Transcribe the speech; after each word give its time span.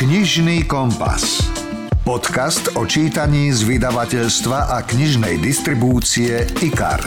Knižný 0.00 0.64
kompas. 0.64 1.44
Podcast 2.08 2.72
o 2.72 2.88
čítaní 2.88 3.52
z 3.52 3.68
vydavateľstva 3.68 4.72
a 4.72 4.80
knižnej 4.80 5.36
distribúcie 5.36 6.48
IKAR. 6.64 7.04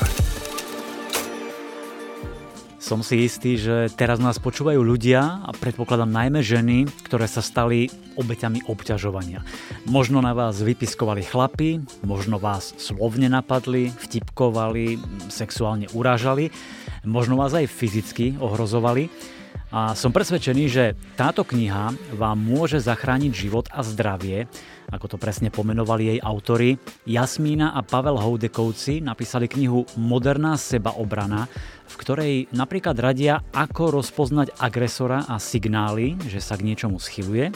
Som 2.77 3.01
si 3.01 3.25
istý, 3.25 3.57
že 3.57 3.89
teraz 3.97 4.21
nás 4.21 4.37
počúvajú 4.37 4.77
ľudia 4.85 5.41
a 5.41 5.49
predpokladám 5.57 6.05
najmä 6.05 6.45
ženy, 6.45 6.85
ktoré 7.09 7.25
sa 7.25 7.41
stali 7.41 7.89
obeťami 8.13 8.69
obťažovania. 8.69 9.41
Možno 9.89 10.21
na 10.21 10.37
vás 10.37 10.61
vypiskovali 10.61 11.25
chlapy, 11.25 11.81
možno 12.05 12.37
vás 12.37 12.77
slovne 12.77 13.25
napadli, 13.25 13.89
vtipkovali, 13.89 15.01
sexuálne 15.33 15.89
urážali, 15.97 16.53
možno 17.01 17.41
vás 17.41 17.57
aj 17.57 17.73
fyzicky 17.73 18.37
ohrozovali. 18.37 19.33
A 19.73 19.97
som 19.97 20.13
presvedčený, 20.13 20.63
že 20.69 20.93
táto 21.17 21.41
kniha 21.41 21.97
vám 22.13 22.37
môže 22.37 22.77
zachrániť 22.77 23.31
život 23.33 23.65
a 23.73 23.81
zdravie, 23.81 24.45
ako 24.93 25.05
to 25.09 25.17
presne 25.17 25.49
pomenovali 25.49 26.13
jej 26.13 26.19
autory. 26.21 26.77
Jasmína 27.09 27.73
a 27.73 27.81
Pavel 27.81 28.21
Houdekovci 28.21 29.01
napísali 29.01 29.49
knihu 29.49 29.81
Moderná 29.97 30.61
sebaobrana, 30.61 31.49
v 31.89 31.95
ktorej 31.97 32.33
napríklad 32.53 32.93
radia, 33.01 33.41
ako 33.49 33.97
rozpoznať 33.97 34.53
agresora 34.61 35.25
a 35.25 35.41
signály, 35.41 36.21
že 36.29 36.37
sa 36.37 36.53
k 36.53 36.69
niečomu 36.69 37.01
schyluje 37.01 37.49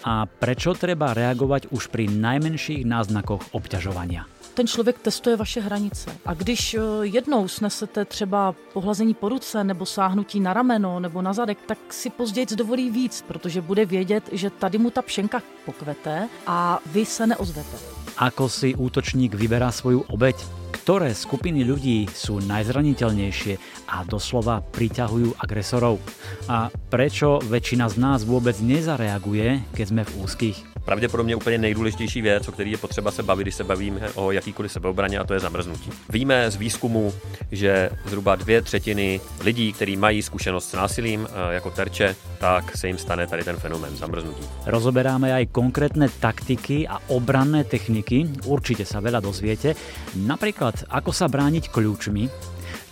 a 0.00 0.24
prečo 0.24 0.72
treba 0.72 1.12
reagovať 1.12 1.68
už 1.76 1.92
pri 1.92 2.08
najmenších 2.08 2.88
náznakoch 2.88 3.52
obťažovania 3.52 4.39
ten 4.60 4.66
člověk 4.66 4.98
testuje 4.98 5.36
vaše 5.36 5.60
hranice. 5.60 6.10
A 6.26 6.34
když 6.34 6.74
eh, 6.74 6.80
jednou 7.02 7.48
snesete 7.48 8.04
třeba 8.04 8.54
pohlazení 8.72 9.14
po 9.14 9.28
ruce 9.28 9.64
nebo 9.64 9.86
sáhnutí 9.86 10.40
na 10.40 10.52
rameno 10.52 11.00
nebo 11.00 11.22
na 11.22 11.32
zadek, 11.32 11.58
tak 11.66 11.78
si 11.90 12.10
později 12.10 12.46
dovolí 12.56 12.90
víc, 12.90 13.24
protože 13.28 13.60
bude 13.60 13.84
vědět, 13.84 14.28
že 14.32 14.50
tady 14.50 14.78
mu 14.78 14.90
ta 14.90 15.02
pšenka 15.02 15.42
pokvete 15.64 16.28
a 16.46 16.78
vy 16.86 17.04
se 17.06 17.26
neozvete. 17.26 17.76
Ako 18.20 18.52
si 18.52 18.76
útočník 18.76 19.32
vyberá 19.34 19.72
svoju 19.72 20.04
obeď? 20.12 20.59
Ktoré 20.70 21.10
skupiny 21.12 21.66
ľudí 21.66 22.06
sú 22.10 22.38
najzraniteľnejšie 22.46 23.54
a 23.90 24.06
doslova 24.06 24.62
priťahujú 24.62 25.36
agresorov? 25.42 25.98
A 26.46 26.70
prečo 26.70 27.42
väčšina 27.46 27.90
z 27.90 27.96
nás 27.98 28.22
vôbec 28.22 28.54
nezareaguje, 28.62 29.66
keď 29.74 29.86
sme 29.86 30.02
v 30.06 30.12
úzkých? 30.22 30.70
pravděpodobně 30.90 31.36
úplně 31.36 31.58
nejdůležitější 31.58 32.22
věc, 32.22 32.48
o 32.48 32.52
který 32.52 32.70
je 32.70 32.78
potřeba 32.78 33.10
se 33.10 33.22
bavit, 33.22 33.42
když 33.42 33.54
se 33.54 33.64
bavíme 33.64 34.10
o 34.14 34.32
jakýkoliv 34.32 34.72
sebeobraně, 34.72 35.18
a 35.18 35.24
to 35.24 35.34
je 35.34 35.40
zamrznutí. 35.40 35.90
Víme 36.08 36.50
z 36.50 36.56
výzkumu, 36.56 37.12
že 37.52 37.90
zhruba 38.06 38.36
dvě 38.36 38.62
třetiny 38.62 39.20
lidí, 39.40 39.72
kteří 39.72 39.96
mají 39.96 40.22
zkušenost 40.22 40.70
s 40.70 40.72
násilím 40.72 41.28
eh, 41.30 41.54
jako 41.54 41.70
terče, 41.70 42.16
tak 42.38 42.76
se 42.76 42.86
jim 42.86 42.98
stane 42.98 43.26
tady 43.26 43.44
ten 43.44 43.56
fenomén 43.56 43.96
zamrznutí. 43.96 44.42
Rozoberáme 44.66 45.30
aj 45.34 45.46
konkrétne 45.52 46.08
taktiky 46.08 46.88
a 46.88 46.98
obranné 47.08 47.64
techniky, 47.64 48.26
určite 48.48 48.82
sa 48.82 48.98
veľa 48.98 49.20
dozviete, 49.20 49.76
napríklad 50.16 50.59
ako 50.68 51.10
sa 51.16 51.24
brániť 51.24 51.72
kľúčmi, 51.72 52.28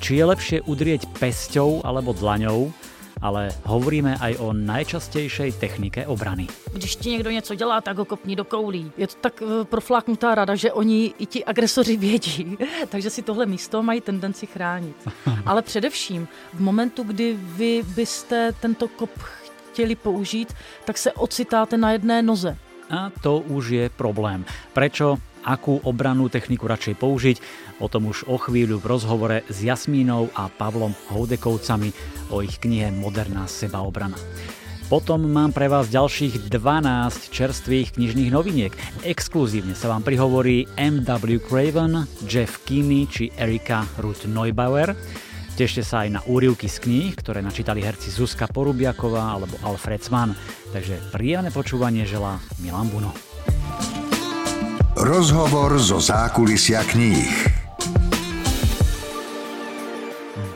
či 0.00 0.16
je 0.16 0.24
lepšie 0.24 0.58
udrieť 0.64 1.04
pesťou 1.20 1.84
alebo 1.84 2.16
dlaňou, 2.16 2.72
ale 3.22 3.50
hovoríme 3.66 4.16
aj 4.16 4.38
o 4.38 4.54
najčastejšej 4.54 5.58
technike 5.58 6.06
obrany. 6.06 6.46
Když 6.72 6.96
ti 6.96 7.10
někdo 7.10 7.30
něco 7.30 7.54
dělá, 7.54 7.80
tak 7.80 7.98
ho 7.98 8.04
kopni 8.04 8.36
do 8.36 8.44
koulí. 8.44 8.92
Je 8.96 9.06
to 9.06 9.14
tak 9.20 9.42
eh, 9.42 9.64
profláknutá 9.64 10.34
rada, 10.34 10.54
že 10.54 10.72
oni 10.72 11.14
i 11.18 11.26
ti 11.26 11.44
agresoři 11.44 11.96
vědí, 11.96 12.58
takže 12.88 13.10
si 13.10 13.22
tohle 13.22 13.46
místo 13.46 13.82
mají 13.82 14.00
tendenci 14.00 14.46
chránit. 14.46 14.96
Ale 15.46 15.62
především 15.62 16.28
v 16.54 16.60
momentu, 16.60 17.02
kdy 17.02 17.38
vy 17.40 17.82
byste 17.94 18.52
tento 18.60 18.88
kop 18.88 19.10
chtěli 19.72 19.94
použít, 19.94 20.54
tak 20.84 20.98
se 20.98 21.12
ocitáte 21.12 21.76
na 21.76 21.92
jedné 21.92 22.22
noze. 22.22 22.56
A 22.90 23.10
to 23.22 23.38
už 23.38 23.68
je 23.68 23.90
problém. 23.90 24.44
Prečo 24.72 25.18
akú 25.48 25.80
obrannú 25.88 26.28
techniku 26.28 26.68
radšej 26.68 27.00
použiť. 27.00 27.36
O 27.80 27.88
tom 27.88 28.12
už 28.12 28.28
o 28.28 28.36
chvíľu 28.36 28.76
v 28.76 28.88
rozhovore 28.92 29.38
s 29.48 29.64
Jasmínou 29.64 30.28
a 30.36 30.52
Pavlom 30.52 30.92
Houdekovcami 31.08 31.96
o 32.28 32.44
ich 32.44 32.60
knihe 32.60 32.92
Moderná 32.92 33.48
sebaobrana. 33.48 34.20
Potom 34.88 35.28
mám 35.28 35.52
pre 35.52 35.68
vás 35.68 35.92
ďalších 35.92 36.48
12 36.48 37.28
čerstvých 37.28 38.00
knižných 38.00 38.32
noviniek. 38.32 38.72
Exkluzívne 39.04 39.76
sa 39.76 39.92
vám 39.92 40.00
prihovorí 40.00 40.64
M.W. 40.80 41.44
Craven, 41.44 42.08
Jeff 42.24 42.64
Kinney 42.64 43.04
či 43.04 43.28
Erika 43.36 43.84
Ruth 44.00 44.24
Neubauer. 44.24 44.96
Tešte 45.60 45.84
sa 45.84 46.06
aj 46.06 46.08
na 46.08 46.20
úrivky 46.24 46.72
z 46.72 46.80
kníh, 46.80 47.12
ktoré 47.18 47.44
načítali 47.44 47.84
herci 47.84 48.08
Zuzka 48.08 48.48
Porubiaková 48.48 49.36
alebo 49.36 49.60
Alfred 49.60 50.00
Svan. 50.00 50.32
Takže 50.72 51.12
príjemné 51.12 51.52
počúvanie 51.52 52.08
želá 52.08 52.40
Milan 52.64 52.88
Buno. 52.88 53.12
Rozhovor 54.98 55.78
zo 55.78 56.02
zákulisia 56.02 56.82
kníh. 56.82 57.30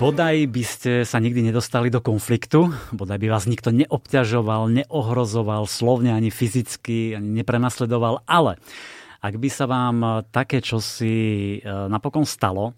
Bodaj 0.02 0.50
by 0.50 0.62
ste 0.66 0.92
sa 1.06 1.22
nikdy 1.22 1.46
nedostali 1.46 1.94
do 1.94 2.02
konfliktu, 2.02 2.74
bodaj 2.90 3.22
by 3.22 3.30
vás 3.30 3.46
nikto 3.46 3.70
neobťažoval, 3.70 4.66
neohrozoval 4.82 5.70
slovne 5.70 6.10
ani 6.10 6.34
fyzicky, 6.34 7.14
ani 7.14 7.38
neprenasledoval, 7.38 8.26
ale 8.26 8.58
ak 9.22 9.38
by 9.38 9.46
sa 9.46 9.70
vám 9.70 10.26
také 10.34 10.58
čosi 10.58 11.14
e, 11.14 11.86
napokon 11.86 12.26
stalo, 12.26 12.74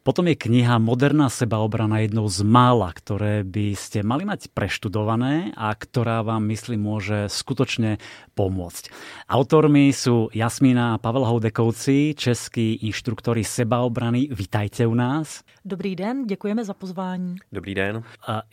potom 0.00 0.26
je 0.32 0.36
kniha 0.36 0.80
Moderná 0.80 1.28
sebaobrana 1.28 2.00
jednou 2.00 2.24
z 2.26 2.40
mála, 2.40 2.88
ktoré 2.96 3.44
by 3.44 3.76
ste 3.76 4.00
mali 4.00 4.24
mať 4.24 4.48
preštudované 4.56 5.52
a 5.54 5.76
ktorá 5.76 6.24
vám, 6.24 6.48
myslím, 6.48 6.88
môže 6.88 7.28
skutočne 7.28 8.00
pomôcť. 8.32 8.88
Autormi 9.28 9.92
sú 9.92 10.32
Jasmína 10.32 10.96
a 10.96 11.00
Pavel 11.00 11.28
Houdekovci, 11.28 12.16
českí 12.16 12.80
inštruktori 12.88 13.44
sebaobrany. 13.44 14.32
Vítajte 14.32 14.88
u 14.88 14.94
nás. 14.96 15.44
Dobrý 15.64 15.96
den, 15.96 16.26
děkujeme 16.26 16.64
za 16.64 16.74
pozvání. 16.74 17.36
Dobrý 17.52 17.74
den. 17.74 18.02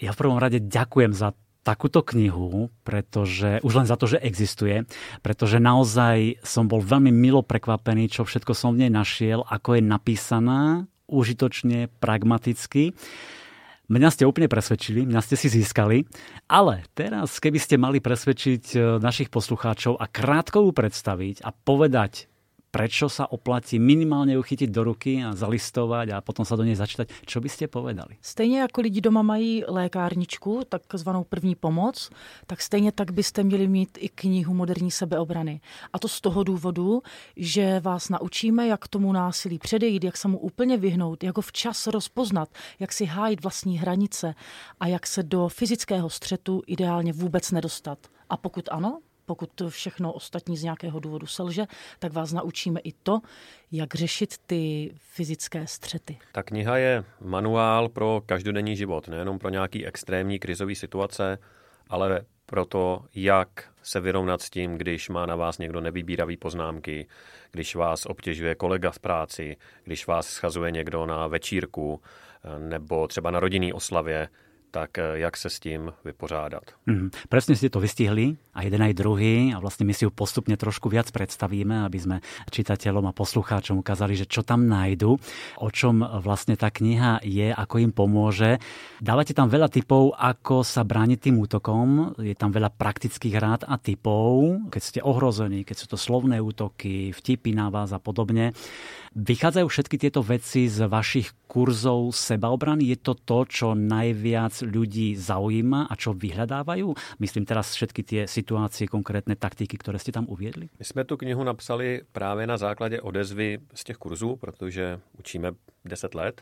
Ja 0.01 0.11
v 0.11 0.19
prvom 0.19 0.37
rade 0.37 0.59
ďakujem 0.59 1.15
za 1.15 1.31
takúto 1.63 1.99
knihu, 1.99 2.71
pretože 2.87 3.59
už 3.59 3.73
len 3.83 3.87
za 3.87 3.99
to, 3.99 4.07
že 4.07 4.23
existuje, 4.23 4.87
pretože 5.19 5.59
naozaj 5.59 6.39
som 6.39 6.63
bol 6.63 6.79
veľmi 6.79 7.11
milo 7.11 7.43
prekvapený, 7.43 8.07
čo 8.07 8.23
všetko 8.23 8.55
som 8.55 8.71
v 8.71 8.87
nej 8.87 8.91
našiel, 8.91 9.43
ako 9.43 9.75
je 9.75 9.83
napísaná, 9.83 10.87
užitočne, 11.07 11.89
pragmaticky. 11.99 12.95
Mňa 13.87 14.09
ste 14.11 14.27
úplne 14.27 14.51
presvedčili, 14.51 15.07
mňa 15.07 15.21
ste 15.23 15.39
si 15.39 15.47
získali, 15.47 16.03
ale 16.51 16.83
teraz, 16.91 17.39
keby 17.39 17.55
ste 17.55 17.79
mali 17.79 18.03
presvedčiť 18.03 18.63
e, 18.75 18.77
našich 18.99 19.31
poslucháčov 19.31 19.95
a 19.95 20.05
krátko 20.11 20.75
predstaviť 20.75 21.39
a 21.47 21.55
povedať 21.55 22.27
prečo 22.71 23.09
sa 23.09 23.25
oplatí 23.25 23.79
minimálne 23.79 24.35
ju 24.35 24.41
chytiť 24.43 24.69
do 24.69 24.81
ruky 24.83 25.23
a 25.23 25.33
zalistovať 25.33 26.13
a 26.13 26.21
potom 26.21 26.45
sa 26.45 26.59
do 26.59 26.67
nej 26.67 26.75
začítať. 26.75 27.09
Čo 27.25 27.39
by 27.39 27.49
ste 27.49 27.65
povedali? 27.67 28.17
Stejně 28.21 28.59
jako 28.59 28.81
lidi 28.81 29.01
doma 29.01 29.21
mají 29.21 29.63
lékárničku, 29.67 30.61
takzvanou 30.69 31.23
první 31.23 31.55
pomoc, 31.55 32.09
tak 32.47 32.61
stejně 32.61 32.91
tak 32.91 33.11
byste 33.11 33.43
měli 33.43 33.67
mít 33.67 33.97
i 34.01 34.09
knihu 34.09 34.53
moderní 34.53 34.91
sebeobrany. 34.91 35.61
A 35.93 35.99
to 35.99 36.07
z 36.07 36.21
toho 36.21 36.43
důvodu, 36.43 37.01
že 37.35 37.79
vás 37.79 38.09
naučíme, 38.09 38.67
jak 38.67 38.87
tomu 38.87 39.13
násilí 39.13 39.59
předejít, 39.59 40.03
jak 40.03 40.17
se 40.17 40.27
mu 40.27 40.39
úplně 40.39 40.77
vyhnout, 40.77 41.23
jak 41.23 41.37
ho 41.37 41.41
včas 41.41 41.87
rozpoznat, 41.87 42.49
jak 42.79 42.93
si 42.93 43.05
hájit 43.05 43.43
vlastní 43.43 43.77
hranice 43.77 44.35
a 44.79 44.87
jak 44.87 45.07
se 45.07 45.23
do 45.23 45.47
fyzického 45.47 46.09
střetu 46.09 46.61
ideálně 46.67 47.13
vůbec 47.13 47.51
nedostat. 47.51 47.99
A 48.29 48.37
pokud 48.37 48.69
ano, 48.71 48.99
pokud 49.27 49.61
všechno 49.69 50.13
ostatní 50.13 50.57
z 50.57 50.63
nějakého 50.63 50.99
důvodu 50.99 51.27
selže, 51.27 51.65
tak 51.99 52.13
vás 52.13 52.33
naučíme 52.33 52.79
i 52.79 52.91
to, 52.91 53.19
jak 53.71 53.95
řešit 53.95 54.37
ty 54.45 54.91
fyzické 54.95 55.67
střety. 55.67 56.17
Ta 56.31 56.43
kniha 56.43 56.77
je 56.77 57.03
manuál 57.21 57.89
pro 57.89 58.21
každodenní 58.25 58.75
život, 58.75 59.07
nejenom 59.07 59.39
pro 59.39 59.49
nějaký 59.49 59.85
extrémní 59.85 60.39
krizový 60.39 60.75
situace, 60.75 61.37
ale 61.89 62.25
pro 62.45 62.65
to, 62.65 63.05
jak 63.15 63.69
se 63.83 63.99
vyrovnat 63.99 64.41
s 64.41 64.49
tím, 64.49 64.77
když 64.77 65.09
má 65.09 65.25
na 65.25 65.35
vás 65.35 65.57
někdo 65.57 65.81
nevybíravý 65.81 66.37
poznámky, 66.37 67.07
když 67.51 67.75
vás 67.75 68.05
obtěžuje 68.05 68.55
kolega 68.55 68.91
v 68.91 68.99
práci, 68.99 69.57
když 69.83 70.07
vás 70.07 70.27
schazuje 70.27 70.71
někdo 70.71 71.05
na 71.05 71.27
večírku 71.27 72.01
nebo 72.57 73.07
třeba 73.07 73.31
na 73.31 73.39
rodinný 73.39 73.73
oslavě, 73.73 74.29
tak 74.71 74.97
eh, 74.97 75.19
jak 75.19 75.37
se 75.37 75.49
s 75.49 75.59
tím 75.59 75.93
vypořádat. 76.05 76.63
Mm, 76.85 77.09
presne 77.29 77.55
ste 77.55 77.69
to 77.69 77.79
vystihli, 77.79 78.37
a 78.57 78.65
jeden 78.65 78.81
aj 78.81 78.97
druhý, 78.97 79.53
a 79.53 79.61
vlastne 79.61 79.85
my 79.85 79.93
si 79.93 80.09
ju 80.09 80.11
postupne 80.11 80.57
trošku 80.57 80.89
viac 80.89 81.05
predstavíme, 81.13 81.85
aby 81.85 81.97
sme 82.01 82.17
čitateľom 82.49 83.05
a 83.05 83.13
poslucháčom 83.13 83.77
ukázali, 83.77 84.17
že 84.17 84.25
čo 84.25 84.41
tam 84.41 84.65
nájdu, 84.65 85.21
o 85.61 85.69
čom 85.69 86.01
vlastne 86.01 86.57
tá 86.57 86.73
kniha 86.73 87.21
je, 87.21 87.53
ako 87.53 87.75
im 87.85 87.93
pomôže. 87.93 88.57
Dávate 88.97 89.37
tam 89.37 89.53
veľa 89.53 89.69
typov, 89.69 90.17
ako 90.17 90.65
sa 90.65 90.81
brániť 90.81 91.29
tým 91.29 91.37
útokom, 91.37 92.17
je 92.17 92.33
tam 92.33 92.49
veľa 92.49 92.73
praktických 92.73 93.35
rád 93.37 93.61
a 93.69 93.77
typov, 93.77 94.57
keď 94.73 94.81
ste 94.81 94.99
ohrození, 95.05 95.61
keď 95.61 95.75
sú 95.77 95.85
to 95.93 95.97
slovné 96.01 96.41
útoky, 96.41 97.13
vtipy 97.13 97.53
na 97.53 97.69
vás 97.69 97.93
a 97.93 98.01
podobne. 98.01 98.57
Vychádzajú 99.17 99.65
všetky 99.65 99.97
tieto 99.97 100.21
veci 100.21 100.69
z 100.69 100.85
vašich 100.85 101.33
kurzov 101.49 102.13
sebaobrany? 102.13 102.85
Je 102.93 102.97
to 103.01 103.17
to, 103.17 103.49
čo 103.49 103.67
najviac 103.73 104.61
ľudí 104.61 105.17
zaujíma 105.17 105.89
a 105.89 105.93
čo 105.97 106.13
vyhľadávajú? 106.13 107.17
Myslím 107.17 107.49
teraz 107.49 107.73
všetky 107.73 108.01
tie 108.05 108.21
situácie, 108.29 108.85
konkrétne 108.85 109.33
taktiky, 109.33 109.73
ktoré 109.73 109.97
ste 109.97 110.13
tam 110.13 110.29
uviedli. 110.29 110.69
My 110.77 110.85
jsme 110.85 111.01
tu 111.03 111.17
knihu 111.17 111.43
napsali 111.43 112.01
právě 112.11 112.47
na 112.47 112.57
základě 112.57 113.01
odezvy 113.01 113.57
z 113.73 113.83
těch 113.83 113.97
kurzů, 113.97 114.35
protože 114.35 114.99
učíme 115.19 115.51
10 115.85 116.13
let 116.15 116.41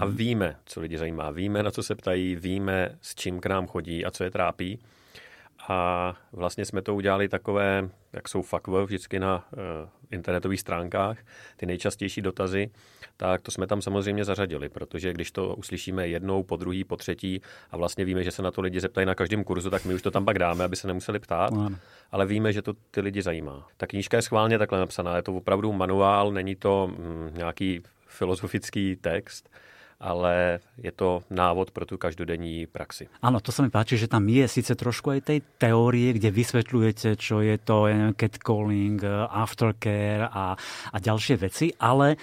a 0.00 0.04
Mhm. 0.04 0.16
víme, 0.16 0.56
co 0.64 0.80
lidi 0.80 0.98
zajímá. 0.98 1.30
Víme, 1.30 1.62
na 1.62 1.70
co 1.70 1.82
se 1.82 1.94
ptají, 1.94 2.36
víme, 2.36 2.96
s 3.00 3.14
čím 3.14 3.40
k 3.40 3.46
nám 3.46 3.66
chodí 3.66 4.04
a 4.04 4.10
co 4.10 4.24
je 4.24 4.30
trápí. 4.30 4.78
A 5.68 6.14
vlastně 6.32 6.64
jsme 6.64 6.82
to 6.82 6.94
udělali 6.94 7.28
takové, 7.28 7.88
jak 8.12 8.28
jsou 8.28 8.42
fakv 8.42 8.68
vždycky 8.68 9.18
na 9.18 9.48
uh, 9.52 9.58
internetových 10.10 10.60
stránkách, 10.60 11.18
ty 11.56 11.66
nejčastější 11.66 12.22
dotazy, 12.22 12.70
tak 13.16 13.42
to 13.42 13.50
jsme 13.50 13.66
tam 13.66 13.82
samozřejmě 13.82 14.24
zařadili, 14.24 14.68
protože 14.68 15.12
když 15.12 15.30
to 15.30 15.54
uslyšíme 15.54 16.08
jednou, 16.08 16.42
po 16.42 16.56
druhý, 16.56 16.84
po 16.84 16.96
třetí 16.96 17.42
a 17.70 17.76
vlastně 17.76 18.04
víme, 18.04 18.24
že 18.24 18.30
se 18.30 18.42
na 18.42 18.50
to 18.50 18.60
lidi 18.60 18.80
zeptají 18.80 19.06
na 19.06 19.14
každém 19.14 19.44
kurzu, 19.44 19.70
tak 19.70 19.84
my 19.84 19.94
už 19.94 20.02
to 20.02 20.10
tam 20.10 20.24
pak 20.24 20.38
dáme, 20.38 20.64
aby 20.64 20.76
se 20.76 20.86
nemuseli 20.86 21.18
ptát, 21.18 21.52
Áno. 21.52 21.76
ale 22.12 22.26
víme, 22.26 22.52
že 22.52 22.62
to 22.62 22.72
ty 22.90 23.00
lidi 23.00 23.22
zajímá. 23.22 23.66
Ta 23.76 23.86
knížka 23.86 24.16
je 24.16 24.22
schválně 24.22 24.58
takhle 24.58 24.78
napsaná, 24.78 25.16
je 25.16 25.22
to 25.22 25.34
opravdu 25.34 25.72
manuál, 25.72 26.32
není 26.32 26.56
to 26.56 26.90
mm, 26.90 27.30
nějaký 27.36 27.82
filozofický 28.06 28.96
text, 28.96 29.48
ale 29.98 30.62
je 30.78 30.94
to 30.94 31.26
návod 31.28 31.74
pro 31.74 31.82
tu 31.82 31.98
každodenní 31.98 32.70
praxi. 32.70 33.10
Áno, 33.18 33.42
to 33.42 33.50
sa 33.50 33.66
mi 33.66 33.70
páči, 33.70 33.98
že 33.98 34.06
tam 34.06 34.22
je 34.30 34.46
síce 34.46 34.70
trošku 34.78 35.10
aj 35.10 35.20
tej 35.26 35.38
teórie, 35.58 36.14
kde 36.14 36.30
vysvetľujete, 36.30 37.18
čo 37.18 37.42
je 37.42 37.58
to 37.58 37.90
ja 37.90 37.98
neviem, 37.98 38.14
catcalling, 38.14 38.98
eh, 39.02 39.10
aftercare 39.26 40.30
a, 40.30 40.54
a 40.94 40.96
ďalšie 41.02 41.34
veci, 41.42 41.74
ale 41.82 42.14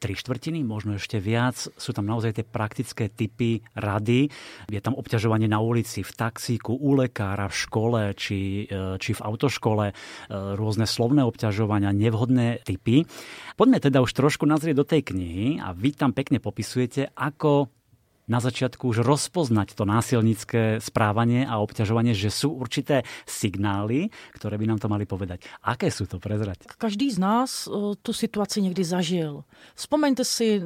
tri 0.00 0.16
štvrtiny, 0.16 0.64
možno 0.64 0.96
ešte 0.96 1.20
viac, 1.20 1.60
sú 1.60 1.92
tam 1.92 2.08
naozaj 2.08 2.40
tie 2.40 2.44
praktické 2.48 3.12
typy 3.12 3.60
rady. 3.76 4.32
Je 4.72 4.80
tam 4.80 4.96
obťažovanie 4.96 5.44
na 5.44 5.60
ulici, 5.60 6.00
v 6.00 6.12
taxíku, 6.16 6.72
u 6.72 6.96
lekára, 6.96 7.52
v 7.52 7.56
škole 7.60 8.02
či, 8.16 8.64
eh, 8.64 8.96
či 8.96 9.12
v 9.12 9.20
autoškole, 9.20 9.86
eh, 9.92 9.94
rôzne 10.56 10.88
slovné 10.88 11.20
obťažovania, 11.28 11.92
nevhodné 11.92 12.64
typy. 12.64 13.04
Poďme 13.60 13.78
teda 13.78 14.00
už 14.00 14.16
trošku 14.16 14.48
nazrieť 14.48 14.80
do 14.80 14.88
tej 14.88 15.04
knihy 15.12 15.60
a 15.60 15.76
vy 15.76 15.92
tam 15.92 16.16
pekne 16.16 16.40
popisujete, 16.40 17.12
ako 17.12 17.68
na 18.30 18.38
začiatku 18.38 18.94
už 18.94 19.02
rozpoznať 19.02 19.74
to 19.74 19.82
násilnícke 19.82 20.78
správanie 20.78 21.42
a 21.42 21.58
obťažovanie, 21.58 22.14
že 22.14 22.30
sú 22.30 22.54
určité 22.54 23.02
signály, 23.26 24.14
ktoré 24.38 24.54
by 24.54 24.66
nám 24.70 24.78
to 24.78 24.86
mali 24.86 25.02
povedať. 25.02 25.42
Aké 25.66 25.90
sú 25.90 26.06
to 26.06 26.22
prezrať? 26.22 26.70
Každý 26.78 27.10
z 27.10 27.18
nás 27.18 27.66
eh, 27.66 27.98
tu 27.98 28.14
situaci 28.14 28.62
někdy 28.62 28.82
zažil. 28.86 29.42
Vzpomeňte 29.74 30.22
si 30.22 30.62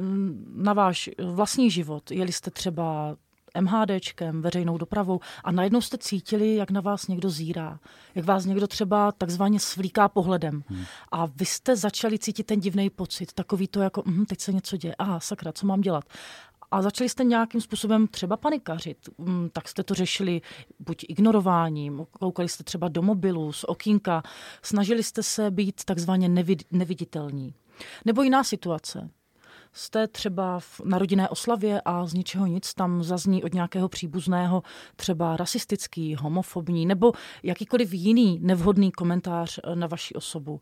na 0.55 0.77
váš 0.77 1.09
vlastní 1.17 1.71
život. 1.71 2.11
Jeli 2.11 2.31
jste 2.31 2.51
třeba 2.51 3.17
MHDčkem, 3.61 4.41
veřejnou 4.41 4.77
dopravou 4.77 5.19
a 5.43 5.51
najednou 5.51 5.81
jste 5.81 5.97
cítili, 5.97 6.55
jak 6.55 6.71
na 6.71 6.81
vás 6.81 7.07
někdo 7.07 7.29
zírá. 7.29 7.79
Jak 8.15 8.25
vás 8.25 8.45
někdo 8.45 8.67
třeba 8.67 9.11
takzvaně 9.11 9.59
svlíká 9.59 10.09
pohledem. 10.09 10.63
Hmm. 10.67 10.83
A 11.11 11.25
vy 11.25 11.45
jste 11.45 11.75
začali 11.75 12.19
cítit 12.19 12.43
ten 12.43 12.59
divný 12.59 12.89
pocit, 12.89 13.33
takový 13.33 13.67
to 13.67 13.81
jako, 13.81 14.03
hm, 14.05 14.25
teď 14.25 14.41
se 14.41 14.53
něco 14.53 14.77
děje, 14.77 14.95
aha, 14.95 15.19
sakra, 15.19 15.51
co 15.51 15.67
mám 15.67 15.81
dělat? 15.81 16.03
A 16.75 16.81
začali 16.81 17.09
jste 17.09 17.23
nějakým 17.23 17.61
způsobem 17.61 18.07
třeba 18.07 18.37
panikařit, 18.37 18.97
Mm, 19.17 19.49
tak 19.53 19.67
jste 19.67 19.83
to 19.83 19.93
řešili 19.93 20.41
buď 20.79 21.05
ignorováním, 21.09 22.05
koukali 22.11 22.49
jste 22.49 22.63
třeba 22.63 22.87
do 22.87 23.01
mobilu, 23.01 23.53
z 23.53 23.63
okýnka, 23.63 24.23
snažili 24.61 25.03
jste 25.03 25.23
se 25.23 25.51
být 25.51 25.83
takzvaně 25.85 26.29
nevid- 26.29 26.65
neviditelní. 26.71 27.53
Nebo 28.05 28.21
jiná 28.23 28.43
situace. 28.43 29.09
Jste 29.73 30.07
třeba 30.07 30.59
na 30.85 30.97
rodinné 30.97 31.29
oslavě 31.29 31.81
a 31.85 32.05
z 32.05 32.13
ničeho 32.13 32.45
nic 32.45 32.73
tam 32.73 33.03
zazní 33.03 33.43
od 33.43 33.53
nějakého 33.53 33.89
příbuzného 33.89 34.63
třeba 34.95 35.37
rasistický, 35.37 36.15
homofobní 36.15 36.85
nebo 36.85 37.11
jakýkoliv 37.43 37.93
jiný 37.93 38.39
nevhodný 38.41 38.91
komentář 38.91 39.59
eh, 39.63 39.75
na 39.75 39.87
vaši 39.87 40.13
osobu. 40.13 40.59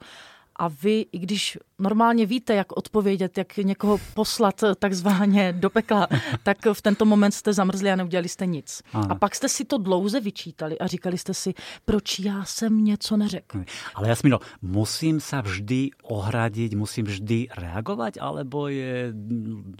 A 0.56 0.68
vy, 0.68 1.06
i 1.12 1.20
když 1.20 1.58
normálně 1.80 2.26
víte, 2.26 2.56
jak 2.56 2.78
odpovědět, 2.78 3.38
jak 3.38 3.58
někoho 3.58 4.00
poslat 4.14 4.64
eh, 4.64 4.76
takzvaně 4.76 5.54
do 5.54 5.70
pekla, 5.70 6.08
tak 6.44 6.58
v 6.74 6.82
tento 6.82 7.06
moment 7.06 7.32
jste 7.32 7.54
zamrzli 7.54 7.92
a 7.92 7.96
neudělali 7.96 8.30
jste 8.30 8.46
nic. 8.46 8.82
Ano. 8.94 9.08
A 9.12 9.16
pak 9.16 9.36
jste 9.36 9.50
si 9.50 9.66
to 9.66 9.78
dlouze 9.78 10.20
vyčítali 10.20 10.80
a 10.80 10.88
říkali 10.88 11.18
jste 11.18 11.34
si, 11.34 11.54
proč 11.86 12.20
já 12.20 12.46
jsem 12.46 12.84
něco 12.84 13.18
neřekl. 13.18 13.64
Ale 13.96 14.10
Jasmino, 14.10 14.40
musím 14.62 15.20
sa 15.20 15.42
vždy 15.42 15.90
ohradiť, 16.04 16.76
musím 16.76 17.06
vždy 17.06 17.48
reagovať, 17.58 18.22
alebo 18.22 18.68
je 18.68 19.14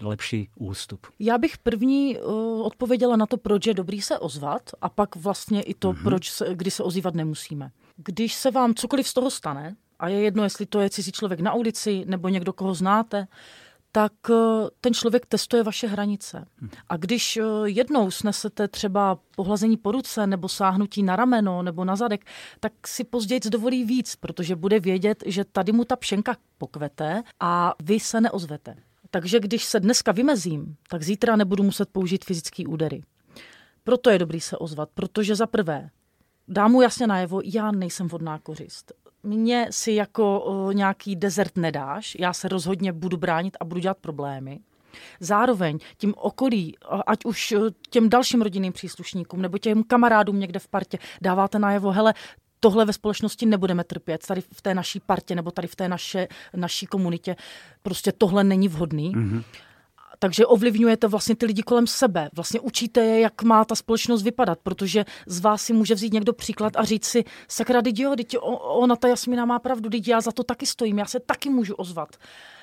lepší 0.02 0.48
ústup? 0.58 1.06
Já 1.18 1.38
bych 1.38 1.58
první 1.58 2.18
uh, 2.18 2.66
odpověděla 2.66 3.16
na 3.16 3.26
to, 3.26 3.36
proč 3.36 3.66
je 3.66 3.74
dobrý 3.74 4.02
se 4.02 4.18
ozvat 4.18 4.70
a 4.80 4.88
pak 4.88 5.16
vlastně 5.16 5.62
i 5.62 5.74
to, 5.74 5.92
mm-hmm. 5.92 6.02
proč 6.02 6.30
se, 6.30 6.46
kdy 6.54 6.70
se 6.70 6.82
ozývat 6.82 7.14
nemusíme. 7.14 7.70
Když 7.96 8.34
se 8.34 8.50
vám 8.50 8.74
cokoliv 8.74 9.08
z 9.08 9.14
toho 9.14 9.30
stane, 9.30 9.76
a 10.04 10.08
je 10.08 10.20
jedno, 10.20 10.44
jestli 10.44 10.66
to 10.66 10.80
je 10.80 10.90
cizí 10.90 11.12
člověk 11.12 11.40
na 11.40 11.54
ulici 11.54 12.04
nebo 12.06 12.28
někdo, 12.28 12.52
koho 12.52 12.74
znáte, 12.74 13.26
tak 13.92 14.12
uh, 14.28 14.36
ten 14.80 14.94
člověk 14.94 15.26
testuje 15.26 15.62
vaše 15.62 15.86
hranice. 15.86 16.46
A 16.88 16.96
když 16.96 17.36
uh, 17.36 17.68
jednou 17.68 18.10
snesete 18.10 18.68
třeba 18.68 19.18
pohlazení 19.36 19.76
po 19.76 19.92
ruce 19.92 20.26
nebo 20.26 20.48
sáhnutí 20.48 21.02
na 21.02 21.16
rameno 21.16 21.62
nebo 21.62 21.84
na 21.84 21.96
zadek, 21.96 22.24
tak 22.60 22.72
si 22.86 23.04
později 23.04 23.40
dovolí 23.50 23.84
víc, 23.84 24.16
protože 24.16 24.56
bude 24.56 24.80
vědět, 24.80 25.22
že 25.26 25.44
tady 25.44 25.72
mu 25.72 25.84
ta 25.84 25.96
pšenka 25.96 26.36
pokvete 26.58 27.22
a 27.40 27.74
vy 27.82 28.00
se 28.00 28.20
neozvete. 28.20 28.76
Takže 29.10 29.40
když 29.40 29.64
se 29.64 29.80
dneska 29.80 30.12
vymezím, 30.12 30.76
tak 30.88 31.02
zítra 31.02 31.36
nebudu 31.36 31.62
muset 31.62 31.88
použít 31.88 32.24
fyzické 32.24 32.62
údery. 32.66 33.02
Proto 33.84 34.10
je 34.10 34.18
dobrý 34.18 34.40
se 34.40 34.56
ozvat, 34.56 34.88
protože 34.94 35.36
za 35.36 35.46
prvé 35.46 35.90
dám 36.48 36.72
mu 36.72 36.82
jasně 36.82 37.06
najevo, 37.06 37.40
já 37.44 37.70
nejsem 37.70 38.08
vodná 38.08 38.38
kořist. 38.38 39.03
Mně 39.24 39.66
si 39.70 39.92
jako 39.92 40.40
o, 40.40 40.72
nějaký 40.72 41.16
desert 41.16 41.56
nedáš, 41.56 42.16
já 42.18 42.32
se 42.32 42.48
rozhodně 42.48 42.92
budu 42.92 43.16
bránit 43.16 43.56
a 43.60 43.64
budu 43.64 43.80
dělat 43.80 43.98
problémy. 44.00 44.60
Zároveň 45.20 45.78
tím 45.96 46.14
okolí, 46.16 46.76
ať 47.06 47.24
už 47.24 47.54
těm 47.90 48.08
dalším 48.08 48.42
rodinným 48.42 48.72
příslušníkům 48.72 49.42
nebo 49.42 49.58
těm 49.58 49.82
kamarádům 49.82 50.40
někde 50.40 50.58
v 50.58 50.68
partě 50.68 50.98
dáváte 51.22 51.58
najevo, 51.58 51.90
hele, 51.90 52.14
tohle 52.60 52.84
ve 52.84 52.92
společnosti 52.92 53.46
nebudeme 53.46 53.84
trpět, 53.84 54.26
tady 54.26 54.40
v 54.40 54.62
té 54.62 54.74
naší 54.74 55.00
partě 55.00 55.34
nebo 55.34 55.50
tady 55.50 55.68
v 55.68 55.76
té 55.76 55.88
naše, 55.88 56.28
naší 56.56 56.86
komunitě. 56.86 57.36
Prostě 57.82 58.12
tohle 58.12 58.44
není 58.44 58.68
vhodný. 58.68 59.12
Mm-hmm. 59.12 59.44
Takže 60.24 60.46
ovlivňujete 60.46 61.06
vlastně 61.06 61.36
ty 61.36 61.46
lidi 61.46 61.62
kolem 61.62 61.86
sebe. 61.86 62.30
Vlastně 62.34 62.60
učíte 62.60 63.00
je, 63.00 63.20
jak 63.20 63.42
má 63.42 63.64
ta 63.64 63.74
společnost 63.74 64.22
vypadat, 64.22 64.58
protože 64.62 65.04
z 65.26 65.40
vás 65.40 65.62
si 65.62 65.72
může 65.72 65.94
vzít 65.94 66.12
někdo 66.12 66.32
příklad 66.32 66.72
a 66.76 66.84
říct 66.84 67.04
si, 67.06 67.24
sakra, 67.48 67.82
teď 67.82 67.98
jo, 67.98 68.16
teď 68.16 68.36
ona, 68.60 68.96
ta 68.96 69.08
Jasmina 69.08 69.44
má 69.44 69.58
pravdu, 69.58 69.90
teď 69.90 70.08
já 70.08 70.20
za 70.20 70.32
to 70.32 70.44
taky 70.44 70.66
stojím, 70.66 70.98
já 70.98 71.06
se 71.06 71.20
taky 71.20 71.50
můžu 71.50 71.74
ozvat. 71.74 72.16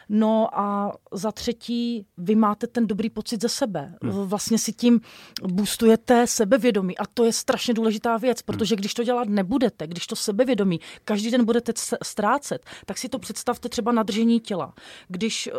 No 0.09 0.59
a 0.59 0.93
za 1.11 1.31
třetí, 1.31 2.05
vy 2.17 2.35
máte 2.35 2.67
ten 2.67 2.87
dobrý 2.87 3.09
pocit 3.09 3.41
ze 3.41 3.49
sebe. 3.49 3.95
Vlastně 4.01 4.57
si 4.57 4.73
tím 4.73 5.01
boostujete 5.47 6.27
sebevědomí 6.27 6.97
a 6.97 7.05
to 7.13 7.25
je 7.25 7.33
strašně 7.33 7.73
důležitá 7.73 8.17
věc, 8.17 8.41
protože 8.41 8.75
když 8.75 8.93
to 8.93 9.03
dělat 9.03 9.27
nebudete, 9.27 9.87
když 9.87 10.07
to 10.07 10.15
sebevědomí 10.15 10.79
každý 11.05 11.31
den 11.31 11.45
budete 11.45 11.73
ztrácet, 12.03 12.65
tak 12.85 12.97
si 12.97 13.09
to 13.09 13.19
představte 13.19 13.69
třeba 13.69 13.91
na 13.91 14.03
držení 14.03 14.39
těla. 14.39 14.73
Když 15.07 15.47
eh, 15.47 15.51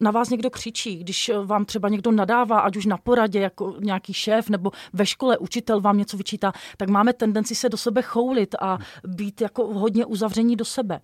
na 0.00 0.10
vás 0.10 0.30
někdo 0.30 0.50
křičí, 0.50 0.96
když 0.98 1.28
eh, 1.28 1.38
vám 1.38 1.64
třeba 1.64 1.88
někdo 1.88 2.12
nadává, 2.12 2.60
ať 2.60 2.76
už 2.76 2.86
na 2.86 2.96
poradě 2.96 3.40
jako 3.40 3.76
nějaký 3.80 4.12
šéf 4.12 4.48
nebo 4.48 4.70
ve 4.92 5.06
škole 5.06 5.38
učitel 5.38 5.80
vám 5.80 5.98
něco 5.98 6.16
vyčítá, 6.16 6.52
tak 6.76 6.88
máme 6.88 7.12
tendenci 7.12 7.54
se 7.54 7.68
do 7.68 7.76
sebe 7.76 8.02
choulit 8.02 8.54
a 8.60 8.78
být 9.04 9.40
jako 9.40 9.66
hodně 9.66 10.06
uzavření 10.06 10.56
do 10.56 10.64
sebe. 10.64 11.00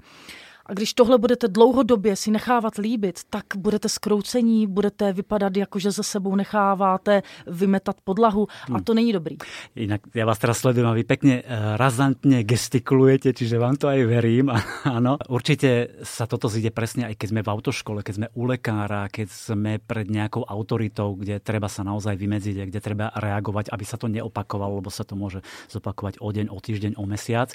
A 0.69 0.75
když 0.75 0.95
tohle 0.95 1.19
budete 1.19 1.49
dlouhodobě 1.49 2.17
si 2.17 2.31
nechávat 2.31 2.77
líbit, 2.77 3.21
tak 3.31 3.45
budete 3.57 3.89
skroucení, 3.89 4.67
budete 4.67 5.13
vypadat 5.13 5.57
jako, 5.57 5.79
že 5.79 5.91
ze 5.91 6.03
sebou 6.03 6.37
necháváte 6.37 7.23
vymetat 7.47 7.97
podlahu 8.05 8.49
a 8.75 8.81
to 8.81 8.95
není 8.95 9.13
dobrý. 9.13 9.37
Inak 9.77 10.01
ja 10.13 10.29
vás 10.29 10.37
teraz 10.37 10.61
sledujem 10.61 10.85
a 10.85 10.93
vy 10.93 11.09
pekne 11.09 11.41
eh, 11.41 11.77
razantne 11.81 12.45
gestikulujete, 12.45 13.33
čiže 13.33 13.57
vám 13.57 13.81
to 13.81 13.89
aj 13.89 14.05
verím. 14.05 14.53
Áno, 14.85 15.17
určite 15.33 15.97
sa 16.05 16.29
toto 16.29 16.53
zíde 16.53 16.69
presne 16.69 17.09
aj 17.09 17.17
keď 17.17 17.29
sme 17.33 17.41
v 17.41 17.49
autoškole, 17.49 18.05
keď 18.05 18.15
sme 18.15 18.29
u 18.37 18.45
lekára, 18.45 19.09
keď 19.09 19.29
sme 19.33 19.81
pred 19.81 20.05
nejakou 20.13 20.45
autoritou, 20.45 21.17
kde 21.17 21.41
treba 21.41 21.73
sa 21.73 21.81
naozaj 21.81 22.13
vymedziť, 22.13 22.57
a 22.61 22.69
kde 22.69 22.81
treba 22.85 23.07
reagovať, 23.17 23.73
aby 23.73 23.85
sa 23.89 23.97
to 23.97 24.13
neopakovalo, 24.13 24.85
lebo 24.85 24.93
sa 24.93 25.09
to 25.09 25.17
môže 25.17 25.41
zopakovať 25.73 26.21
o 26.21 26.29
deň, 26.29 26.53
o 26.53 26.59
týždeň, 26.61 26.93
o 27.01 27.05
mesiac. 27.09 27.49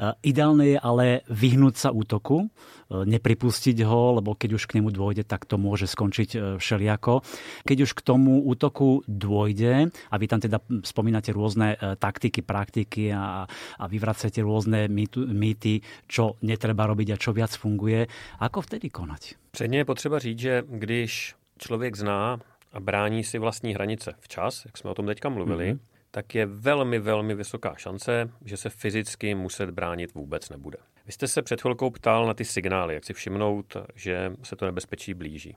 Eh, 0.00 0.32
Ideálne 0.32 0.64
je 0.72 0.78
ale 0.80 1.28
vyhnúť 1.28 1.74
sa 1.76 1.88
útoku, 1.92 2.53
nepripustiť 2.90 3.76
ho, 3.84 4.18
lebo 4.20 4.34
keď 4.36 4.56
už 4.56 4.66
k 4.66 4.78
nemu 4.80 4.92
dôjde, 4.92 5.24
tak 5.24 5.44
to 5.48 5.56
môže 5.56 5.88
skončiť 5.90 6.60
všelijako. 6.60 7.24
Keď 7.64 7.78
už 7.84 7.90
k 7.96 8.04
tomu 8.04 8.44
útoku 8.44 9.02
dôjde, 9.08 9.88
a 9.90 10.14
vy 10.20 10.26
tam 10.28 10.40
teda 10.40 10.60
spomínate 10.84 11.32
rôzne 11.32 11.76
taktiky, 11.98 12.44
praktiky 12.44 13.10
a, 13.14 13.48
a 13.78 13.84
vyvracete 13.88 14.44
rôzne 14.44 14.88
mýty, 14.90 15.80
čo 16.06 16.36
netreba 16.42 16.86
robiť 16.86 17.08
a 17.14 17.20
čo 17.20 17.32
viac 17.32 17.56
funguje, 17.56 18.06
ako 18.40 18.60
vtedy 18.62 18.90
konať? 18.90 19.34
Předně 19.50 19.78
je 19.78 19.84
potřeba 19.84 20.18
říct, 20.18 20.38
že 20.38 20.62
když 20.68 21.34
člověk 21.58 21.96
zná 21.96 22.40
a 22.72 22.80
brání 22.80 23.24
si 23.24 23.38
vlastní 23.38 23.74
hranice 23.74 24.14
včas, 24.20 24.64
jak 24.64 24.78
jsme 24.78 24.90
o 24.90 24.94
tom 24.94 25.06
teďka 25.06 25.28
mluvili, 25.28 25.72
mm-hmm. 25.72 25.78
tak 26.10 26.34
je 26.34 26.46
velmi, 26.46 26.98
velmi 26.98 27.34
vysoká 27.34 27.74
šance, 27.76 28.30
že 28.44 28.56
se 28.56 28.70
fyzicky 28.70 29.34
muset 29.34 29.70
bránit 29.70 30.14
vůbec 30.14 30.50
nebude. 30.50 30.78
Vy 31.06 31.12
jste 31.12 31.28
se 31.28 31.42
před 31.42 31.60
chvilkou 31.60 31.90
ptal 31.90 32.26
na 32.26 32.34
ty 32.34 32.44
signály, 32.44 32.94
jak 32.94 33.04
si 33.04 33.12
všimnout, 33.12 33.76
že 33.94 34.32
se 34.42 34.56
to 34.56 34.64
nebezpečí 34.64 35.14
blíží. 35.14 35.56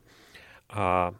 A 0.70 1.12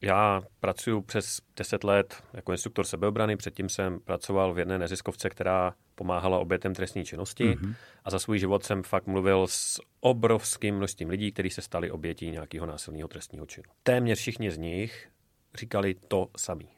já 0.00 0.42
pracuji 0.60 1.02
přes 1.02 1.40
10 1.56 1.84
let 1.84 2.22
jako 2.32 2.52
instruktor 2.52 2.84
sebeobrany, 2.84 3.36
předtím 3.36 3.68
jsem 3.68 4.00
pracoval 4.00 4.54
v 4.54 4.58
jedné 4.58 4.78
neziskovce, 4.78 5.30
která 5.30 5.74
pomáhala 5.94 6.38
obětem 6.38 6.74
trestní 6.74 7.04
činnosti 7.04 7.44
mm-hmm. 7.44 7.74
a 8.04 8.10
za 8.10 8.18
svůj 8.18 8.38
život 8.38 8.64
jsem 8.64 8.82
fakt 8.82 9.06
mluvil 9.06 9.46
s 9.46 9.80
obrovským 10.00 10.76
množstvím 10.76 11.08
lidí, 11.08 11.32
kteří 11.32 11.50
se 11.50 11.62
stali 11.62 11.90
obětí 11.90 12.30
nějakého 12.30 12.66
násilného 12.66 13.08
trestního 13.08 13.46
činu. 13.46 13.64
Téměř 13.82 14.18
všichni 14.18 14.50
z 14.50 14.58
nich 14.58 15.08
říkali 15.54 15.94
to 16.08 16.28
samý. 16.36 16.68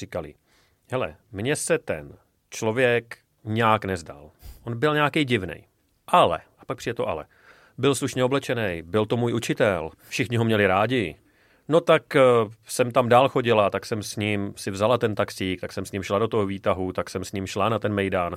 Říkali, 0.00 0.34
hele, 0.90 1.16
mně 1.32 1.56
se 1.56 1.78
ten 1.78 2.18
člověk 2.50 3.18
nějak 3.44 3.84
nezdal. 3.84 4.30
On 4.62 4.78
byl 4.78 4.94
nějaký 4.94 5.24
divný. 5.24 5.69
Ale, 6.10 6.40
a 6.58 6.64
pak 6.64 6.78
přijde 6.78 6.94
to 6.94 7.08
ale, 7.08 7.26
byl 7.78 7.94
slušně 7.94 8.24
oblečený, 8.24 8.82
byl 8.82 9.06
to 9.06 9.16
můj 9.16 9.34
učitel, 9.34 9.90
všichni 10.08 10.36
ho 10.36 10.44
měli 10.44 10.66
rádi, 10.66 11.16
No 11.70 11.80
tak 11.80 12.02
uh, 12.14 12.52
jsem 12.66 12.90
tam 12.90 13.08
dál 13.08 13.28
chodila, 13.28 13.70
tak 13.70 13.86
jsem 13.86 14.02
s 14.02 14.16
ním 14.16 14.52
si 14.56 14.70
vzala 14.70 14.98
ten 14.98 15.14
taxík, 15.14 15.60
tak 15.60 15.72
jsem 15.72 15.86
s 15.86 15.92
ním 15.92 16.02
šla 16.02 16.18
do 16.18 16.28
toho 16.28 16.46
výtahu, 16.46 16.92
tak 16.92 17.10
jsem 17.10 17.24
s 17.24 17.32
ním 17.32 17.46
šla 17.46 17.68
na 17.68 17.78
ten 17.78 17.92
mejdán. 17.94 18.34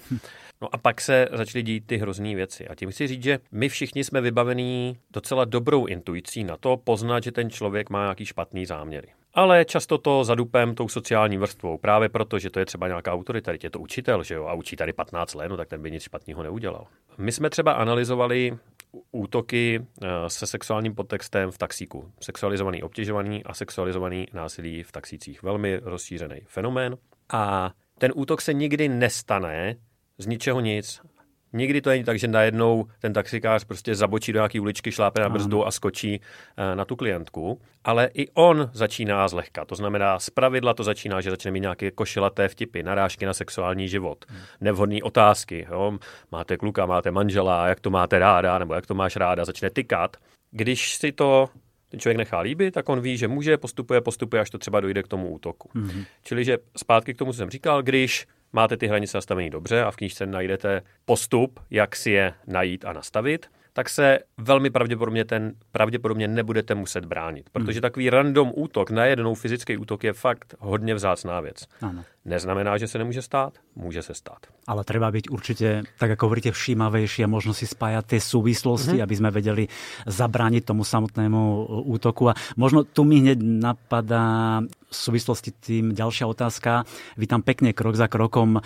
No 0.61 0.75
a 0.75 0.77
pak 0.77 1.01
se 1.01 1.27
začaly 1.31 1.63
dít 1.63 1.87
ty 1.87 1.97
hrozný 1.97 2.35
věci. 2.35 2.67
A 2.67 2.75
tím 2.75 2.91
chci 2.91 3.07
říct, 3.07 3.23
že 3.23 3.39
my 3.51 3.69
všichni 3.69 4.03
jsme 4.03 4.21
vybavení 4.21 4.97
docela 5.13 5.45
dobrou 5.45 5.85
intuicí 5.85 6.43
na 6.43 6.57
to 6.57 6.77
poznat, 6.77 7.23
že 7.23 7.31
ten 7.31 7.49
člověk 7.49 7.89
má 7.89 8.03
nějaký 8.03 8.25
špatný 8.25 8.65
záměry. 8.65 9.07
Ale 9.33 9.65
často 9.65 9.97
to 9.97 10.23
zadupem 10.23 10.75
tou 10.75 10.87
sociální 10.87 11.37
vrstvou, 11.37 11.77
právě 11.77 12.09
proto, 12.09 12.39
že 12.39 12.49
to 12.49 12.59
je 12.59 12.65
třeba 12.65 12.87
nějaká 12.87 13.13
autorita, 13.13 13.51
je 13.63 13.69
to 13.69 13.79
učitel, 13.79 14.23
že 14.23 14.35
jo, 14.35 14.45
a 14.45 14.53
učí 14.53 14.75
tady 14.75 14.93
15 14.93 15.33
let, 15.33 15.49
no 15.49 15.57
tak 15.57 15.67
ten 15.67 15.81
by 15.81 15.91
nic 15.91 16.03
špatného 16.03 16.43
neudělal. 16.43 16.87
My 17.17 17.31
jsme 17.31 17.49
třeba 17.49 17.71
analyzovali 17.71 18.57
útoky 19.11 19.85
eh, 20.01 20.07
se 20.27 20.47
sexuálním 20.47 20.95
podtextem 20.95 21.51
v 21.51 21.57
taxíku. 21.57 22.11
Sexualizovaný 22.19 22.83
obtěžovaný 22.83 23.43
a 23.43 23.53
sexualizovaný 23.53 24.27
násilí 24.33 24.83
v 24.83 24.91
taxících. 24.91 25.43
Velmi 25.43 25.79
rozšířený 25.83 26.41
fenomén. 26.45 26.97
A 27.29 27.71
ten 27.97 28.11
útok 28.15 28.41
se 28.41 28.53
nikdy 28.53 28.89
nestane 28.89 29.75
z 30.17 30.27
ničeho 30.27 30.59
nic 30.59 31.01
Nikdy 31.53 31.81
to 31.81 31.89
není 31.89 32.03
tak, 32.03 32.19
že 32.19 32.27
najednou 32.27 32.85
ten 32.99 33.13
taxikář 33.13 33.63
prostě 33.63 33.95
zabočí 33.95 34.33
do 34.33 34.37
nějaké 34.37 34.59
uličky, 34.59 34.91
šlápe 34.91 35.21
na 35.21 35.29
brzdu 35.29 35.67
a 35.67 35.71
skočí 35.71 36.21
eh, 36.57 36.75
na 36.75 36.85
tu 36.85 36.95
klientku. 36.95 37.61
Ale 37.83 38.09
i 38.13 38.27
on 38.33 38.69
začíná 38.73 39.27
zlehka. 39.27 39.65
To 39.65 39.75
znamená, 39.75 40.19
z 40.19 40.29
pravidla 40.29 40.73
to 40.73 40.83
začíná, 40.83 41.21
že 41.21 41.29
začne 41.29 41.51
mít 41.51 41.59
nějaké 41.59 41.91
košilaté 41.91 42.47
vtipy, 42.47 42.83
narážky 42.83 43.25
na 43.25 43.33
sexuální 43.33 43.87
život, 43.87 44.25
nevhodné 44.61 45.03
otázky. 45.03 45.67
Jo? 45.71 45.97
Máte 46.31 46.57
kluka, 46.57 46.85
máte 46.85 47.11
manžela, 47.11 47.67
jak 47.67 47.79
to 47.79 47.89
máte 47.89 48.19
ráda, 48.19 48.57
nebo 48.57 48.73
jak 48.73 48.85
to 48.85 48.93
máš 48.93 49.15
ráda, 49.15 49.45
začne 49.45 49.69
tykat. 49.69 50.17
Když 50.51 50.95
si 50.95 51.11
to 51.11 51.49
ten 51.89 51.99
člověk 51.99 52.17
nechá 52.17 52.39
líbit, 52.39 52.73
tak 52.73 52.89
on 52.89 53.01
ví, 53.01 53.17
že 53.17 53.27
může, 53.27 53.57
postupuje, 53.57 54.01
postupuje, 54.01 54.41
až 54.41 54.49
to 54.49 54.57
třeba 54.57 54.79
dojde 54.79 55.03
k 55.03 55.07
tomu 55.07 55.29
útoku. 55.29 55.69
Mm-hmm. 55.75 56.05
Čili, 56.23 56.45
že 56.45 56.57
zpátky 56.77 57.13
k 57.13 57.17
tomu, 57.17 57.31
co 57.31 57.37
jsem 57.37 57.49
říkal, 57.49 57.83
když 57.83 58.27
máte 58.53 58.77
ty 58.77 58.87
hranice 58.87 59.17
nastavené 59.17 59.49
dobře 59.49 59.83
a 59.83 59.91
v 59.91 59.95
knížce 59.95 60.25
najdete 60.25 60.81
postup, 61.05 61.59
jak 61.69 61.95
si 61.95 62.11
je 62.11 62.33
najít 62.47 62.85
a 62.85 62.93
nastavit, 62.93 63.49
tak 63.73 63.89
se 63.89 64.19
velmi 64.37 64.69
pravděpodobně 64.69 65.25
ten 65.25 65.53
pravděpodobně 65.71 66.27
nebudete 66.27 66.75
muset 66.75 67.05
bránit. 67.05 67.49
Protože 67.49 67.77
hmm. 67.77 67.81
takový 67.81 68.09
random 68.09 68.51
útok, 68.55 68.89
najednou 68.89 69.35
fyzický 69.35 69.77
útok 69.77 70.03
je 70.03 70.13
fakt 70.13 70.55
hodně 70.59 70.95
vzácná 70.95 71.39
věc. 71.39 71.67
Ano. 71.81 72.03
Neznamená, 72.25 72.77
že 72.77 72.87
se 72.87 72.97
nemůže 72.97 73.21
stát, 73.21 73.53
může 73.75 74.01
se 74.01 74.13
stát. 74.13 74.47
Ale 74.63 74.87
treba 74.87 75.11
byť 75.11 75.27
určite, 75.27 75.83
tak 75.99 76.15
ako 76.15 76.31
hovoríte, 76.31 76.55
všímavejší 76.55 77.27
a 77.27 77.27
možno 77.27 77.51
si 77.51 77.67
spájať 77.67 78.15
tie 78.15 78.19
súvislosti, 78.23 78.95
mm-hmm. 78.95 79.03
aby 79.03 79.15
sme 79.19 79.29
vedeli 79.35 79.63
zabrániť 80.07 80.63
tomu 80.63 80.87
samotnému 80.87 81.67
útoku. 81.83 82.31
A 82.31 82.37
možno 82.55 82.87
tu 82.87 83.03
mi 83.03 83.19
hneď 83.19 83.43
napadá 83.43 84.63
v 84.63 84.95
súvislosti 84.95 85.51
tým 85.51 85.91
ďalšia 85.91 86.23
otázka. 86.23 86.87
Vy 87.19 87.27
tam 87.27 87.43
pekne 87.43 87.75
krok 87.75 87.99
za 87.99 88.07
krokom 88.07 88.55
e, 88.55 88.61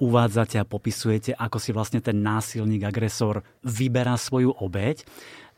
uvádzate 0.00 0.56
a 0.56 0.64
popisujete, 0.64 1.36
ako 1.36 1.60
si 1.60 1.76
vlastne 1.76 2.00
ten 2.00 2.24
násilník, 2.24 2.88
agresor 2.88 3.44
vyberá 3.60 4.16
svoju 4.16 4.56
obeď. 4.56 5.04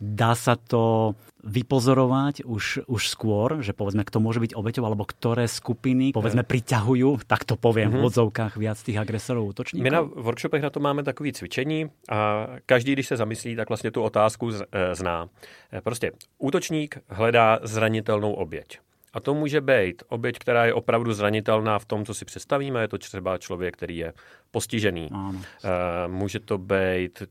Dá 0.00 0.34
sa 0.34 0.58
to 0.58 1.14
vypozorovať 1.44 2.48
už, 2.48 2.88
už 2.88 3.02
skôr, 3.04 3.60
že 3.60 3.76
povedzme, 3.76 4.00
kto 4.02 4.18
môže 4.18 4.40
byť 4.40 4.52
obeťou, 4.56 4.84
alebo 4.88 5.04
ktoré 5.04 5.44
skupiny, 5.44 6.16
povedzme, 6.16 6.40
priťahujú, 6.40 7.28
tak 7.28 7.44
to 7.44 7.60
poviem 7.60 7.92
mm-hmm. 7.92 8.00
v 8.00 8.04
mhm. 8.04 8.08
odzovkách 8.08 8.54
viac 8.56 8.78
tých 8.80 8.96
agresorov, 8.96 9.52
útočníkov? 9.52 9.84
My 9.84 9.92
na 9.92 10.02
workshopech 10.02 10.64
na 10.64 10.72
to 10.72 10.80
máme 10.80 11.04
takový 11.04 11.36
cvičení 11.36 11.92
a 12.08 12.48
každý, 12.66 12.92
když 12.92 13.06
se 13.06 13.16
zamyslí, 13.16 13.56
tak 13.56 13.68
vlastně 13.68 13.90
tu 13.90 14.02
otázku 14.02 14.50
e, 14.50 14.94
zná. 14.94 15.28
E, 15.72 15.80
prostě 15.80 16.12
útočník 16.38 16.98
hledá 17.08 17.58
zranitelnou 17.62 18.32
oběť. 18.32 18.78
A 19.14 19.20
to 19.20 19.34
může 19.34 19.60
být 19.60 20.02
oběť, 20.08 20.38
která 20.38 20.64
je 20.64 20.74
opravdu 20.74 21.12
zranitelná 21.12 21.78
v 21.78 21.84
tom, 21.84 22.04
co 22.04 22.14
si 22.14 22.24
představíme. 22.24 22.80
Je 22.80 22.88
to 22.88 22.98
třeba 22.98 23.38
člověk, 23.38 23.76
který 23.76 23.96
je 23.96 24.12
postižený. 24.50 25.08
Ano. 25.12 25.40
E, 25.64 26.08
může 26.08 26.40
to 26.40 26.58
být 26.58 27.22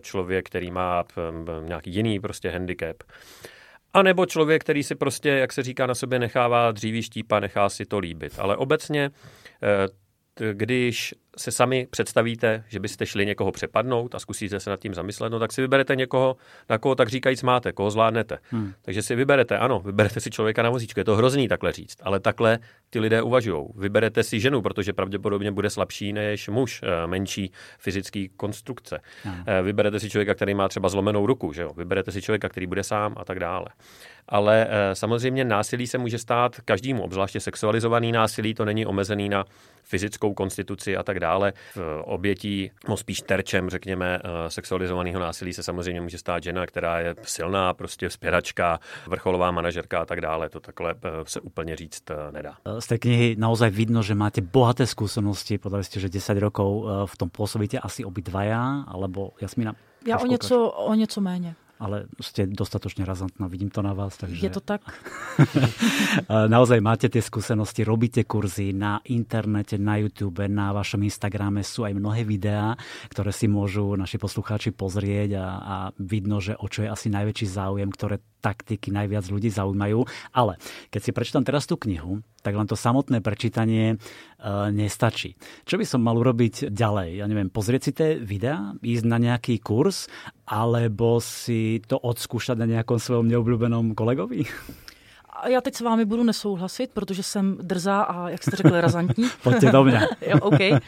člověk, 0.00 0.46
který 0.46 0.70
má 0.70 1.04
nějaký 1.64 1.94
jiný 1.94 2.20
prostě 2.20 2.50
handicap. 2.50 2.96
A 3.94 4.02
nebo 4.02 4.26
člověk, 4.26 4.62
který 4.62 4.82
si 4.82 4.94
prostě, 4.94 5.28
jak 5.28 5.52
se 5.52 5.62
říká, 5.62 5.86
na 5.86 5.94
sobě 5.94 6.18
nechává 6.18 6.72
dříví 6.72 7.02
štípa, 7.02 7.40
nechá 7.40 7.68
si 7.68 7.86
to 7.86 7.98
líbit. 7.98 8.38
Ale 8.38 8.56
obecně, 8.56 9.10
eh, 9.62 9.88
když 10.52 11.14
se 11.38 11.50
sami 11.50 11.86
představíte, 11.90 12.64
že 12.68 12.80
byste 12.80 13.06
šli 13.06 13.26
někoho 13.26 13.52
přepadnout 13.52 14.14
a 14.14 14.18
zkusíte 14.18 14.60
se 14.60 14.70
nad 14.70 14.80
tím 14.80 14.94
zamyslet, 14.94 15.30
no 15.30 15.38
tak 15.38 15.52
si 15.52 15.60
vyberete 15.60 15.96
někoho, 15.96 16.36
na 16.68 16.78
koho 16.78 16.94
tak 16.94 17.08
říkajíc 17.08 17.42
máte, 17.42 17.72
koho 17.72 17.90
zvládnete. 17.90 18.38
Hmm. 18.50 18.72
Takže 18.82 19.02
si 19.02 19.14
vyberete, 19.14 19.58
ano, 19.58 19.80
vyberete 19.80 20.20
si 20.20 20.30
člověka 20.30 20.62
na 20.62 20.70
vozíčku, 20.70 21.00
je 21.00 21.04
to 21.04 21.16
hrozný 21.16 21.48
takhle 21.48 21.72
říct, 21.72 21.96
ale 22.02 22.20
takhle 22.20 22.58
ty 22.90 23.00
lidé 23.00 23.22
uvažují. 23.22 23.66
Vyberete 23.76 24.22
si 24.22 24.40
ženu, 24.40 24.62
protože 24.62 24.92
pravděpodobně 24.92 25.52
bude 25.52 25.70
slabší 25.70 26.12
než 26.12 26.48
muž, 26.48 26.80
eh, 26.82 27.06
menší 27.06 27.52
fyzický 27.78 28.28
konstrukce. 28.36 29.00
Hmm. 29.22 29.44
Vyberete 29.62 30.00
si 30.00 30.10
člověka, 30.10 30.34
který 30.34 30.54
má 30.54 30.68
třeba 30.68 30.88
zlomenou 30.88 31.26
ruku, 31.26 31.52
že 31.52 31.62
jo? 31.62 31.72
vyberete 31.76 32.12
si 32.12 32.22
člověka, 32.22 32.48
který 32.48 32.66
bude 32.66 32.84
sám 32.84 33.14
a 33.16 33.24
tak 33.24 33.38
dále. 33.38 33.66
Ale 34.28 34.66
eh, 34.70 34.94
samozřejmě 34.94 35.44
násilí 35.44 35.86
se 35.86 35.98
může 35.98 36.18
stát 36.18 36.60
každému, 36.60 37.02
obzvláště 37.02 37.40
sexualizovaný 37.40 38.12
násilí, 38.12 38.54
to 38.54 38.64
není 38.64 38.86
omezený 38.86 39.28
na 39.28 39.44
fyzickou 39.82 40.34
konstituci 40.34 40.96
a 40.96 41.02
tak 41.02 41.20
dále 41.20 41.27
dále. 41.28 41.52
V 41.76 42.02
obětí, 42.04 42.70
no 42.88 42.96
spíš 42.96 43.20
terčem, 43.20 43.70
řekněme, 43.70 44.18
eh, 44.18 44.50
sexualizovaného 44.50 45.20
násilí 45.20 45.52
se 45.52 45.62
samozřejmě 45.62 46.00
může 46.00 46.18
stát 46.18 46.42
žena, 46.42 46.66
která 46.66 47.00
je 47.00 47.14
silná, 47.22 47.74
prostě 47.74 48.10
spěračka, 48.10 48.80
vrcholová 49.06 49.50
manažerka 49.50 50.00
a 50.00 50.04
tak 50.04 50.20
dále. 50.20 50.48
To 50.48 50.60
takhle 50.60 50.94
eh, 50.94 51.10
se 51.24 51.40
úplně 51.40 51.76
říct 51.76 52.10
eh, 52.10 52.32
nedá. 52.32 52.56
Z 52.78 52.86
té 52.86 52.98
knihy 52.98 53.36
naozaj 53.38 53.70
vidno, 53.70 54.02
že 54.02 54.14
máte 54.14 54.40
bohaté 54.40 54.86
skúsenosti. 54.86 55.58
Povedali 55.58 55.84
ste, 55.84 56.00
že 56.00 56.08
10 56.08 56.38
rokov 56.38 56.70
v 57.06 57.14
tom 57.18 57.28
pôsobíte 57.28 57.76
asi 57.82 58.04
obidvaja, 58.04 58.88
alebo 58.88 59.34
Jasmina? 59.40 59.74
Já 60.06 60.18
o 60.18 60.26
něco, 60.26 60.70
o 60.70 60.94
něco 60.94 61.20
méně 61.20 61.54
ale 61.78 62.10
ste 62.18 62.50
dostatočne 62.50 63.06
razantná, 63.06 63.46
vidím 63.46 63.70
to 63.70 63.80
na 63.80 63.94
vás. 63.94 64.18
Takže... 64.18 64.42
Je 64.42 64.50
to 64.50 64.58
tak? 64.58 64.82
Naozaj 66.54 66.78
máte 66.82 67.06
tie 67.06 67.22
skúsenosti, 67.22 67.86
robíte 67.86 68.26
kurzy 68.26 68.74
na 68.74 68.98
internete, 69.06 69.78
na 69.78 69.98
YouTube, 70.02 70.44
na 70.50 70.74
vašom 70.74 71.06
Instagrame 71.06 71.62
sú 71.62 71.86
aj 71.86 71.94
mnohé 71.94 72.26
videá, 72.26 72.74
ktoré 73.08 73.30
si 73.30 73.46
môžu 73.46 73.94
naši 73.94 74.18
poslucháči 74.18 74.74
pozrieť 74.74 75.38
a, 75.38 75.46
a 75.46 75.76
vidno, 75.96 76.42
že 76.42 76.58
o 76.58 76.66
čo 76.66 76.84
je 76.84 76.90
asi 76.90 77.08
najväčší 77.08 77.46
záujem, 77.46 77.88
ktoré 77.94 78.18
taktiky 78.40 78.94
najviac 78.94 79.26
ľudí 79.28 79.50
zaujímajú. 79.50 80.06
Ale 80.32 80.56
keď 80.90 81.00
si 81.02 81.10
prečítam 81.14 81.44
teraz 81.44 81.66
tú 81.66 81.76
knihu, 81.76 82.22
tak 82.42 82.54
len 82.54 82.70
to 82.70 82.78
samotné 82.78 83.20
prečítanie 83.20 83.94
e, 83.94 83.96
nestačí. 84.70 85.34
Čo 85.66 85.76
by 85.76 85.84
som 85.84 86.00
mal 86.00 86.16
urobiť 86.16 86.70
ďalej? 86.70 87.20
Ja 87.20 87.26
neviem, 87.26 87.50
pozrieť 87.50 87.82
si 87.82 87.92
tie 87.92 88.16
videá, 88.16 88.72
ísť 88.80 89.04
na 89.04 89.18
nejaký 89.18 89.58
kurz, 89.60 90.06
alebo 90.46 91.18
si 91.18 91.82
to 91.84 91.98
odskúšať 91.98 92.56
na 92.56 92.66
nejakom 92.66 92.96
svojom 92.96 93.26
neobľúbenom 93.26 93.92
kolegovi? 93.98 94.46
Já 95.46 95.60
teď 95.60 95.74
s 95.74 95.80
vámi 95.80 96.04
budu 96.04 96.22
nesouhlasit, 96.22 96.90
protože 96.90 97.22
jsem 97.22 97.56
drzá 97.62 98.02
a, 98.02 98.28
jak 98.28 98.42
jste 98.42 98.56
řekli, 98.56 98.80
razantní. 98.80 99.24
Pojďte 99.42 99.72
do 99.72 99.84
mě. 99.84 100.00
jo, 100.26 100.38
okay. 100.40 100.78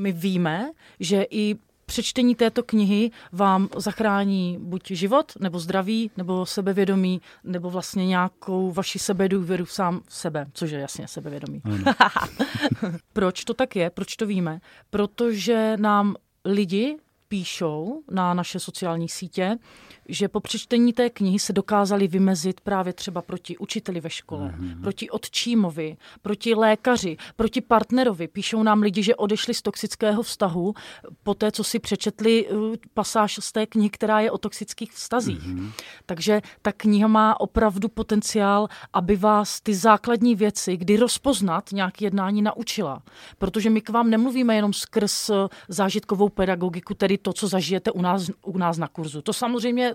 My 0.00 0.12
víme, 0.12 0.70
že 1.00 1.24
i 1.30 1.56
přečtení 1.88 2.34
této 2.34 2.62
knihy 2.62 3.10
vám 3.32 3.68
zachrání 3.76 4.58
buď 4.60 4.90
život, 4.90 5.32
nebo 5.40 5.58
zdraví, 5.58 6.10
nebo 6.16 6.46
sebevědomí, 6.46 7.20
nebo 7.44 7.70
vlastně 7.70 8.06
nějakou 8.06 8.72
vaši 8.72 8.98
sebedůvěru 8.98 9.66
sám 9.66 10.00
v 10.06 10.14
sebe, 10.14 10.46
což 10.52 10.70
je 10.70 10.78
jasně 10.78 11.08
sebevědomí. 11.08 11.62
Proč 13.12 13.44
to 13.44 13.54
tak 13.54 13.76
je? 13.76 13.90
Proč 13.90 14.16
to 14.16 14.26
víme? 14.26 14.60
Protože 14.90 15.76
nám 15.76 16.16
lidi 16.44 16.96
píšou 17.28 18.02
na 18.10 18.34
naše 18.34 18.60
sociální 18.60 19.08
sítě, 19.08 19.58
že 20.08 20.28
po 20.28 20.40
přečtení 20.40 20.92
té 20.92 21.10
knihy 21.10 21.38
se 21.38 21.52
dokázali 21.52 22.08
vymezit 22.08 22.60
právě 22.60 22.92
třeba 22.92 23.22
proti 23.22 23.58
učiteli 23.58 24.00
ve 24.00 24.10
škole, 24.10 24.54
mm-hmm. 24.58 24.80
proti 24.82 25.10
otčímovi, 25.10 25.96
proti 26.22 26.54
lékaři, 26.54 27.16
proti 27.36 27.60
partnerovi. 27.60 28.28
Píšou 28.28 28.62
nám 28.62 28.82
lidi, 28.82 29.02
že 29.02 29.14
odešli 29.14 29.54
z 29.54 29.62
toxického 29.62 30.22
vztahu 30.22 30.74
po 31.22 31.34
té, 31.34 31.52
co 31.52 31.64
si 31.64 31.78
přečetli 31.78 32.48
uh, 32.48 32.74
pasáž 32.94 33.38
z 33.42 33.52
té 33.52 33.66
knihy, 33.66 33.90
která 33.90 34.20
je 34.20 34.30
o 34.30 34.38
toxických 34.38 34.92
vztazích. 34.92 35.42
Mm-hmm. 35.42 35.70
Takže 36.06 36.42
ta 36.62 36.72
kniha 36.72 37.08
má 37.08 37.40
opravdu 37.40 37.88
potenciál, 37.88 38.68
aby 38.92 39.16
vás 39.16 39.60
ty 39.60 39.74
základní 39.74 40.34
věci, 40.34 40.76
kdy 40.76 40.96
rozpoznat 40.96 41.72
nějaké 41.72 42.04
jednání 42.04 42.42
naučila. 42.42 43.02
Protože 43.38 43.70
my 43.70 43.80
k 43.80 43.90
vám 43.90 44.10
nemluvíme 44.10 44.56
jenom 44.56 44.72
skrz 44.72 45.30
uh, 45.30 45.36
zážitkovou 45.68 46.28
pedagogiku, 46.28 46.94
tedy 46.94 47.17
to, 47.18 47.32
co 47.32 47.48
zažijete 47.48 47.90
u 47.92 48.02
nás, 48.02 48.30
u 48.42 48.58
nás 48.58 48.78
na 48.78 48.88
kurzu. 48.88 49.22
To 49.22 49.32
samozřejmě 49.32 49.94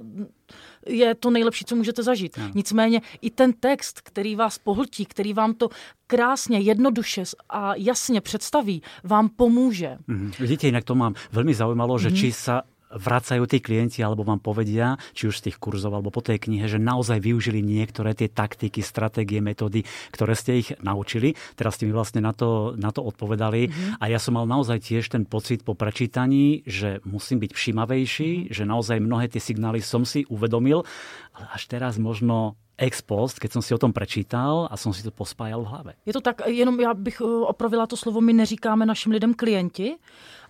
je 0.88 1.16
to 1.16 1.30
nejlepší, 1.30 1.66
co 1.66 1.76
můžete 1.76 2.04
zažít. 2.04 2.38
No. 2.38 2.52
Nicméně 2.56 3.02
i 3.22 3.30
ten 3.30 3.54
text, 3.54 4.02
který 4.02 4.36
vás 4.36 4.58
pohltí, 4.58 5.06
který 5.06 5.34
vám 5.34 5.54
to 5.54 5.70
krásně, 6.08 6.60
jednoduše 6.60 7.24
a 7.50 7.76
jasně 7.76 8.22
představí, 8.22 8.82
vám 9.04 9.30
pomůže. 9.30 9.98
Mm-hmm. 10.10 10.32
Vidíte, 10.40 10.68
jinak 10.68 10.84
to 10.84 10.96
mám 10.96 11.14
velmi 11.32 11.54
zaujímalo, 11.54 12.00
že 12.00 12.10
mm-hmm. 12.10 12.20
či 12.20 12.32
sa 12.32 12.62
vracajú 12.96 13.44
tí 13.50 13.60
klienti 13.60 14.06
alebo 14.06 14.26
vám 14.26 14.40
povedia, 14.40 14.96
či 15.18 15.30
už 15.30 15.40
z 15.42 15.44
tých 15.50 15.58
kurzov 15.58 15.94
alebo 15.94 16.14
po 16.14 16.22
tej 16.22 16.42
knihe, 16.42 16.66
že 16.70 16.82
naozaj 16.82 17.20
využili 17.20 17.66
niektoré 17.66 18.14
tie 18.14 18.30
taktiky, 18.30 18.86
stratégie, 18.86 19.42
metódy, 19.42 19.86
ktoré 20.14 20.34
ste 20.38 20.62
ich 20.62 20.70
naučili. 20.80 21.34
Teraz 21.58 21.78
ste 21.78 21.90
mi 21.90 21.94
vlastne 21.94 22.22
na 22.22 22.32
to, 22.32 22.78
na 22.78 22.94
to 22.94 23.02
odpovedali 23.02 23.70
mm-hmm. 23.70 24.02
a 24.02 24.06
ja 24.10 24.20
som 24.22 24.38
mal 24.38 24.46
naozaj 24.46 24.80
tiež 24.82 25.10
ten 25.10 25.26
pocit 25.26 25.66
po 25.66 25.74
prečítaní, 25.74 26.66
že 26.66 27.02
musím 27.06 27.42
byť 27.42 27.52
všimavejší, 27.54 28.32
mm-hmm. 28.32 28.54
že 28.54 28.64
naozaj 28.64 28.98
mnohé 29.02 29.30
tie 29.30 29.42
signály 29.42 29.82
som 29.82 30.06
si 30.06 30.26
uvedomil, 30.30 30.86
ale 31.34 31.46
až 31.54 31.66
teraz 31.70 31.98
možno 31.98 32.56
ex 32.78 33.06
post, 33.06 33.38
keď 33.38 33.50
som 33.54 33.62
si 33.62 33.72
o 33.74 33.82
tom 33.82 33.94
prečítal 33.94 34.66
a 34.66 34.74
som 34.78 34.90
si 34.90 35.06
to 35.06 35.14
pospájal 35.14 35.62
v 35.62 35.70
hlave. 35.70 35.92
Je 36.06 36.14
to 36.14 36.22
tak, 36.22 36.42
jenom 36.48 36.80
já 36.80 36.94
bych 36.94 37.22
eh, 37.22 37.26
opravila 37.26 37.88
to 37.88 37.98
slovo, 37.98 38.22
my 38.22 38.34
neříkáme 38.34 38.86
našim 38.86 39.12
lidem 39.12 39.34
klienti, 39.34 39.96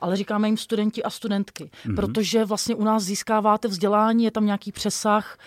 ale 0.03 0.17
říkáme 0.17 0.47
jim 0.47 0.57
studenti 0.57 1.03
a 1.03 1.09
studentky, 1.09 1.63
mm-hmm. 1.63 1.95
protože 1.95 2.45
vlastně 2.45 2.75
u 2.75 2.83
nás 2.83 3.03
získáváte 3.03 3.67
vzdělání, 3.67 4.23
je 4.23 4.31
tam 4.31 4.45
nějaký 4.45 4.71
přesah 4.71 5.37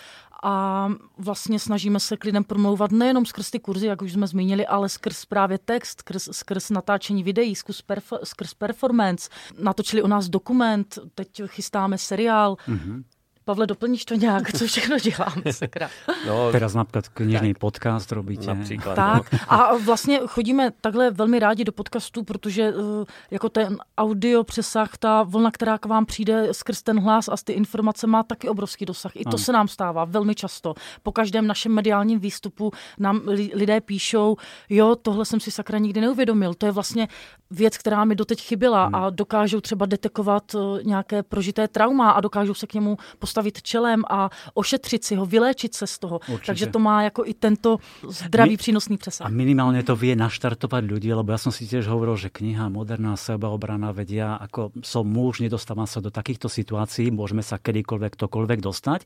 a 0.42 0.88
vlastně 1.18 1.58
snažíme 1.58 2.00
se 2.00 2.16
k 2.16 2.25
lidem 2.25 2.44
promlouvat 2.44 2.90
nejenom 2.92 3.26
skrz 3.26 3.50
ty 3.50 3.60
kurzy, 3.60 3.86
jak 3.86 4.02
už 4.02 4.12
jsme 4.12 4.26
zmínili, 4.26 4.66
ale 4.66 4.88
skrz 4.88 5.25
právě 5.25 5.58
text, 5.58 6.00
skrz, 6.00 6.28
skrz 6.32 6.70
natáčení 6.70 7.22
videí, 7.22 7.54
skrz, 7.54 7.82
perf- 7.88 8.18
skrz 8.25 8.54
performance. 8.54 9.30
Natočili 9.58 10.02
u 10.02 10.06
nás 10.06 10.28
dokument, 10.28 10.98
teď 11.14 11.42
chystáme 11.46 11.98
seriál. 11.98 12.56
Mm-hmm. 12.68 13.02
Pavle, 13.49 13.67
doplníš 13.67 14.05
to 14.05 14.15
nějak, 14.15 14.53
co 14.53 14.67
všechno 14.67 14.99
dělám, 14.99 15.33
sakra. 15.50 15.91
No, 16.26 16.53
Teraz 16.53 16.75
například 16.75 17.09
knižný 17.09 17.55
tak. 17.55 17.61
podcast 17.61 18.12
robíte. 18.12 18.47
Například. 18.47 18.95
Tak 18.95 19.33
no. 19.33 19.38
a 19.49 19.76
vlastně 19.76 20.21
chodíme 20.26 20.71
takhle 20.81 21.11
velmi 21.11 21.38
rádi 21.38 21.65
do 21.65 21.73
podcastu, 21.73 22.23
protože 22.25 22.75
uh, 22.75 23.05
jako 23.31 23.49
ten 23.49 23.79
audio 23.99 24.45
přesah, 24.45 24.97
ta 24.99 25.23
vlna, 25.23 25.50
která 25.50 25.79
k 25.79 25.87
vám 25.87 26.07
přijde 26.07 26.49
skrz 26.53 26.83
ten 26.83 27.00
hlas 27.00 27.29
a 27.29 27.35
ty 27.45 27.53
informace 27.53 28.07
má 28.07 28.23
taky 28.23 28.49
obrovský 28.49 28.87
dosah. 28.87 29.17
I 29.17 29.25
to 29.25 29.29
ano. 29.29 29.38
se 29.38 29.53
nám 29.53 29.69
stává 29.69 30.05
velmi 30.05 30.35
často. 30.35 30.75
Po 31.03 31.12
každém 31.12 31.47
našem 31.47 31.73
mediálním 31.73 32.19
výstupu 32.19 32.71
nám 32.99 33.21
lidé 33.55 33.81
píšou, 33.81 34.37
jo, 34.69 34.97
tohle 34.97 35.25
jsem 35.25 35.41
si 35.41 35.50
sakra 35.50 35.79
nikdy 35.79 36.00
neuvědomil. 36.00 36.55
To 36.55 36.67
je 36.67 36.73
vlastně 36.73 37.09
věc, 37.50 37.79
která 37.79 38.05
mi 38.05 38.15
doteď 38.15 38.43
chyběla 38.43 38.85
hmm. 38.85 38.95
a 38.95 39.11
dokážou 39.11 39.61
třeba 39.61 39.87
detekovat 39.87 40.55
uh, 40.55 40.83
nějaké 40.83 41.23
prožité 41.23 41.69
trauma 41.69 42.11
a 42.11 42.21
dokážou 42.21 42.55
se 42.55 42.67
k 42.67 42.75
němu 42.75 42.97
postavit 43.19 43.36
postavit 43.37 43.62
čelem 43.62 44.00
a 44.09 44.31
ošetřit 44.55 45.05
si 45.05 45.14
ho, 45.14 45.26
vyléčit 45.26 45.75
se 45.75 45.87
z 45.87 45.99
toho. 45.99 46.21
Určite. 46.28 46.47
Takže 46.47 46.66
to 46.66 46.78
má 46.78 47.02
jako 47.02 47.26
i 47.26 47.35
tento 47.35 47.78
zdravý, 48.09 48.57
přínosný 48.57 48.97
přesah. 48.97 49.26
A 49.26 49.31
minimálně 49.31 49.83
to 49.83 49.97
vie 49.97 50.16
naštartovat 50.16 50.85
ľudí, 50.85 51.12
lebo 51.12 51.33
ja 51.33 51.38
som 51.38 51.52
si 51.52 51.69
tiež 51.69 51.85
hovoril, 51.85 52.16
že 52.16 52.33
kniha 52.33 52.73
Moderná 52.73 53.16
sebaobrana 53.16 53.93
vedia, 53.93 54.40
ako 54.40 54.73
som 54.81 55.05
muž, 55.05 55.45
nedostávam 55.45 55.85
sa 55.85 56.00
do 56.00 56.09
takýchto 56.09 56.49
situácií, 56.49 57.12
môžeme 57.12 57.45
sa 57.45 57.61
kedykoľvek, 57.61 58.16
ktokoľvek 58.16 58.59
dostať, 58.64 59.00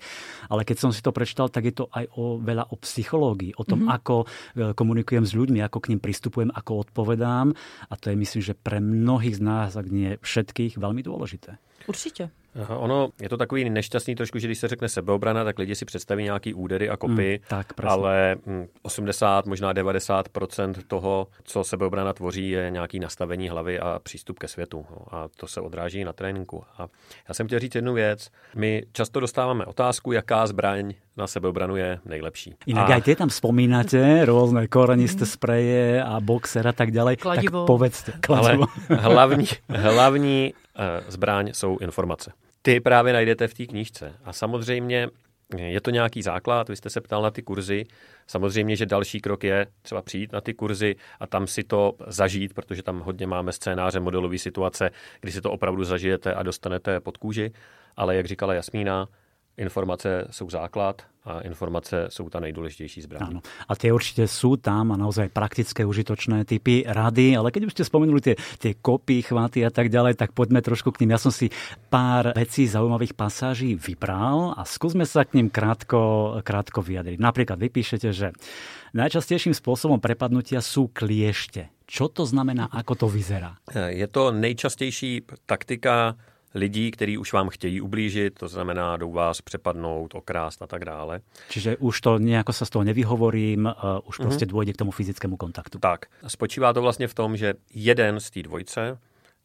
ale 0.47 0.63
keď 0.63 0.77
som 0.79 0.91
si 0.95 1.03
to 1.03 1.11
prečítal, 1.11 1.51
tak 1.51 1.67
je 1.67 1.75
to 1.75 1.85
aj 1.91 2.07
o 2.15 2.39
veľa 2.39 2.71
o 2.71 2.77
psychológii, 2.79 3.59
o 3.59 3.65
tom, 3.67 3.87
mm-hmm. 3.87 3.97
ako 3.99 4.15
e, 4.23 4.27
komunikujem 4.79 5.25
s 5.27 5.33
ľuďmi, 5.35 5.59
ako 5.67 5.79
k 5.83 5.89
ním 5.91 6.01
pristupujem, 6.01 6.51
ako 6.55 6.87
odpovedám 6.87 7.51
a 7.91 7.95
to 7.99 8.15
je 8.15 8.17
myslím, 8.17 8.43
že 8.45 8.55
pre 8.55 8.79
mnohých 8.79 9.41
z 9.41 9.43
nás, 9.43 9.71
ak 9.75 9.87
nie 9.91 10.21
všetkých, 10.23 10.79
veľmi 10.79 11.03
dôležité. 11.03 11.59
Určitě. 11.87 12.31
Aha, 12.63 12.77
ono 12.79 13.09
je 13.21 13.29
to 13.29 13.37
takový 13.37 13.71
nešťastný 13.71 14.15
trošku, 14.15 14.39
že 14.39 14.47
když 14.47 14.59
se 14.59 14.69
řekne 14.69 14.89
sebeobrana, 14.89 15.45
tak 15.45 15.59
lidi 15.59 15.75
si 15.75 15.85
představí 15.85 16.25
nějaký 16.25 16.55
údery 16.55 16.89
a 16.89 16.97
kopy, 16.97 17.41
mm, 17.43 17.47
tak, 17.49 17.67
ale 17.85 18.37
80, 18.83 19.47
hm, 19.47 19.49
možná 19.49 19.73
90% 19.73 20.75
toho, 20.87 21.27
co 21.45 21.65
sebeobrana 21.65 22.13
tvoří, 22.13 22.51
je 22.51 22.71
nějaký 22.71 23.01
nastavení 23.01 23.49
hlavy 23.49 23.81
a 23.81 23.99
přístup 24.03 24.39
ke 24.39 24.49
světu. 24.49 24.87
No, 24.91 25.15
a 25.15 25.29
to 25.37 25.47
se 25.47 25.61
odráží 25.61 26.05
na 26.05 26.13
tréninku. 26.13 26.65
A 26.79 26.89
já 27.29 27.35
jsem 27.35 27.47
chtěl 27.47 27.59
říct 27.59 27.75
jednu 27.75 27.95
věc. 27.95 28.29
My 28.57 28.83
často 28.93 29.21
dostáváme 29.21 29.67
otázku, 29.67 30.13
jaká 30.13 30.47
zbraň 30.47 30.95
na 31.17 31.27
sebeobranu 31.27 31.77
je 31.77 31.99
nejlepší. 32.05 32.55
Inak 32.67 32.91
a... 32.91 32.95
aj 32.95 33.03
tie 33.03 33.17
tam 33.17 33.31
spomínate, 33.31 34.25
rôzne 34.25 34.65
korenisté 34.73 35.29
spreje 35.29 36.01
a 36.01 36.17
boxer 36.23 36.65
a 36.65 36.73
tak 36.73 36.91
ďalej. 36.91 37.21
Kladivo. 37.21 37.67
Tak 37.67 37.69
povedzte. 37.69 38.11
Kladivo. 38.25 38.67
Ale 38.89 38.99
hlavní, 39.05 39.47
hlavní 39.69 40.55
zbraň 41.09 41.53
jsou 41.53 41.79
informace. 41.79 42.33
Ty 42.63 42.81
právě 42.81 43.13
najdete 43.13 43.49
v 43.49 43.55
té 43.55 43.67
knížce. 43.67 44.15
A 44.25 44.33
samozřejmě 44.33 45.09
je 45.57 45.81
to 45.81 45.91
nějaký 45.91 46.23
základ, 46.23 46.69
vy 46.69 46.77
jste 46.77 46.91
se 46.91 47.01
ptal 47.01 47.23
na 47.23 47.31
ty 47.31 47.43
kurzy. 47.43 47.85
Samozřejmě, 48.27 48.77
že 48.77 48.87
další 48.87 49.21
krok 49.21 49.45
je 49.45 49.67
třeba 49.83 50.03
přijít 50.03 50.33
na 50.33 50.41
ty 50.41 50.55
kurzy 50.55 50.97
a 51.21 51.27
tam 51.27 51.47
si 51.47 51.65
to 51.65 51.93
zažít, 52.07 52.55
protože 52.55 52.83
tam 52.83 53.01
hodně 53.01 53.27
máme 53.27 53.53
scénáře, 53.53 54.01
modelové 54.01 54.39
situace, 54.39 54.91
kdy 55.21 55.33
si 55.33 55.41
to 55.41 55.51
opravdu 55.51 55.85
zažijete 55.85 56.35
a 56.35 56.43
dostanete 56.43 57.01
pod 57.01 57.17
kůži. 57.17 57.53
Ale 57.97 58.17
jak 58.17 58.27
říkala 58.27 58.55
Jasmína, 58.55 59.09
informace 59.61 60.27
jsou 60.31 60.51
základ 60.51 61.05
a 61.25 61.41
informace 61.41 62.09
jsou 62.09 62.33
ta 62.33 62.41
nejdůležitější 62.41 63.01
zbraň. 63.05 63.29
Áno. 63.29 63.41
A 63.69 63.77
tie 63.77 63.93
určite 63.93 64.25
sú 64.25 64.57
tam 64.57 64.89
a 64.89 64.97
naozaj 64.97 65.29
praktické, 65.29 65.85
užitočné 65.85 66.49
typy 66.49 66.81
rady, 66.89 67.37
ale 67.37 67.53
keď 67.53 67.69
už 67.69 67.75
ste 67.77 67.85
spomenuli 67.85 68.25
tie, 68.25 68.35
tie 68.57 68.73
kopy, 68.81 69.21
chvaty 69.21 69.61
a 69.61 69.69
tak 69.69 69.93
ďalej, 69.93 70.17
tak 70.17 70.33
poďme 70.33 70.65
trošku 70.65 70.89
k 70.97 71.05
ním. 71.05 71.13
Ja 71.13 71.21
som 71.21 71.29
si 71.29 71.53
pár 71.93 72.33
vecí, 72.33 72.65
zaujímavých 72.65 73.13
pasáží 73.13 73.77
vybral 73.77 74.57
a 74.57 74.65
skúsme 74.65 75.05
sa 75.05 75.29
k 75.29 75.37
ním 75.37 75.53
krátko, 75.53 76.41
krátko 76.41 76.81
vyjadriť. 76.81 77.21
Napríklad 77.21 77.61
vypíšete, 77.61 78.09
že 78.17 78.33
najčastejším 78.97 79.53
spôsobom 79.53 80.01
prepadnutia 80.01 80.65
sú 80.65 80.89
kliešte. 80.89 81.69
Čo 81.85 82.09
to 82.09 82.25
znamená, 82.25 82.71
ako 82.73 82.97
to 82.97 83.07
vyzerá? 83.13 83.61
Je 83.75 84.07
to 84.09 84.33
nejčastější 84.33 85.27
taktika 85.45 86.17
lidí, 86.55 86.91
kteří 86.91 87.19
už 87.19 87.33
vám 87.33 87.49
chtějí 87.49 87.81
ublížit, 87.81 88.35
to 88.39 88.49
znamená, 88.49 88.97
jdou 88.97 89.13
vás 89.13 89.41
přepadnout, 89.41 90.15
okrást 90.15 90.63
a 90.63 90.67
tak 90.67 90.85
dále. 90.85 91.21
Čiže 91.49 91.77
už 91.77 92.01
to 92.01 92.19
nějak 92.19 92.47
se 92.51 92.67
z 92.67 92.71
toho 92.71 92.85
nevyhovorím, 92.85 93.67
uh, 93.67 93.73
už 94.05 94.19
mm-hmm. 94.19 94.23
prostě 94.23 94.47
dôjde 94.47 94.73
k 94.73 94.77
tomu 94.77 94.91
fyzickému 94.91 95.37
kontaktu. 95.37 95.79
Tak. 95.79 96.07
Spočívá 96.27 96.73
to 96.73 96.83
vlastně 96.83 97.09
v 97.09 97.15
tom, 97.15 97.37
že 97.37 97.55
jeden 97.75 98.21
z 98.21 98.31
té 98.31 98.43
dvojce, 98.43 98.99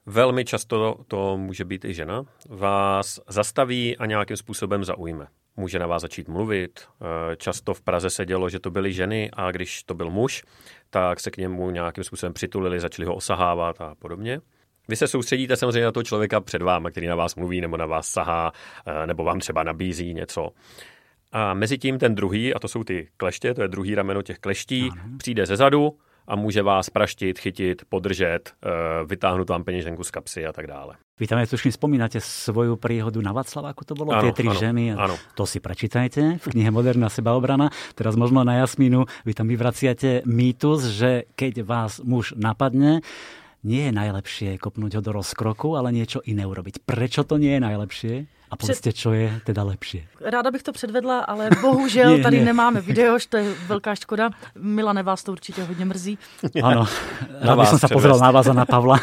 velmi 0.06 0.46
často 0.46 0.98
to 1.08 1.38
může 1.38 1.66
být 1.66 1.86
i 1.86 1.94
žena, 1.94 2.24
vás 2.50 3.20
zastaví 3.28 3.98
a 3.98 4.06
nějakým 4.06 4.38
způsobem 4.38 4.84
zaujme. 4.84 5.28
Může 5.58 5.80
na 5.80 5.88
vás 5.88 6.02
začít 6.02 6.28
mluvit. 6.28 6.80
Eh, 6.80 7.36
často 7.36 7.74
v 7.74 7.82
Praze 7.82 8.10
se 8.10 8.26
dělo, 8.26 8.50
že 8.50 8.60
to 8.60 8.72
byly 8.72 8.94
ženy 8.94 9.32
a 9.34 9.52
když 9.52 9.84
to 9.84 9.94
byl 9.94 10.10
muž, 10.10 10.44
tak 10.90 11.20
se 11.20 11.32
k 11.32 11.38
němu 11.38 11.70
nějakým 11.70 12.04
způsobem 12.04 12.34
přitulili, 12.34 12.80
začali 12.80 13.06
ho 13.06 13.16
osahávat 13.16 13.82
a 13.82 13.96
podobně. 13.96 14.42
Vy 14.88 14.96
se 14.96 15.08
soustředíte 15.08 15.56
samozřejmě 15.56 15.86
na 15.86 15.92
toho 15.92 16.04
člověka 16.04 16.42
před 16.42 16.62
váma, 16.62 16.90
který 16.92 17.08
na 17.08 17.16
vás 17.16 17.36
mluví 17.36 17.62
nebo 17.62 17.78
na 17.78 17.86
vás 17.86 18.08
sahá, 18.08 18.52
eh, 18.86 19.08
nebo 19.08 19.24
vám 19.24 19.40
třeba 19.40 19.64
nabízí 19.64 20.14
něco. 20.14 20.50
A 21.32 21.54
mezi 21.54 21.78
tím 21.78 22.00
ten 22.00 22.16
druhý, 22.16 22.54
a 22.54 22.60
to 22.60 22.68
jsou 22.68 22.84
ty 22.84 23.08
kleště, 23.18 23.54
to 23.54 23.62
je 23.62 23.68
druhý 23.68 23.96
rameno 23.96 24.22
těch 24.22 24.40
kleští, 24.40 24.90
ano. 24.92 25.18
přijde 25.18 25.46
ze 25.46 25.56
zadu 25.56 25.98
a 26.28 26.36
může 26.36 26.62
vás 26.62 26.90
praštit, 26.90 27.40
chytit, 27.40 27.82
podržet, 27.90 28.40
eh, 28.50 28.70
vytáhnout 29.06 29.50
vám 29.50 29.64
peněženku 29.64 30.04
z 30.04 30.12
kapsy 30.12 30.46
a 30.46 30.54
tak 30.54 30.68
dále. 30.68 30.96
Vy 31.20 31.28
tam 31.28 31.40
tuším 31.48 31.72
spomínate 31.72 32.20
svoju 32.20 32.76
príhodu 32.76 33.24
na 33.24 33.32
Václaváku, 33.32 33.88
to 33.88 33.96
bolo 33.96 34.12
ano, 34.12 34.22
tie 34.22 34.32
tri 34.36 34.48
ano, 34.52 34.60
ženy. 34.60 34.84
Ano. 35.00 35.16
To 35.40 35.48
si 35.48 35.64
prečítajte 35.64 36.44
v 36.44 36.46
knihe 36.52 36.68
Moderná 36.76 37.08
sebaobrana. 37.08 37.72
Teraz 37.96 38.20
možno 38.20 38.44
na 38.44 38.60
Jasmínu, 38.60 39.08
vy 39.24 39.32
tam 39.32 39.48
vyvraciate 39.48 40.28
mýtus, 40.28 40.92
že 40.92 41.24
keď 41.40 41.64
vás 41.64 42.04
muž 42.04 42.36
napadne, 42.36 43.00
nie 43.66 43.90
je 43.90 43.94
najlepšie 43.98 44.62
kopnúť 44.62 44.98
ho 44.98 45.02
do 45.02 45.12
rozkroku, 45.18 45.74
ale 45.74 45.90
niečo 45.90 46.22
iné 46.22 46.46
urobiť. 46.46 46.86
Prečo 46.86 47.26
to 47.26 47.42
nie 47.42 47.58
je 47.58 47.62
najlepšie? 47.66 48.14
A 48.46 48.54
povedzte, 48.54 48.94
čo 48.94 49.10
je 49.12 49.34
teda 49.42 49.66
lepšie. 49.66 50.06
Ráda 50.22 50.54
bych 50.54 50.64
to 50.64 50.72
předvedla, 50.72 51.20
ale 51.20 51.50
bohužel 51.62 52.22
tady 52.24 52.38
nie. 52.38 52.46
nemáme 52.46 52.82
video, 52.82 53.18
to 53.30 53.38
je 53.38 53.54
velká 53.68 53.96
škoda. 53.96 54.30
Milane, 54.56 55.04
vás 55.04 55.24
to 55.24 55.32
určitě 55.32 55.64
hodně 55.64 55.86
mrzí. 55.86 56.18
Ano, 56.64 56.86
rád 57.42 57.60
bych 57.60 57.68
som 57.68 57.80
sa 57.80 57.90
pozrel 57.90 58.20
na 58.22 58.32
vás 58.32 58.48
a 58.48 58.54
na 58.54 58.66
Pavla. 58.66 59.02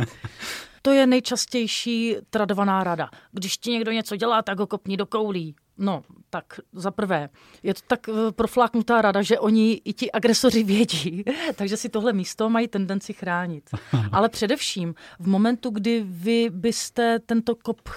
to 0.82 0.90
je 0.90 1.06
nejčastější 1.06 2.16
tradovaná 2.30 2.84
rada. 2.84 3.10
Když 3.32 3.56
ti 3.56 3.70
někdo 3.70 3.92
něco 3.92 4.16
dělá, 4.16 4.42
tak 4.42 4.58
ho 4.58 4.66
kopni 4.66 4.96
do 4.96 5.06
koulí. 5.06 5.54
No, 5.78 6.02
tak 6.30 6.60
za 6.72 6.90
prvé, 6.90 7.28
je 7.62 7.74
to 7.74 7.80
tak 7.86 8.08
eh, 8.08 8.32
profláknutá 8.32 9.02
rada, 9.02 9.22
že 9.22 9.38
oni 9.38 9.80
i 9.84 9.92
ti 9.92 10.12
agresoři 10.12 10.64
vědí, 10.64 11.24
takže 11.56 11.76
si 11.76 11.88
tohle 11.88 12.12
místo 12.12 12.50
mají 12.50 12.68
tendenci 12.68 13.12
chránit. 13.12 13.70
Ale 14.12 14.28
především 14.28 14.94
v 15.18 15.26
momentu, 15.26 15.70
kdy 15.70 16.04
vy 16.06 16.50
byste 16.50 17.18
tento 17.18 17.54
kop 17.54 17.88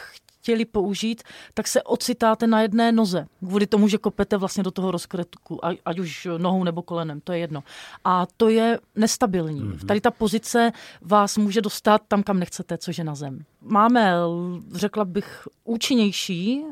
chtěli 0.48 0.66
použít, 0.66 1.24
tak 1.54 1.68
se 1.68 1.84
ocitáte 1.84 2.48
na 2.48 2.62
jedné 2.62 2.92
noze. 2.92 3.26
Kvůli 3.40 3.68
tomu, 3.68 3.88
že 3.88 3.98
kopete 3.98 4.38
vlastně 4.38 4.64
do 4.64 4.72
toho 4.72 4.92
rozkretku, 4.92 5.66
ať 5.86 6.00
už 6.00 6.28
nohou 6.38 6.64
nebo 6.64 6.82
kolenem, 6.82 7.22
to 7.22 7.32
je 7.32 7.40
jedno. 7.40 7.64
A 8.04 8.26
to 8.38 8.50
je 8.50 8.80
nestabilní. 8.96 9.62
Mm-hmm. 9.62 9.86
Tady 9.86 10.02
ta 10.02 10.12
pozice 10.12 10.72
vás 11.02 11.38
může 11.38 11.62
dostat 11.62 12.02
tam, 12.08 12.24
kam 12.24 12.40
nechcete, 12.40 12.78
což 12.78 12.98
je 12.98 13.04
na 13.04 13.16
zem. 13.16 13.40
Máme, 13.62 14.14
řekla 14.74 15.06
bych, 15.06 15.48
účinnější 15.64 16.64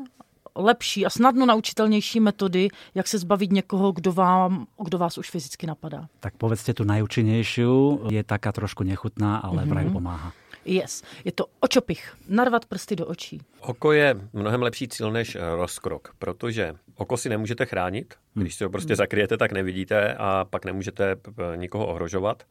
lepší 0.56 1.06
a 1.06 1.10
snadno 1.10 1.46
naučitelnější 1.46 2.20
metody, 2.20 2.68
jak 2.94 3.08
se 3.08 3.18
zbavit 3.18 3.52
někoho, 3.52 3.92
kdo, 3.92 4.12
vám, 4.12 4.66
kdo 4.84 4.98
vás 4.98 5.18
už 5.18 5.30
fyzicky 5.30 5.66
napadá. 5.66 6.08
Tak 6.20 6.36
povedzte 6.36 6.74
tu 6.74 6.84
najúčinnejšiu, 6.84 8.06
je 8.10 8.22
taká 8.24 8.52
trošku 8.52 8.82
nechutná, 8.82 9.36
ale 9.36 9.62
mm-hmm. 9.62 9.68
vraj 9.68 9.86
pomáha. 9.90 10.32
Yes, 10.66 11.02
je 11.24 11.32
to 11.32 11.46
očopich, 11.60 12.16
narvat 12.28 12.66
prsty 12.66 12.96
do 12.96 13.06
očí. 13.06 13.40
Oko 13.60 13.92
je 13.92 14.14
mnohem 14.32 14.62
lepší 14.62 14.88
cíl 14.88 15.12
než 15.12 15.34
eh, 15.34 15.40
rozkrok, 15.56 16.14
protože 16.18 16.74
oko 16.96 17.16
si 17.16 17.28
nemůžete 17.28 17.66
chránit, 17.66 18.14
když 18.34 18.54
si 18.54 18.64
ho 18.64 18.70
prostě 18.70 18.96
zakryjete, 18.96 19.36
tak 19.36 19.52
nevidíte 19.52 20.14
a 20.14 20.44
pak 20.50 20.64
nemůžete 20.64 21.16
eh, 21.26 21.56
nikoho 21.56 21.86
ohrožovat. 21.86 22.42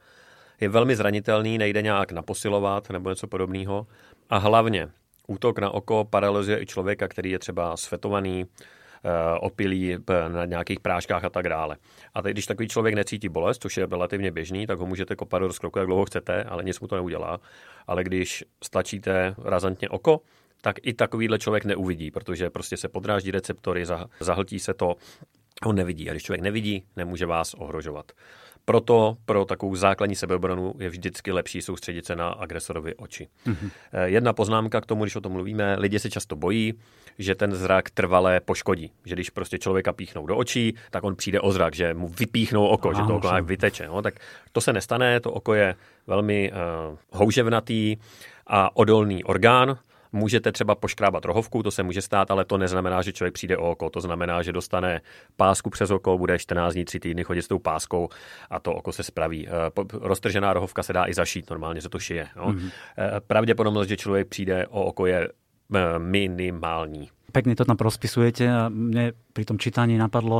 Je 0.61 0.69
velmi 0.69 0.95
zranitelný, 0.95 1.57
nejde 1.57 1.81
nějak 1.81 2.11
naposilovat 2.11 2.89
nebo 2.89 3.09
něco 3.09 3.27
podobného. 3.27 3.87
A 4.29 4.37
hlavně 4.37 4.87
útok 5.27 5.59
na 5.59 5.71
oko 5.71 6.05
paralyzuje 6.09 6.61
i 6.61 6.65
člověka, 6.65 7.07
který 7.07 7.31
je 7.31 7.39
třeba 7.39 7.77
svetovaný, 7.77 8.45
Eh, 9.05 9.39
opilí 9.39 9.97
na 10.27 10.45
nějakých 10.45 10.79
práškách 10.79 11.23
a 11.23 11.29
tak 11.29 11.49
dále. 11.49 11.77
A 12.13 12.21
teď, 12.21 12.33
když 12.33 12.45
takový 12.45 12.67
člověk 12.67 12.95
necítí 12.95 13.29
bolest, 13.29 13.61
což 13.61 13.77
je 13.77 13.85
relativně 13.85 14.31
běžný, 14.31 14.67
tak 14.67 14.79
ho 14.79 14.85
můžete 14.85 15.15
kopat 15.15 15.41
do 15.41 15.47
rozkroku, 15.47 15.79
jak 15.79 15.87
dlouho 15.87 16.05
chcete, 16.05 16.43
ale 16.43 16.63
nic 16.63 16.79
mu 16.79 16.87
to 16.87 16.95
neudělá. 16.95 17.39
Ale 17.87 18.03
když 18.03 18.43
stlačíte 18.63 19.35
razantně 19.43 19.89
oko, 19.89 20.21
tak 20.61 20.75
i 20.81 20.93
takovýhle 20.93 21.39
člověk 21.39 21.65
neuvidí, 21.65 22.11
protože 22.11 22.49
prostě 22.49 22.77
se 22.77 22.87
podráždí 22.87 23.31
receptory, 23.31 23.85
zahltí 24.19 24.59
se 24.59 24.73
to, 24.73 24.95
on 25.63 25.75
nevidí. 25.75 26.09
A 26.09 26.11
když 26.11 26.23
člověk 26.23 26.41
nevidí, 26.41 26.83
nemůže 26.95 27.25
vás 27.25 27.53
ohrožovat. 27.53 28.11
Proto 28.65 29.17
pro 29.25 29.45
takovou 29.45 29.75
základní 29.75 30.15
sebeobranu 30.15 30.73
je 30.79 30.89
vždycky 30.89 31.31
lepší 31.31 31.61
soustředit 31.61 32.05
se 32.05 32.15
na 32.15 32.29
agresorovi 32.29 32.95
oči. 32.95 33.27
Mm-hmm. 33.47 33.69
Jedna 34.03 34.33
poznámka 34.33 34.81
k 34.81 34.85
tomu, 34.85 35.03
když 35.03 35.15
o 35.15 35.21
tom 35.21 35.31
mluvíme, 35.31 35.75
lidi 35.79 35.99
se 35.99 36.09
často 36.09 36.35
bojí, 36.35 36.73
že 37.19 37.35
ten 37.35 37.55
zrak 37.55 37.89
trvalé 37.89 38.39
poškodí. 38.39 38.91
Že 39.05 39.15
když 39.15 39.29
prostě 39.29 39.57
člověka 39.57 39.93
píchnou 39.93 40.25
do 40.25 40.37
očí, 40.37 40.75
tak 40.91 41.03
on 41.03 41.15
přijde 41.15 41.41
o 41.41 41.51
zrak, 41.51 41.75
že 41.75 41.93
mu 41.93 42.07
vypíchnou 42.07 42.67
oko, 42.67 42.89
Aha, 42.89 43.01
že 43.01 43.07
to 43.07 43.15
oko 43.15 43.29
vyteče. 43.41 43.87
No, 43.87 44.01
tak 44.01 44.15
to 44.51 44.61
se 44.61 44.73
nestane, 44.73 45.19
to 45.19 45.31
oko 45.31 45.53
je 45.53 45.75
velmi 46.07 46.51
uh, 46.51 46.97
houževnatý 47.11 47.97
a 48.47 48.75
odolný 48.75 49.23
orgán, 49.23 49.77
Můžete 50.15 50.51
třeba 50.51 50.75
poškrábat 50.75 51.25
rohovku, 51.25 51.63
to 51.63 51.71
se 51.71 51.83
může 51.83 52.01
stát, 52.01 52.31
ale 52.31 52.45
to 52.45 52.57
neznamená, 52.57 53.01
že 53.01 53.13
člověk 53.13 53.33
přijde 53.33 53.57
o 53.57 53.71
oko. 53.71 53.89
To 53.89 54.01
znamená, 54.01 54.41
že 54.43 54.51
dostane 54.51 55.01
pásku 55.35 55.69
přes 55.69 55.91
oko, 55.91 56.17
bude 56.17 56.39
14 56.39 56.73
dní, 56.73 56.85
3 56.85 56.99
týdny 56.99 57.23
chodit 57.23 57.41
s 57.41 57.47
tou 57.47 57.59
páskou 57.59 58.09
a 58.49 58.59
to 58.59 58.73
oko 58.73 58.91
se 58.91 59.03
spraví. 59.03 59.47
Eh, 59.47 59.51
roztržená 59.93 60.53
rohovka 60.53 60.83
se 60.83 60.93
dá 60.93 61.07
i 61.07 61.13
zašít, 61.13 61.49
normálně 61.49 61.81
se 61.81 61.89
to 61.89 61.99
šije. 61.99 62.27
No. 62.35 62.45
Mm-hmm. 62.45 62.71
Pravděpodobnost, 63.27 63.87
že 63.87 63.97
člověk 63.97 64.27
přijde 64.27 64.67
o 64.67 64.83
oko 64.85 65.05
je 65.05 65.29
eh, 65.75 65.99
minimální. 65.99 67.09
Pekne 67.35 67.51
to 67.51 67.67
tam 67.67 67.75
rozpisujete 67.75 68.47
a 68.47 68.71
mne 68.71 69.11
pri 69.35 69.43
tom 69.43 69.59
čítaní 69.59 69.99
napadlo, 69.99 70.39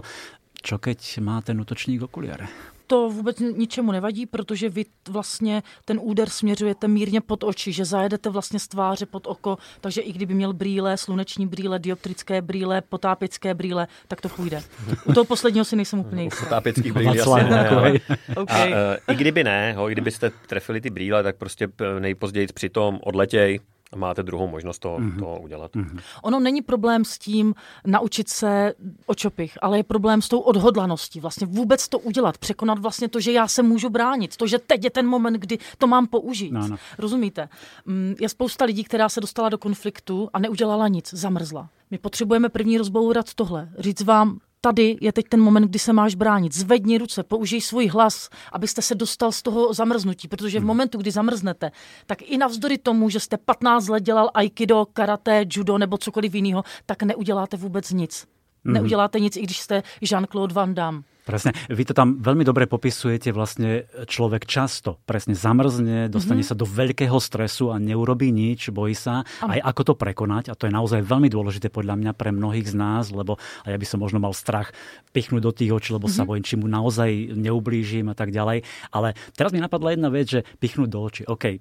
čo 0.64 0.80
keď 0.80 1.20
má 1.20 1.44
ten 1.44 1.60
útočník 1.60 2.08
okuliare? 2.08 2.48
To 2.88 3.10
vůbec 3.10 3.39
ničemu 3.39 3.91
nevadí, 3.91 4.26
protože 4.26 4.69
vy 4.69 4.86
vlastně 5.10 5.63
ten 5.86 6.00
úder 6.02 6.30
směřujete 6.30 6.88
mírně 6.88 7.21
pod 7.21 7.43
oči, 7.43 7.71
že 7.71 7.86
zajedete 7.86 8.30
vlastně 8.30 8.60
z 8.60 8.67
tváře 8.67 9.06
pod 9.06 9.28
oko, 9.28 9.58
takže 9.82 10.02
i 10.02 10.13
kdyby 10.13 10.34
měl 10.34 10.54
brýle, 10.54 10.98
sluneční 10.98 11.48
brýle, 11.48 11.80
dioptrické 11.80 12.41
brýle, 12.41 12.82
potápické 12.82 13.54
brýle, 13.54 13.88
tak 14.08 14.21
to 14.21 14.30
půjde. 14.30 14.63
U 15.06 15.13
toho 15.13 15.26
posledního 15.26 15.65
si 15.65 15.76
nejsem 15.76 16.00
úplně 16.00 16.24
jistý. 16.24 16.43
Potápických 16.43 16.93
brýlí 16.93 17.19
asi 17.19 17.43
ne, 17.50 17.69
okay. 17.69 18.00
okay. 18.36 18.74
A, 18.74 18.78
uh, 19.08 19.13
I 19.13 19.15
kdyby 19.15 19.43
ne, 19.43 19.74
ho, 19.74 19.89
i 19.89 19.91
kdybyste 19.91 20.32
trefili 20.48 20.82
ty 20.82 20.89
brýle, 20.89 21.24
tak 21.24 21.36
prostě 21.36 21.67
nejpozději 22.00 22.48
při 22.48 22.69
tom 22.69 23.00
odletěj, 23.04 23.60
máte 23.95 24.23
druhou 24.23 24.47
možnost 24.47 24.79
to, 24.79 24.97
mm-hmm. 24.97 25.19
to 25.19 25.39
udělat. 25.41 25.75
Mm-hmm. 25.75 25.99
Ono 26.23 26.39
není 26.39 26.62
problém 26.62 27.05
s 27.05 27.17
tím 27.17 27.55
naučit 27.88 28.29
se 28.29 28.73
očopich, 29.05 29.58
ale 29.62 29.77
je 29.77 29.84
problém 29.84 30.21
s 30.21 30.29
tou 30.29 30.39
odhodlaností. 30.39 31.19
Vlastně 31.19 31.47
vůbec 31.47 31.89
to 31.89 31.99
udělat, 31.99 32.38
překonat 32.38 32.79
vlastně 32.79 33.10
to, 33.10 33.19
že 33.19 33.31
já 33.31 33.47
se 33.47 33.63
můžu 33.63 33.89
bránit, 33.89 34.38
to, 34.38 34.47
že 34.47 34.60
teď 34.60 34.84
je 34.84 34.89
ten 34.89 35.08
moment, 35.08 35.34
kdy 35.34 35.58
to 35.77 35.88
mám 35.88 36.08
použít. 36.08 36.51
No, 36.51 36.67
no. 36.67 36.77
Rozumíte? 36.97 37.49
Mm, 37.86 38.15
je 38.19 38.29
spousta 38.29 38.65
lidí, 38.65 38.84
která 38.84 39.10
se 39.10 39.21
dostala 39.21 39.49
do 39.49 39.58
konfliktu 39.58 40.29
a 40.34 40.39
neudělala 40.39 40.88
nic, 40.88 41.13
zamrzla. 41.13 41.69
My 41.91 41.97
potřebujeme 41.97 42.49
první 42.49 42.77
rozbourat 42.77 43.34
tohle, 43.34 43.69
říct 43.77 44.01
vám, 44.01 44.39
tady 44.65 44.97
je 45.01 45.12
teď 45.12 45.25
ten 45.30 45.41
moment, 45.41 45.63
kdy 45.67 45.80
se 45.80 45.93
máš 45.93 46.15
bránit. 46.15 46.56
Zvedni 46.56 46.97
ruce, 46.97 47.23
použij 47.23 47.62
svůj 47.62 47.88
hlas, 47.88 48.30
abyste 48.51 48.82
se 48.82 48.95
dostal 48.95 49.32
z 49.32 49.41
toho 49.41 49.73
zamrznutí, 49.73 50.28
protože 50.28 50.58
v 50.58 50.62
hmm. 50.62 50.67
momentu, 50.67 50.97
kdy 50.97 51.12
zamrznete, 51.12 51.71
tak 52.06 52.21
i 52.21 52.38
navzdory 52.38 52.78
tomu, 52.78 53.10
že 53.10 53.19
jste 53.19 53.38
15 53.38 53.88
let 53.88 54.04
dělal 54.04 54.30
aikido, 54.34 54.86
karate, 54.93 55.45
judo 55.51 55.78
nebo 55.78 55.97
cokoliv 55.97 56.36
jiného, 56.36 56.63
tak 56.86 57.04
neuděláte 57.04 57.58
vůbec 57.58 57.91
nic. 57.91 58.28
Mm. 58.63 58.73
Neuděláte 58.73 59.19
nic, 59.19 59.38
i 59.38 59.41
když 59.41 59.60
jste 59.60 59.84
Jean-Claude 60.01 60.54
Van 60.54 60.73
Damme. 60.73 61.01
Presne. 61.26 61.58
Vy 61.74 61.90
to 61.90 61.98
tam 61.98 62.22
veľmi 62.22 62.46
dobre 62.46 62.70
popisujete. 62.70 63.34
Vlastne 63.34 63.90
človek 64.06 64.46
často 64.46 65.02
presne 65.10 65.34
zamrzne, 65.34 66.06
dostane 66.06 66.46
mm-hmm. 66.46 66.54
sa 66.54 66.62
do 66.62 66.70
veľkého 66.70 67.18
stresu 67.18 67.74
a 67.74 67.82
neurobí 67.82 68.30
nič, 68.30 68.70
bojí 68.70 68.94
sa. 68.94 69.26
Aj 69.42 69.58
ako 69.58 69.82
to 69.82 69.94
prekonať. 69.98 70.54
A 70.54 70.58
to 70.58 70.70
je 70.70 70.78
naozaj 70.78 71.02
veľmi 71.02 71.26
dôležité 71.34 71.74
podľa 71.74 71.98
mňa 71.98 72.12
pre 72.14 72.30
mnohých 72.30 72.70
z 72.70 72.76
nás, 72.78 73.10
lebo 73.10 73.42
ja 73.66 73.74
by 73.74 73.88
som 73.90 74.06
možno 74.06 74.22
mal 74.22 74.38
strach 74.38 74.70
pichnúť 75.18 75.42
do 75.42 75.50
tých 75.50 75.74
očí, 75.74 75.90
lebo 75.98 76.06
mm-hmm. 76.06 76.22
sa 76.22 76.24
mhm. 76.24 76.30
bojím, 76.30 76.46
či 76.46 76.56
mu 76.62 76.70
naozaj 76.70 77.10
neublížim 77.34 78.06
a 78.14 78.16
tak 78.16 78.30
ďalej. 78.30 78.62
Ale 78.94 79.18
teraz 79.34 79.50
mi 79.50 79.58
napadla 79.58 79.98
jedna 79.98 80.14
vec, 80.14 80.30
že 80.30 80.46
pichnúť 80.62 80.90
do 80.94 81.00
očí. 81.02 81.22
OK, 81.26 81.58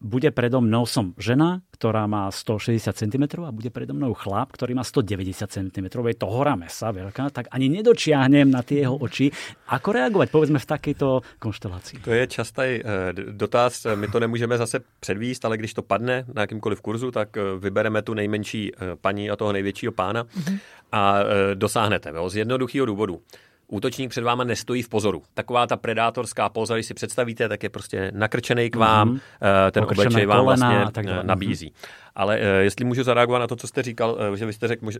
bude 0.00 0.30
predo 0.30 0.60
mnou 0.60 0.86
som 0.86 1.16
žena, 1.16 1.62
ktorá 1.72 2.04
má 2.08 2.28
160 2.28 2.92
cm 2.92 3.24
a 3.44 3.52
bude 3.52 3.70
predo 3.72 3.92
mnou 3.96 4.12
chlap, 4.12 4.52
ktorý 4.52 4.76
má 4.76 4.84
190 4.84 5.48
cm. 5.48 5.86
Je 5.88 6.16
to 6.16 6.26
hora 6.28 6.56
mesa 6.56 6.92
veľká, 6.92 7.32
tak 7.32 7.48
ani 7.50 7.68
nedočiahnem 7.68 8.48
na 8.48 8.62
tie 8.62 8.84
jeho 8.84 8.96
oči. 8.96 9.32
Ako 9.72 9.92
reagovať, 9.92 10.28
povedzme, 10.30 10.58
v 10.60 10.68
takejto 10.68 11.24
konštelácii? 11.40 12.04
To 12.04 12.12
je 12.12 12.24
častý 12.26 12.80
eh, 12.80 13.12
dotaz. 13.32 13.86
My 13.94 14.08
to 14.08 14.20
nemůžeme 14.20 14.58
zase 14.58 14.80
předvíst, 15.00 15.44
ale 15.44 15.56
když 15.56 15.74
to 15.74 15.82
padne 15.82 16.24
na 16.34 16.42
jakýmkoliv 16.42 16.80
kurzu, 16.80 17.10
tak 17.10 17.36
eh, 17.36 17.42
vybereme 17.58 18.02
tu 18.02 18.14
nejmenší 18.14 18.72
eh, 18.72 18.96
paní 18.96 19.30
a 19.30 19.36
toho 19.36 19.52
největšího 19.52 19.92
pána 19.92 20.24
mm-hmm. 20.24 20.58
a 20.92 21.18
dosáhnete 21.54 22.10
ho 22.10 22.30
z 22.30 22.36
jednoduchého 22.36 22.86
důvodu 22.86 23.20
útočník 23.68 24.10
před 24.10 24.24
váma 24.24 24.44
nestojí 24.44 24.82
v 24.82 24.88
pozoru. 24.88 25.22
Taková 25.34 25.66
ta 25.66 25.76
predátorská 25.76 26.48
poza, 26.48 26.74
když 26.74 26.86
si 26.86 26.94
představíte, 26.94 27.48
tak 27.48 27.62
je 27.62 27.68
prostě 27.68 28.10
nakrčený 28.14 28.70
k 28.70 28.76
vám, 28.76 29.14
mm-hmm. 29.14 29.20
ten 29.70 29.84
obličej 29.84 30.26
vám 30.26 30.44
vlastně 30.44 30.84
eh, 30.96 31.22
nabízí. 31.22 31.72
Ale 32.16 32.38
uh, 32.38 32.44
jestli 32.60 32.84
můžu 32.84 33.02
zareagovat 33.02 33.38
na 33.38 33.46
to, 33.46 33.56
co 33.56 33.66
jste 33.66 33.82
říkal, 33.82 34.18
uh, 34.30 34.36
že 34.36 34.46
vy 34.46 34.52
jste 34.52 34.68
řekl 34.68 34.86
uh, 34.86 34.92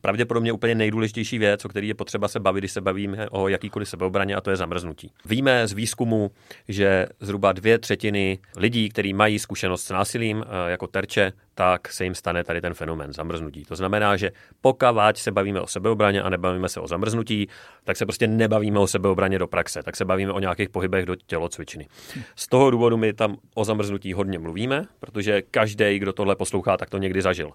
pravděpodobně 0.00 0.52
úplně 0.52 0.74
nejdůležitější 0.74 1.38
věc, 1.38 1.64
o 1.64 1.68
který 1.68 1.88
je 1.88 1.94
potřeba 1.94 2.28
se 2.28 2.40
bavit, 2.40 2.60
když 2.60 2.72
se 2.72 2.80
bavíme 2.80 3.28
o 3.30 3.48
jakýkoliv 3.48 3.88
sebeobraně, 3.88 4.34
a 4.34 4.40
to 4.40 4.50
je 4.50 4.56
zamrznutí. 4.56 5.12
Víme 5.24 5.66
z 5.66 5.72
výzkumu, 5.72 6.30
že 6.68 7.06
zhruba 7.20 7.52
dvě 7.52 7.78
třetiny 7.78 8.38
lidí, 8.56 8.88
kteří 8.88 9.12
mají 9.12 9.38
zkušenost 9.38 9.82
s 9.82 9.90
násilím 9.90 10.44
jako 10.68 10.86
terče, 10.86 11.32
tak 11.54 11.88
se 11.88 12.04
jim 12.04 12.14
stane 12.14 12.44
tady 12.44 12.60
ten 12.60 12.74
fenomén 12.74 13.12
zamrznutí. 13.12 13.64
To 13.64 13.76
znamená, 13.76 14.16
že 14.16 14.30
pokud 14.60 14.86
se 15.14 15.32
bavíme 15.32 15.60
o 15.60 15.66
sebeobraně 15.66 16.22
a 16.22 16.28
nebavíme 16.28 16.68
se 16.68 16.80
o 16.80 16.86
zamrznutí, 16.86 17.48
tak 17.84 17.96
se 17.96 18.06
prostě 18.06 18.26
nebavíme 18.26 18.78
o 18.78 18.86
sebeobraně 18.86 19.38
do 19.38 19.46
praxe, 19.46 19.82
tak 19.82 19.96
se 19.96 20.04
bavíme 20.04 20.32
o 20.32 20.40
nějakých 20.40 20.68
pohybech 20.68 21.06
do 21.06 21.16
tělocvičny. 21.16 21.88
Z 22.36 22.48
toho 22.48 22.70
důvodu 22.70 22.96
my 22.96 23.12
tam 23.12 23.36
o 23.54 23.64
zamrznutí 23.64 24.12
hodně 24.12 24.38
mluvíme, 24.38 24.86
protože 25.00 25.42
každý, 25.42 25.98
kdo 25.98 26.12
tohle 26.12 26.36
poslouchá, 26.50 26.76
tak 26.76 26.90
to 26.90 26.98
někdy 26.98 27.22
zažil. 27.22 27.50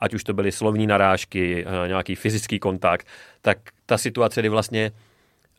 Ať 0.00 0.14
už 0.14 0.24
to 0.24 0.32
byly 0.34 0.52
slovní 0.52 0.86
narážky, 0.86 1.64
eh, 1.66 1.88
nějaký 1.88 2.14
fyzický 2.14 2.58
kontakt, 2.58 3.06
tak 3.42 3.58
ta 3.86 3.98
situace, 3.98 4.40
kdy 4.40 4.48
vlastně 4.48 4.90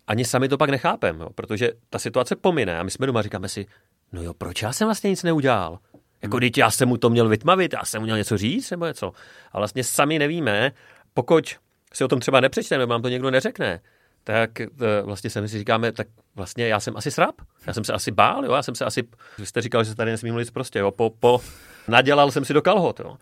ani 0.07 0.25
sami 0.25 0.49
to 0.49 0.57
pak 0.57 0.69
nechápem, 0.69 1.19
jo, 1.19 1.29
protože 1.35 1.71
ta 1.89 1.99
situace 1.99 2.35
pomine 2.35 2.79
a 2.79 2.83
my 2.83 2.91
jsme 2.91 3.07
doma 3.07 3.21
říkáme 3.21 3.49
si, 3.49 3.65
no 4.11 4.21
jo, 4.23 4.33
proč 4.33 4.61
já 4.61 4.73
jsem 4.73 4.87
vlastně 4.87 5.09
nic 5.09 5.23
neudělal? 5.23 5.79
Jako, 6.21 6.39
teď 6.39 6.57
já 6.57 6.71
jsem 6.71 6.89
mu 6.89 6.97
to 6.97 7.09
měl 7.09 7.29
vytmavit, 7.29 7.73
já 7.73 7.85
jsem 7.85 8.01
mu 8.01 8.05
měl 8.05 8.17
něco 8.17 8.37
říct, 8.37 8.71
nebo 8.71 8.85
něco. 8.85 9.11
A 9.51 9.57
vlastně 9.57 9.83
sami 9.83 10.19
nevíme, 10.19 10.71
pokud 11.13 11.55
si 11.93 12.03
o 12.03 12.07
tom 12.07 12.19
třeba 12.19 12.39
nepřečteme, 12.39 12.85
vám 12.85 13.01
to 13.01 13.09
někdo 13.09 13.31
neřekne, 13.31 13.81
tak 14.23 14.61
eh, 14.61 14.67
vlastně 15.03 15.29
se 15.29 15.41
my 15.41 15.49
si 15.49 15.57
říkáme, 15.57 15.91
tak 15.91 16.07
vlastně 16.35 16.67
já 16.67 16.79
jsem 16.79 16.97
asi 16.97 17.11
srab, 17.11 17.35
já 17.67 17.73
jsem 17.73 17.83
se 17.83 17.93
asi 17.93 18.11
bál, 18.11 18.45
jo? 18.45 18.53
já 18.53 18.63
jsem 18.63 18.75
se 18.75 18.85
asi, 18.85 19.03
vy 19.37 19.45
jste 19.45 19.61
říkal, 19.61 19.83
že 19.83 19.89
se 19.89 19.95
tady 19.95 20.11
nesmí 20.11 20.31
mluvit 20.31 20.51
prostě, 20.51 20.79
jo? 20.79 20.91
Po, 20.91 21.09
po, 21.09 21.41
nadělal 21.87 22.31
jsem 22.31 22.45
si 22.45 22.53
do 22.53 22.61
kalhot, 22.61 22.99
jo? 22.99 23.17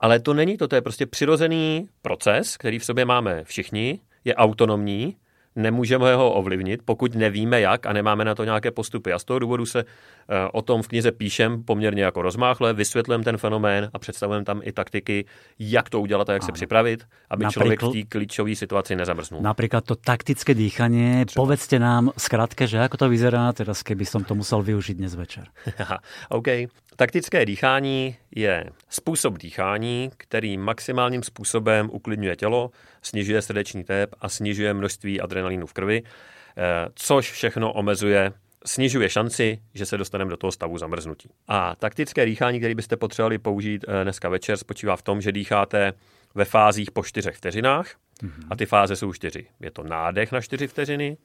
ale 0.00 0.20
to 0.20 0.34
není 0.34 0.56
to, 0.56 0.68
to 0.68 0.74
je 0.74 0.82
prostě 0.82 1.06
přirozený 1.06 1.88
proces, 2.02 2.56
který 2.56 2.78
v 2.78 2.84
sobě 2.84 3.04
máme 3.04 3.44
všichni, 3.44 4.00
je 4.24 4.34
autonomní, 4.34 5.16
nemůžeme 5.56 6.14
ho 6.14 6.32
ovlivnit, 6.32 6.80
pokud 6.84 7.14
nevíme 7.14 7.60
jak 7.60 7.86
a 7.86 7.92
nemáme 7.92 8.24
na 8.24 8.34
to 8.34 8.44
nějaké 8.44 8.70
postupy. 8.70 9.12
A 9.12 9.18
z 9.18 9.24
toho 9.24 9.38
důvodu 9.38 9.66
se 9.66 9.80
eh, 9.80 10.48
o 10.52 10.62
tom 10.62 10.82
v 10.82 10.88
knize 10.88 11.12
píšem 11.12 11.62
poměrně 11.62 12.04
jako 12.04 12.22
rozmáchle, 12.22 12.72
vysvětlím 12.72 13.22
ten 13.22 13.36
fenomén 13.36 13.90
a 13.92 13.98
představujeme 13.98 14.44
tam 14.44 14.60
i 14.64 14.72
taktiky, 14.72 15.24
jak 15.58 15.90
to 15.90 16.00
udělat 16.00 16.28
a 16.28 16.32
jak 16.32 16.42
ano. 16.42 16.46
se 16.46 16.52
připravit, 16.52 17.06
aby 17.30 17.44
Napríklad, 17.44 17.52
člověk 17.52 17.82
v 17.82 17.92
té 17.92 18.08
klíčové 18.08 18.54
situaci 18.54 18.96
nezamrznul. 18.96 19.42
Například 19.42 19.84
to 19.84 19.94
taktické 19.96 20.54
dýchanie. 20.54 21.26
Třeba. 21.26 21.42
Povedzte 21.42 21.78
nám 21.78 22.10
zkrátke, 22.18 22.66
že 22.66 22.80
ako 22.80 22.96
to 22.96 23.06
vyzerá, 23.08 23.52
teraz 23.52 23.82
keby 23.82 24.04
som 24.06 24.24
to 24.24 24.34
musel 24.34 24.62
využiť 24.62 24.96
dnes 24.98 25.14
večer. 25.14 25.46
OK. 26.38 26.48
Taktické 26.96 27.46
dýchání 27.46 28.16
je 28.36 28.70
způsob 28.88 29.38
dýchání, 29.38 30.10
který 30.16 30.56
maximálním 30.56 31.22
způsobem 31.22 31.90
uklidňuje 31.92 32.36
tělo, 32.36 32.70
snižuje 33.02 33.42
srdeční 33.42 33.84
tep 33.84 34.14
a 34.20 34.28
snižuje 34.28 34.74
množství 34.74 35.20
adrenalínu 35.20 35.66
v 35.66 35.72
krvi, 35.72 36.02
eh, 36.02 36.88
což 36.94 37.32
všechno 37.32 37.72
omezuje 37.72 38.32
snižuje 38.66 39.08
šanci, 39.08 39.62
že 39.74 39.86
se 39.86 39.98
dostaneme 39.98 40.30
do 40.30 40.36
toho 40.36 40.52
stavu 40.52 40.78
zamrznutí. 40.78 41.30
A 41.48 41.76
taktické 41.76 42.26
dýchání, 42.26 42.58
které 42.58 42.74
byste 42.74 42.96
potřebovali 42.96 43.38
použít 43.38 43.84
eh, 43.88 44.04
dneska 44.04 44.28
večer, 44.28 44.56
spočívá 44.56 44.96
v 44.96 45.02
tom, 45.02 45.20
že 45.20 45.32
dýcháte 45.32 45.92
ve 46.34 46.44
fázích 46.44 46.90
po 46.90 47.04
čtyřech 47.04 47.36
vteřinách 47.36 47.86
mm-hmm. 48.22 48.46
a 48.50 48.56
ty 48.56 48.66
fáze 48.66 48.96
jsou 48.96 49.12
čtyři. 49.12 49.46
Je 49.60 49.70
to 49.70 49.82
nádech 49.82 50.32
na 50.32 50.40
čtyři 50.40 50.66
vteřiny, 50.66 51.16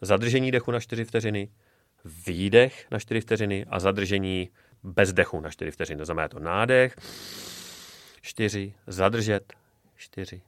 zadržení 0.00 0.50
dechu 0.50 0.70
na 0.70 0.80
čtyři 0.80 1.04
vteřiny, 1.04 1.48
výdech 2.26 2.86
na 2.90 2.98
čtyři 2.98 3.20
vteřiny 3.20 3.66
a 3.68 3.80
zadržení 3.80 4.48
bez 4.82 5.12
dechu 5.12 5.40
na 5.40 5.50
4 5.50 5.70
vteřiny. 5.70 5.98
To 5.98 6.04
znamená 6.04 6.28
to 6.28 6.38
nádech, 6.38 6.96
4, 8.20 8.74
zadržet, 8.86 9.52
4, 9.96 10.42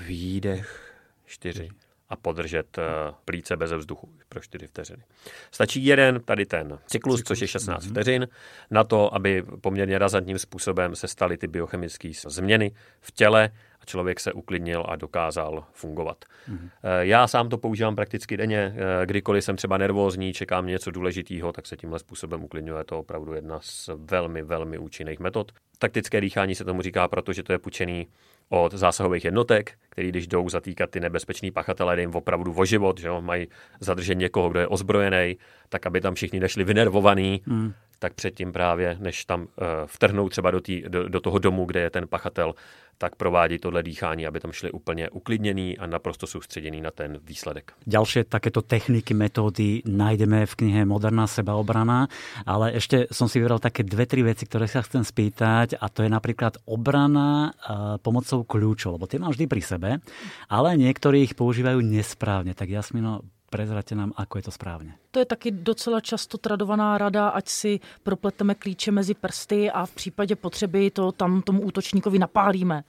výdech, 0.00 0.94
4 1.26 1.68
a 2.08 2.16
podržet 2.16 2.78
uh, 2.78 2.84
plíce 3.24 3.56
bez 3.56 3.72
vzduchu 3.72 4.08
pro 4.28 4.40
4 4.40 4.66
vteřiny. 4.66 5.02
Stačí 5.50 5.84
jeden 5.84 6.20
tady 6.20 6.46
ten 6.46 6.78
cyklus, 6.86 7.22
což 7.22 7.40
je 7.40 7.48
16 7.48 7.86
vteřin, 7.86 8.28
na 8.70 8.84
to, 8.84 9.14
aby 9.14 9.42
poměrně 9.60 9.98
razantním 9.98 10.38
způsobem 10.38 10.96
se 10.96 11.08
staly 11.08 11.36
ty 11.36 11.46
biochemické 11.46 12.12
změny 12.26 12.72
v 13.00 13.12
těle 13.12 13.50
člověk 13.86 14.20
se 14.20 14.32
uklidnil 14.32 14.84
a 14.88 14.96
dokázal 14.96 15.64
fungovat. 15.72 16.24
Mm-hmm. 16.50 16.70
Já 17.00 17.26
sám 17.26 17.48
to 17.48 17.58
používám 17.58 17.96
prakticky 17.96 18.36
denně, 18.36 18.74
eh, 18.76 19.06
kdykoliv 19.06 19.44
jsem 19.44 19.56
třeba 19.56 19.78
nervózní, 19.78 20.32
čekám 20.32 20.66
něco 20.66 20.90
důležitého, 20.90 21.52
tak 21.52 21.66
se 21.66 21.76
tímhle 21.76 21.98
způsobem 21.98 22.44
uklidňuje. 22.44 22.84
To 22.84 22.94
je 22.94 22.98
opravdu 22.98 23.32
jedna 23.32 23.58
z 23.62 23.90
velmi, 23.96 24.42
velmi 24.42 24.78
účinných 24.78 25.20
metod. 25.20 25.52
Taktické 25.78 26.20
dýchání 26.20 26.54
se 26.54 26.64
tomu 26.64 26.82
říká, 26.82 27.08
protože 27.08 27.42
to 27.42 27.52
je 27.52 27.58
pučený 27.58 28.06
od 28.48 28.72
zásahových 28.72 29.24
jednotek, 29.24 29.72
který 29.88 30.08
když 30.08 30.26
jdou 30.26 30.48
zatýkat 30.48 30.90
ty 30.90 31.00
nebezpečný 31.00 31.50
pachatele, 31.50 32.00
jim 32.00 32.14
opravdu 32.14 32.54
o 32.56 32.64
život, 32.64 33.00
že 33.00 33.08
jo, 33.08 33.22
mají 33.22 33.48
zadržet 33.80 34.14
někoho, 34.14 34.48
kdo 34.48 34.60
je 34.60 34.66
ozbrojený, 34.66 35.36
tak 35.74 35.90
aby 35.90 35.98
tam 35.98 36.14
všichni 36.14 36.38
nešli 36.38 36.62
vynervovaný, 36.64 37.42
mm. 37.46 37.98
tak 37.98 38.14
předtím 38.14 38.52
právě, 38.52 38.96
než 39.02 39.24
tam 39.24 39.40
uh, 39.42 39.66
vtrhnou 39.86 40.28
třeba 40.28 40.50
do, 40.50 40.60
tý, 40.60 40.86
do, 40.86 41.08
do 41.08 41.20
toho 41.20 41.38
domu, 41.38 41.64
kde 41.66 41.80
je 41.80 41.90
ten 41.90 42.06
pachatel, 42.06 42.54
tak 42.98 43.18
provádí 43.18 43.58
tohle 43.58 43.82
dýchání, 43.82 44.26
aby 44.26 44.40
tam 44.40 44.52
šli 44.52 44.70
úplně 44.70 45.10
uklidněný 45.10 45.78
a 45.78 45.86
naprosto 45.86 46.26
soustředěný 46.26 46.78
na 46.78 46.94
ten 46.94 47.18
výsledek. 47.26 47.74
Ďalšie 47.90 48.30
takéto 48.30 48.62
techniky, 48.62 49.18
metódy 49.18 49.82
najdeme 49.82 50.46
v 50.46 50.54
knihe 50.54 50.86
Moderná 50.86 51.26
sebaobrana, 51.26 52.06
ale 52.46 52.78
ešte 52.78 53.10
som 53.10 53.26
si 53.26 53.42
vybral 53.42 53.58
také 53.58 53.82
dve, 53.82 54.06
tri 54.06 54.22
veci, 54.22 54.46
ktoré 54.46 54.70
sa 54.70 54.86
chcem 54.86 55.02
spýtať 55.02 55.74
a 55.74 55.90
to 55.90 56.06
je 56.06 56.10
napríklad 56.14 56.62
obrana 56.70 57.50
uh, 57.50 57.98
pomocou 57.98 58.46
kľúčov, 58.46 58.94
lebo 58.94 59.10
tie 59.10 59.18
mám 59.18 59.34
vždy 59.34 59.50
pri 59.50 59.62
sebe, 59.66 59.90
ale 60.46 60.78
niektorí 60.78 61.26
ich 61.26 61.34
používajú 61.34 61.82
nesprávne. 61.82 62.54
Tak 62.54 62.70
Jasmino, 62.70 63.26
prezrate 63.54 63.94
nám, 63.94 64.12
ako 64.16 64.38
je 64.38 64.42
to 64.42 64.50
správně. 64.50 64.94
To 65.10 65.18
je 65.18 65.24
taky 65.24 65.50
docela 65.50 66.00
často 66.00 66.38
tradovaná 66.38 66.98
rada, 66.98 67.28
ať 67.28 67.48
si 67.48 67.80
propleteme 68.02 68.54
klíče 68.54 68.90
mezi 68.90 69.14
prsty 69.14 69.70
a 69.70 69.86
v 69.86 69.94
případě 69.94 70.36
potřeby 70.36 70.90
to 70.90 71.12
tam 71.12 71.42
tomu 71.42 71.62
útočníkovi 71.62 72.18
napálíme 72.18 72.84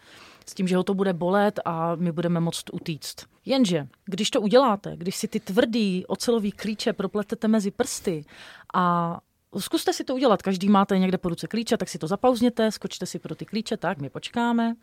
s 0.45 0.54
tím, 0.54 0.67
že 0.67 0.78
ho 0.78 0.84
to 0.84 0.93
bude 0.93 1.13
bolet 1.13 1.60
a 1.65 1.95
my 1.95 2.12
budeme 2.12 2.39
moct 2.39 2.73
utíct. 2.73 3.25
Jenže, 3.45 3.88
když 4.06 4.30
to 4.30 4.41
uděláte, 4.41 4.93
když 4.97 5.15
si 5.15 5.28
ty 5.28 5.39
tvrdý 5.39 6.06
ocelový 6.06 6.51
klíče 6.51 6.93
propletete 6.93 7.47
mezi 7.47 7.71
prsty 7.71 8.25
a 8.73 9.19
Zkuste 9.60 9.93
si 9.93 10.04
to 10.04 10.15
udělat. 10.15 10.41
Každý 10.41 10.69
máte 10.69 10.99
někde 10.99 11.17
po 11.17 11.30
ruce 11.30 11.47
klíče, 11.47 11.78
tak 11.78 11.89
si 11.89 11.97
to 11.97 12.08
zapauzněte, 12.08 12.71
skočte 12.71 13.06
si 13.06 13.19
pro 13.19 13.36
ty 13.36 13.45
klíče, 13.45 13.78
tak 13.78 14.01
my 14.01 14.10
počkáme. 14.10 14.75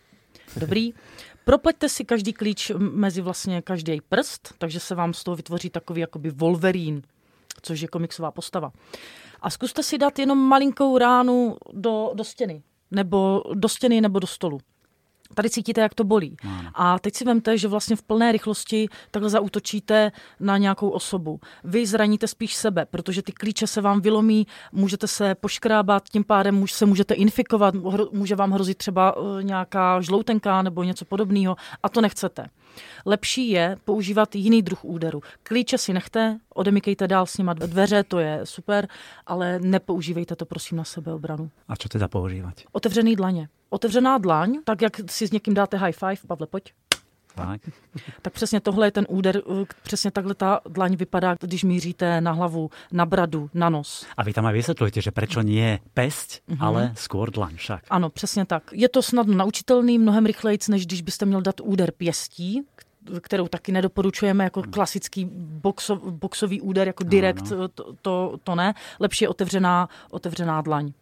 Dobrý. 0.56 0.92
Propleťte 1.44 1.88
si 1.88 2.04
každý 2.04 2.32
klíč 2.32 2.70
mezi 2.78 3.20
vlastně 3.20 3.62
každý 3.62 4.00
prst, 4.00 4.54
takže 4.58 4.80
se 4.80 4.94
vám 4.94 5.14
z 5.14 5.24
toho 5.24 5.36
vytvoří 5.36 5.70
takový 5.70 6.00
jakoby 6.00 6.30
Wolverine, 6.30 7.02
což 7.62 7.80
je 7.80 7.88
komiksová 7.88 8.30
postava. 8.30 8.72
A 9.40 9.50
zkuste 9.50 9.82
si 9.82 9.98
dát 9.98 10.18
jenom 10.18 10.38
malinkou 10.38 10.98
ránu 10.98 11.56
do, 11.72 12.10
do 12.14 12.24
stěny, 12.24 12.62
nebo 12.90 13.42
do 13.54 13.68
stěny, 13.68 14.00
nebo 14.00 14.18
do 14.18 14.26
stolu 14.26 14.60
tady 15.34 15.50
cítíte, 15.50 15.80
jak 15.80 15.94
to 15.94 16.04
bolí. 16.04 16.36
A 16.74 16.98
teď 16.98 17.14
si 17.14 17.24
vemte, 17.24 17.58
že 17.58 17.68
vlastně 17.68 17.96
v 17.96 18.02
plné 18.02 18.32
rychlosti 18.32 18.88
takhle 19.10 19.30
zautočíte 19.30 20.12
na 20.40 20.58
nějakou 20.58 20.88
osobu. 20.88 21.40
Vy 21.64 21.86
zraníte 21.86 22.26
spíš 22.26 22.54
sebe, 22.54 22.86
protože 22.90 23.22
ty 23.22 23.32
klíče 23.32 23.66
se 23.66 23.80
vám 23.80 24.00
vylomí, 24.00 24.46
můžete 24.72 25.06
se 25.06 25.34
poškrábat, 25.34 26.08
tím 26.08 26.24
pádem 26.24 26.64
se 26.68 26.86
můžete 26.86 27.14
infikovat, 27.14 27.74
může 28.12 28.36
vám 28.36 28.50
hrozit 28.50 28.78
třeba 28.78 29.14
eh, 29.16 29.42
nějaká 29.42 30.00
žloutenka 30.00 30.62
nebo 30.62 30.82
něco 30.82 31.04
podobného 31.04 31.56
a 31.82 31.88
to 31.88 32.00
nechcete. 32.00 32.46
Lepší 33.06 33.50
je 33.50 33.76
používat 33.84 34.34
jiný 34.34 34.62
druh 34.62 34.84
úderu. 34.84 35.22
Klíče 35.42 35.78
si 35.78 35.92
nechte, 35.92 36.38
odemykejte 36.54 37.08
dál 37.08 37.26
s 37.26 37.38
nima 37.38 37.52
dveře, 37.54 38.04
to 38.04 38.18
je 38.18 38.40
super, 38.44 38.88
ale 39.26 39.58
nepoužívejte 39.58 40.36
to 40.36 40.44
prosím 40.46 40.78
na 40.78 40.84
sebeobranu. 40.84 41.50
A 41.68 41.76
co 41.76 41.88
teda 41.88 42.08
používat? 42.08 42.54
Otevřený 42.72 43.16
dlaně. 43.16 43.48
Otevřená 43.70 44.18
dlaň, 44.18 44.58
tak 44.64 44.82
jak 44.82 45.10
si 45.10 45.28
s 45.28 45.32
někým 45.32 45.54
dáte 45.54 45.76
high 45.76 45.92
five, 45.92 46.16
Pavle, 46.26 46.46
pojď. 46.46 46.72
Tak. 47.34 47.60
tak 48.22 48.32
přesně 48.32 48.60
tohle 48.60 48.86
je 48.86 48.90
ten 48.90 49.06
úder, 49.08 49.42
přesně 49.82 50.10
takhle 50.10 50.34
ta 50.34 50.60
dlaň 50.68 50.96
vypadá, 50.96 51.36
když 51.40 51.64
míříte 51.64 52.20
na 52.20 52.32
hlavu, 52.32 52.70
na 52.92 53.06
bradu, 53.06 53.50
na 53.54 53.68
nos. 53.68 54.06
A 54.16 54.22
vy 54.22 54.32
tam 54.32 54.46
aj 54.46 54.52
vysvětlujete, 54.52 55.00
že 55.00 55.10
proč 55.10 55.36
nie 55.42 55.80
pesť, 55.94 56.44
mm-hmm. 56.48 56.60
ale 56.60 56.80
skôr 56.94 57.30
dlaň 57.30 57.56
však. 57.56 57.84
Ano, 57.90 58.10
přesně 58.10 58.44
tak. 58.44 58.62
Je 58.72 58.88
to 58.88 59.02
snadno 59.02 59.34
naučitelný, 59.34 59.98
mnohem 59.98 60.26
rychleji, 60.26 60.58
než 60.68 60.86
když 60.86 61.02
byste 61.02 61.26
měl 61.26 61.42
dát 61.42 61.60
úder 61.60 61.90
pěstí, 61.90 62.62
kterou 63.20 63.48
taky 63.48 63.72
nedoporučujeme 63.72 64.44
jako 64.44 64.62
klasický 64.62 65.24
boxo, 65.34 65.96
boxový 65.96 66.60
úder, 66.60 66.86
jako 66.86 67.04
direkt, 67.04 67.48
to, 67.74 67.92
to, 68.02 68.38
to 68.44 68.54
ne. 68.54 68.74
Lepší 69.00 69.24
je 69.24 69.28
otevřená, 69.28 69.88
otevřená 70.10 70.60
dlaň. 70.60 70.92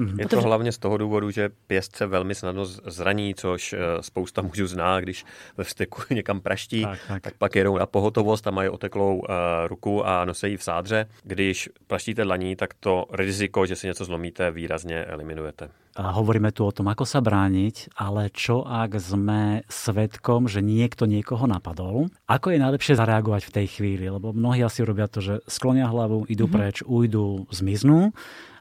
Mm-hmm. 0.00 0.20
Je 0.20 0.26
to 0.28 0.40
hlavně 0.40 0.72
z 0.72 0.78
toho 0.78 0.96
důvodu, 0.96 1.30
že 1.30 1.50
pěst 1.66 1.96
se 1.96 2.06
velmi 2.06 2.34
snadno 2.34 2.64
zraní, 2.64 3.34
což 3.34 3.72
eh, 3.72 3.78
spousta 4.00 4.42
mužů 4.42 4.66
zná, 4.66 5.00
když 5.00 5.24
ve 5.56 5.64
vzteku 5.64 6.02
někam 6.14 6.40
praští, 6.40 6.82
tak, 6.82 6.98
tak. 7.08 7.22
tak 7.22 7.34
pak 7.34 7.54
jedou 7.56 7.78
na 7.78 7.86
pohotovost 7.86 8.46
a 8.46 8.50
mají 8.50 8.68
oteklou 8.68 9.18
uh, 9.18 9.26
ruku 9.66 10.06
a 10.06 10.24
nosí 10.24 10.56
v 10.56 10.62
sádře. 10.62 11.06
Když 11.22 11.68
praštíte 11.86 12.24
dlaní, 12.24 12.56
tak 12.56 12.74
to 12.74 13.04
riziko, 13.12 13.66
že 13.66 13.76
si 13.76 13.86
něco 13.86 14.04
zlomíte, 14.04 14.50
výrazně 14.50 15.04
eliminujete. 15.04 15.68
A 15.96 16.14
hovoríme 16.14 16.54
tu 16.54 16.62
o 16.62 16.72
tom, 16.72 16.86
ako 16.86 17.02
sa 17.02 17.18
brániť, 17.18 17.98
ale 17.98 18.30
čo 18.30 18.62
ak 18.62 18.94
sme 19.02 19.66
svetkom, 19.66 20.46
že 20.46 20.62
niekto 20.62 21.04
niekoho 21.04 21.50
napadol? 21.50 22.06
Ako 22.30 22.54
je 22.54 22.62
najlepšie 22.62 22.94
zareagovať 22.94 23.42
v 23.50 23.54
tej 23.58 23.66
chvíli? 23.66 24.06
Lebo 24.06 24.30
mnohí 24.30 24.62
asi 24.62 24.86
robia 24.86 25.10
to, 25.10 25.18
že 25.18 25.34
sklonia 25.50 25.90
hlavu, 25.90 26.30
idú 26.30 26.46
mm-hmm. 26.46 26.56
preč, 26.56 26.76
ujdu, 26.86 27.50
zmiznú 27.50 28.14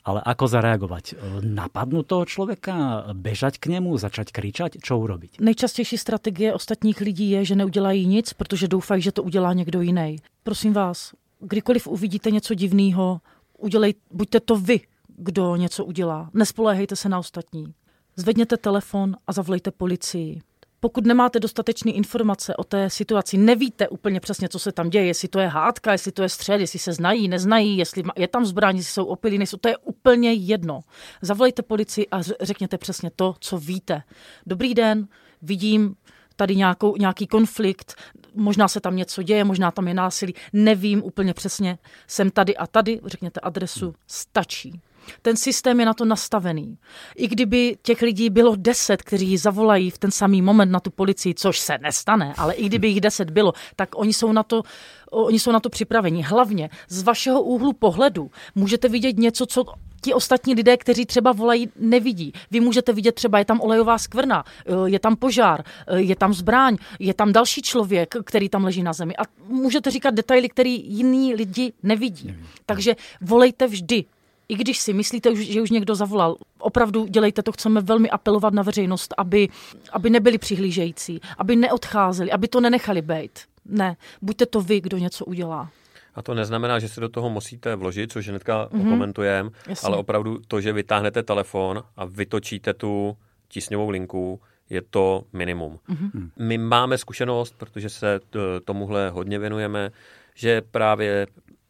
ale 0.06 0.22
ako 0.26 0.48
zareagovat? 0.48 1.04
Napadnout 1.42 2.08
toho 2.08 2.26
člověka, 2.26 3.06
bežať 3.14 3.58
k 3.58 3.66
němu, 3.66 3.98
začať 3.98 4.32
kričať, 4.32 4.72
čo 4.82 4.98
urobiť? 5.00 5.40
Nejčastější 5.40 5.98
strategie 5.98 6.54
ostatních 6.54 7.02
lidí 7.02 7.30
je, 7.30 7.46
že 7.46 7.56
neudělají 7.56 8.08
nic, 8.08 8.34
protože 8.34 8.68
doufají, 8.68 9.02
že 9.02 9.12
to 9.12 9.24
udělá 9.24 9.54
někdo 9.54 9.82
jiný. 9.82 10.16
Prosím 10.44 10.74
vás, 10.74 11.14
kdykoliv 11.40 11.88
uvidíte 11.88 12.32
něco 12.32 12.54
divného, 12.54 13.22
udělej, 13.58 13.94
buďte 14.12 14.40
to 14.40 14.56
vy, 14.56 14.82
kdo 15.18 15.56
něco 15.56 15.86
udělá. 15.86 16.30
Nespoléhejte 16.34 16.96
se 16.96 17.10
na 17.10 17.20
ostatní. 17.20 17.74
Zvedněte 18.16 18.58
telefon 18.58 19.16
a 19.28 19.34
zavolejte 19.34 19.72
policii. 19.72 20.42
Pokud 20.80 21.06
nemáte 21.06 21.40
dostatečné 21.40 21.92
informace 21.92 22.56
o 22.56 22.64
té 22.64 22.90
situaci, 22.90 23.38
nevíte 23.38 23.88
úplně 23.88 24.20
přesně, 24.20 24.50
co 24.50 24.60
se 24.60 24.72
tam 24.72 24.90
děje, 24.90 25.06
jestli 25.06 25.28
to 25.28 25.40
je 25.40 25.48
hádka, 25.48 25.92
jestli 25.92 26.12
to 26.12 26.22
je 26.22 26.30
střed, 26.30 26.62
jestli 26.62 26.80
se 26.80 26.94
znají, 26.94 27.28
neznají, 27.28 27.78
jestli 27.78 28.04
je 28.16 28.28
tam 28.28 28.46
zbraň, 28.46 28.78
jestli 28.78 28.92
jsou 28.92 29.06
opilí, 29.06 29.38
nejsou, 29.38 29.58
to 29.58 29.70
je 29.70 29.78
úplně 29.78 30.34
jedno. 30.34 30.82
Zavolejte 31.22 31.62
policii 31.62 32.08
a 32.12 32.22
řekněte 32.42 32.78
přesně 32.78 33.12
to, 33.16 33.36
co 33.40 33.58
víte. 33.58 34.04
Dobrý 34.46 34.74
den, 34.74 35.08
vidím 35.42 35.96
tady 36.36 36.56
nějakou, 36.56 36.96
nějaký 36.98 37.28
konflikt, 37.28 37.96
možná 38.36 38.68
se 38.68 38.80
tam 38.80 38.96
něco 38.96 39.24
děje, 39.24 39.44
možná 39.44 39.72
tam 39.72 39.88
je 39.88 39.94
násilí, 39.94 40.34
nevím 40.54 41.04
úplně 41.04 41.34
přesně, 41.34 41.78
jsem 42.08 42.32
tady 42.32 42.58
a 42.58 42.68
tady, 42.68 43.00
řekněte 43.06 43.40
adresu, 43.40 43.96
stačí. 44.08 44.82
Ten 45.22 45.36
systém 45.36 45.80
je 45.80 45.86
na 45.86 45.94
to 45.94 46.06
nastavený. 46.06 46.78
I 47.16 47.28
kdyby 47.28 47.78
těch 47.82 48.02
lidí 48.02 48.30
bylo 48.30 48.56
deset, 48.56 49.02
kteří 49.02 49.38
zavolají 49.38 49.90
v 49.90 49.98
ten 49.98 50.12
samý 50.12 50.42
moment 50.42 50.72
na 50.72 50.80
tu 50.80 50.92
policii, 50.92 51.34
což 51.34 51.60
se 51.60 51.78
nestane, 51.78 52.34
ale 52.38 52.54
i 52.54 52.66
kdyby 52.66 52.88
jich 52.88 53.02
deset 53.02 53.30
bylo, 53.30 53.54
tak 53.76 53.90
oni 53.96 54.14
jsou 54.14 54.32
na 54.32 54.44
to, 54.44 54.64
oni 55.12 55.40
jsou 55.40 55.52
na 55.52 55.60
to 55.60 55.70
připraveni. 55.70 56.22
Hlavně 56.22 56.70
z 56.88 57.04
vašeho 57.04 57.42
úhlu 57.42 57.74
pohledu 57.74 58.32
můžete 58.56 58.90
vidět 58.90 59.18
něco, 59.18 59.46
co 59.46 59.66
ti 60.02 60.14
ostatní 60.14 60.54
lidé, 60.54 60.78
kteří 60.78 61.06
třeba 61.06 61.32
volají, 61.32 61.70
nevidí. 61.80 62.34
Vy 62.52 62.60
můžete 62.60 62.94
vidět 62.94 63.16
třeba, 63.16 63.40
je 63.40 63.46
tam 63.46 63.62
olejová 63.62 63.98
skvrna, 63.98 64.44
je 64.86 65.00
tam 65.00 65.16
požár, 65.16 65.64
je 65.96 66.16
tam 66.16 66.34
zbraň, 66.34 66.78
je 67.00 67.14
tam 67.14 67.34
další 67.34 67.62
člověk, 67.62 68.16
který 68.24 68.50
tam 68.50 68.64
leží 68.64 68.84
na 68.84 68.94
zemi. 68.94 69.14
A 69.18 69.22
můžete 69.48 69.92
říkat 69.92 70.14
detaily, 70.14 70.50
které 70.50 70.70
jiní 70.70 71.36
lidi 71.36 71.74
nevidí. 71.84 72.36
Takže 72.66 72.96
volejte 73.22 73.68
vždy 73.68 74.06
i 74.50 74.56
když 74.56 74.80
si 74.80 74.94
myslíte, 74.94 75.36
že 75.36 75.62
už 75.62 75.70
někdo 75.70 75.96
zavolal, 75.96 76.36
opravdu 76.60 77.06
dělejte 77.06 77.44
to, 77.44 77.52
chceme 77.52 77.82
velmi 77.82 78.10
apelovat 78.10 78.54
na 78.54 78.64
veřejnost, 78.64 79.14
aby, 79.18 79.50
aby 79.92 80.10
nebyli 80.10 80.38
přihlížející, 80.38 81.22
aby 81.38 81.56
neodcházeli, 81.56 82.32
aby 82.32 82.48
to 82.48 82.62
nenechali 82.62 83.02
být. 83.02 83.40
Ne, 83.66 83.98
buďte 84.22 84.46
to 84.46 84.62
vy, 84.62 84.82
kdo 84.82 84.98
něco 84.98 85.26
udělá. 85.26 85.70
A 86.16 86.22
to 86.22 86.34
neznamená, 86.34 86.80
že 86.80 86.90
se 86.90 87.02
do 87.02 87.10
toho 87.10 87.30
musíte 87.30 87.76
vložit, 87.76 88.12
což 88.12 88.30
hnedka 88.30 88.68
mm-hmm. 88.68 88.88
okomentujeme, 88.88 89.50
ale 89.84 89.98
opravdu 89.98 90.40
to, 90.48 90.62
že 90.62 90.74
vytáhnete 90.74 91.24
telefon 91.24 91.84
a 91.98 92.06
vytočíte 92.06 92.74
tu 92.74 93.18
tísňovou 93.48 93.90
linku, 93.90 94.42
je 94.70 94.82
to 94.82 95.24
minimum. 95.34 95.80
Mm-hmm. 95.90 96.30
My 96.40 96.58
máme 96.58 96.98
zkušenost, 96.98 97.56
protože 97.58 97.90
se 97.90 98.20
tomuhle 98.66 99.10
hodně 99.10 99.40
věnujeme, 99.40 99.92
že 100.36 100.62
právě 100.62 101.28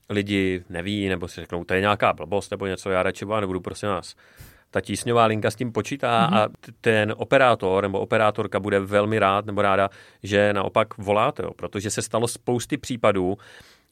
lidi 0.09 0.63
neví, 0.69 1.09
nebo 1.09 1.27
si 1.27 1.41
řeknou, 1.41 1.63
to 1.63 1.73
je 1.73 1.81
nějaká 1.81 2.13
blbost, 2.13 2.51
nebo 2.51 2.65
něco, 2.65 2.89
já 2.89 3.03
radši 3.03 3.25
vám 3.25 3.41
nebudu, 3.41 3.59
prosím 3.59 3.89
vás. 3.89 4.15
Ta 4.71 4.81
tísňová 4.81 5.25
linka 5.25 5.51
s 5.51 5.55
tím 5.55 5.71
počítá 5.71 6.29
mm-hmm. 6.29 6.37
a 6.37 6.47
ten 6.81 7.13
operátor 7.17 7.83
nebo 7.83 7.99
operátorka 7.99 8.59
bude 8.59 8.79
velmi 8.79 9.19
rád 9.19 9.45
nebo 9.45 9.61
ráda, 9.61 9.89
že 10.23 10.53
naopak 10.53 10.97
voláte, 10.97 11.43
jo, 11.43 11.51
protože 11.55 11.89
se 11.89 12.01
stalo 12.01 12.27
spousty 12.27 12.77
případů, 12.77 13.37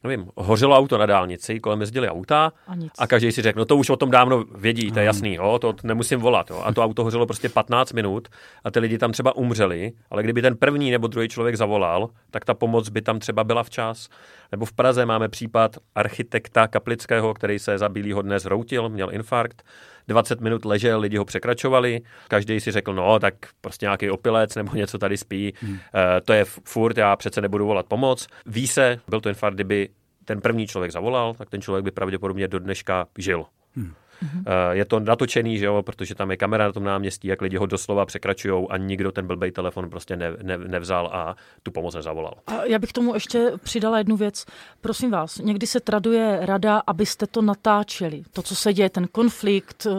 nevím, 0.02 0.28
hořelo 0.36 0.76
auto 0.76 0.98
na 0.98 1.06
dálnici, 1.06 1.60
kolem 1.60 1.80
jezdili 1.80 2.08
auta 2.08 2.52
a, 2.68 2.72
a 2.98 3.06
každý 3.06 3.32
si 3.32 3.42
řekl, 3.42 3.58
no 3.58 3.64
to 3.64 3.76
už 3.76 3.90
o 3.90 3.96
tom 3.96 4.10
dávno 4.10 4.44
vědí, 4.54 4.92
to 4.92 4.98
je 4.98 5.04
jasný, 5.04 5.34
jo, 5.34 5.58
to 5.58 5.74
nemusím 5.82 6.20
volat. 6.20 6.50
Jo. 6.50 6.62
A 6.64 6.72
to 6.74 6.84
auto 6.84 7.04
hořelo 7.04 7.26
prostě 7.26 7.48
15 7.48 7.92
minut 7.92 8.28
a 8.64 8.70
ty 8.70 8.78
lidi 8.80 8.98
tam 8.98 9.12
třeba 9.12 9.36
umřeli, 9.36 9.92
ale 10.10 10.22
kdyby 10.22 10.42
ten 10.42 10.56
první 10.56 10.90
nebo 10.90 11.06
druhý 11.06 11.28
člověk 11.28 11.56
zavolal, 11.56 12.08
tak 12.30 12.44
ta 12.44 12.54
pomoc 12.54 12.88
by 12.88 13.02
tam 13.02 13.18
třeba 13.18 13.44
byla 13.44 13.62
včas. 13.62 14.08
Nebo 14.52 14.64
v 14.64 14.72
Praze 14.72 15.06
máme 15.06 15.28
případ 15.28 15.76
architekta 15.94 16.68
Kaplického, 16.68 17.34
který 17.34 17.58
se 17.58 17.78
za 17.78 17.88
bílýho 17.88 18.22
dne 18.22 18.38
zroutil, 18.38 18.88
měl 18.88 19.14
infarkt 19.14 19.62
20 20.08 20.40
minut 20.40 20.64
ležel, 20.64 21.00
lidi 21.00 21.16
ho 21.16 21.24
překračovali, 21.24 22.00
každý 22.28 22.60
si 22.60 22.72
řekl, 22.72 22.94
no, 22.94 23.18
tak 23.18 23.34
prostě 23.60 23.86
nějaký 23.86 24.10
opilec 24.10 24.54
nebo 24.54 24.76
něco 24.76 24.98
tady 24.98 25.16
spí, 25.16 25.54
hmm. 25.60 25.72
uh, 25.72 25.78
to 26.24 26.32
je 26.32 26.44
furt, 26.44 26.98
já 26.98 27.16
přece 27.16 27.40
nebudu 27.40 27.66
volat 27.66 27.86
pomoc. 27.86 28.26
Ví 28.46 28.66
se, 28.66 29.00
byl 29.08 29.20
to 29.20 29.28
infarkt, 29.28 29.54
kdyby 29.54 29.88
ten 30.24 30.40
první 30.40 30.66
člověk 30.66 30.92
zavolal, 30.92 31.34
tak 31.34 31.50
ten 31.50 31.62
člověk 31.62 31.84
by 31.84 31.90
pravděpodobně 31.90 32.48
do 32.48 32.58
dneška 32.58 33.06
žil. 33.18 33.44
Hmm. 33.76 33.94
Mm-hmm. 34.22 34.70
Je 34.70 34.84
to 34.84 35.00
natočený, 35.00 35.58
že 35.58 35.66
jo, 35.66 35.82
protože 35.82 36.14
tam 36.14 36.30
je 36.30 36.36
kamera 36.36 36.64
na 36.64 36.72
tom 36.72 36.84
náměstí, 36.84 37.28
jak 37.28 37.42
lidi 37.42 37.56
ho 37.56 37.66
doslova 37.66 38.06
překračují 38.06 38.66
a 38.70 38.76
nikdo 38.76 39.12
ten 39.12 39.26
blbej 39.26 39.52
telefon 39.52 39.90
prostě 39.90 40.16
ne, 40.16 40.32
ne, 40.42 40.58
nevzal 40.58 41.10
a 41.12 41.36
tu 41.62 41.70
pomoc 41.70 41.94
nezavolal. 41.94 42.34
A 42.46 42.64
já 42.64 42.78
bych 42.78 42.92
tomu 42.92 43.14
ještě 43.14 43.52
přidala 43.62 43.98
jednu 43.98 44.16
věc. 44.16 44.44
Prosím 44.80 45.10
vás, 45.10 45.38
někdy 45.38 45.66
se 45.66 45.80
traduje 45.80 46.38
rada, 46.42 46.82
abyste 46.86 47.26
to 47.26 47.42
natáčeli. 47.42 48.22
To, 48.32 48.42
co 48.42 48.56
se 48.56 48.72
děje, 48.72 48.90
ten 48.90 49.06
konflikt, 49.06 49.86
eh, 49.86 49.90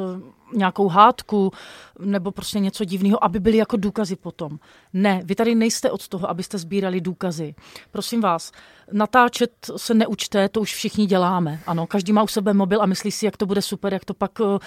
nějakou 0.54 0.88
hádku 0.88 1.52
nebo 2.00 2.32
prostě 2.32 2.60
něco 2.60 2.86
divného, 2.86 3.24
aby 3.24 3.40
byly 3.40 3.58
jako 3.58 3.78
důkazy 3.78 4.16
potom. 4.16 4.60
Ne, 4.94 5.22
vy 5.24 5.36
tady 5.36 5.56
nejste 5.56 5.92
od 5.92 6.08
toho, 6.08 6.30
abyste 6.30 6.58
sbírali 6.58 7.02
důkazy. 7.02 7.56
Prosím 7.92 8.22
vás, 8.22 8.52
natáčet 8.92 9.52
se 9.76 9.94
neučte, 9.94 10.50
to 10.50 10.62
už 10.62 10.76
všichni 10.76 11.06
děláme. 11.06 11.60
Ano, 11.68 11.88
každý 11.88 12.14
má 12.14 12.24
u 12.24 12.28
sebe 12.28 12.54
mobil 12.54 12.82
a 12.82 12.86
myslí 12.86 13.12
si, 13.12 13.26
jak 13.26 13.38
to 13.38 13.46
bude 13.46 13.62
super, 13.62 13.94
jak 13.94 14.06
to 14.06 14.14
pak, 14.14 14.32
eh, 14.42 14.60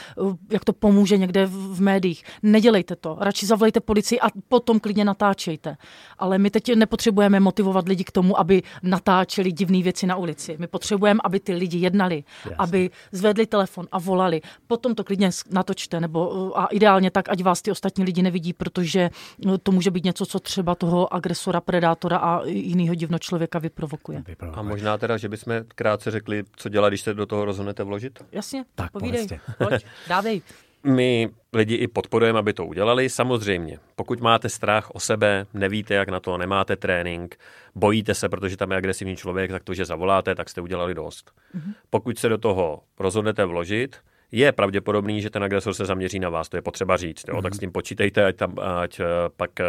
jak 0.50 0.64
to 0.64 0.72
pomůže 0.72 1.16
někde 1.16 1.46
v 1.46 1.80
médiích. 1.80 2.24
Nedělejte 2.42 2.96
to. 2.96 3.16
Radši 3.20 3.46
zavolejte 3.46 3.80
policii 3.80 4.20
a 4.20 4.26
potom 4.48 4.80
klidně 4.80 5.04
natáčejte. 5.04 5.76
Ale 6.18 6.38
my 6.38 6.50
teď 6.50 6.74
nepotřebujeme 6.74 7.40
motivovat 7.40 7.88
lidi 7.88 8.04
k 8.04 8.10
tomu, 8.10 8.40
aby 8.40 8.62
natáčeli 8.82 9.52
divné 9.52 9.82
věci 9.82 10.06
na 10.06 10.16
ulici. 10.16 10.56
My 10.58 10.66
potřebujeme, 10.66 11.20
aby 11.24 11.40
ty 11.40 11.54
lidi 11.54 11.78
jednali, 11.78 12.24
Jasně. 12.44 12.56
aby 12.58 12.90
zvedli 13.12 13.46
telefon 13.46 13.86
a 13.92 13.98
volali. 13.98 14.40
Potom 14.66 14.94
to 14.94 15.04
klidně 15.04 15.30
natočte, 15.72 16.00
nebo 16.00 16.50
eh, 16.56 16.60
a 16.60 16.66
ideálně 16.66 17.10
tak, 17.10 17.28
ať 17.28 17.42
vás 17.42 17.62
ty 17.62 17.70
ostatní 17.70 18.04
lidi 18.04 18.22
nevidí, 18.22 18.52
protože 18.52 19.10
eh, 19.10 19.58
to 19.62 19.72
může 19.72 19.90
být 19.90 20.04
něco, 20.04 20.26
co 20.26 20.40
třeba 20.40 20.74
toho 20.74 21.14
agresora, 21.14 21.60
predátora 21.60 22.16
a 22.16 22.44
jiného 22.44 22.94
divno 22.94 23.18
člověka 23.18 23.58
vyprovokuje 23.58 24.22
vyprovokuje. 24.26 24.60
A 24.60 24.62
možná 24.62 24.98
teda, 24.98 25.16
že 25.16 25.28
bychom 25.28 25.54
krátce 25.74 26.10
řekli, 26.10 26.44
co 26.56 26.68
dělat, 26.68 26.88
když 26.88 27.00
se 27.00 27.14
do 27.14 27.26
toho 27.26 27.44
rozhodnete 27.44 27.84
vložit? 27.84 28.24
Jasně, 28.32 28.64
tak 28.74 28.92
povídej, 28.92 29.28
pojď, 29.58 29.84
dávej. 30.08 30.42
My 30.84 31.30
lidi 31.52 31.74
i 31.74 31.88
podporujeme, 31.88 32.38
aby 32.38 32.52
to 32.52 32.66
udělali. 32.66 33.08
Samozřejmě, 33.08 33.78
pokud 33.96 34.20
máte 34.20 34.48
strach 34.48 34.90
o 34.90 35.00
sebe, 35.00 35.46
nevíte, 35.54 35.94
jak 35.94 36.08
na 36.08 36.20
to, 36.20 36.38
nemáte 36.38 36.76
trénink, 36.76 37.38
bojíte 37.74 38.14
se, 38.14 38.28
protože 38.28 38.56
tam 38.56 38.70
je 38.70 38.76
agresivní 38.76 39.16
člověk, 39.16 39.50
tak 39.50 39.64
to, 39.64 39.74
že 39.74 39.84
zavoláte, 39.84 40.34
tak 40.34 40.48
jste 40.48 40.60
udělali 40.60 40.94
dost. 40.94 41.30
Mm-hmm. 41.30 41.74
Pokud 41.90 42.18
se 42.18 42.28
do 42.28 42.38
toho 42.38 42.82
rozhodnete 42.98 43.44
vložit, 43.44 43.96
je 44.32 44.52
pravděpodobný, 44.52 45.22
že 45.22 45.30
ten 45.30 45.44
agresor 45.44 45.74
se 45.74 45.86
zaměří 45.86 46.18
na 46.18 46.28
vás, 46.28 46.48
to 46.48 46.56
je 46.56 46.62
potřeba 46.62 46.96
říct. 46.96 47.24
Jo? 47.28 47.34
Mm-hmm. 47.34 47.42
Tak 47.42 47.54
s 47.54 47.58
tím 47.58 47.72
počítejte, 47.72 48.24
ať, 48.24 48.36
tam, 48.36 48.54
ať 48.58 49.00
eh, 49.00 49.06
pak 49.36 49.60
eh, 49.60 49.66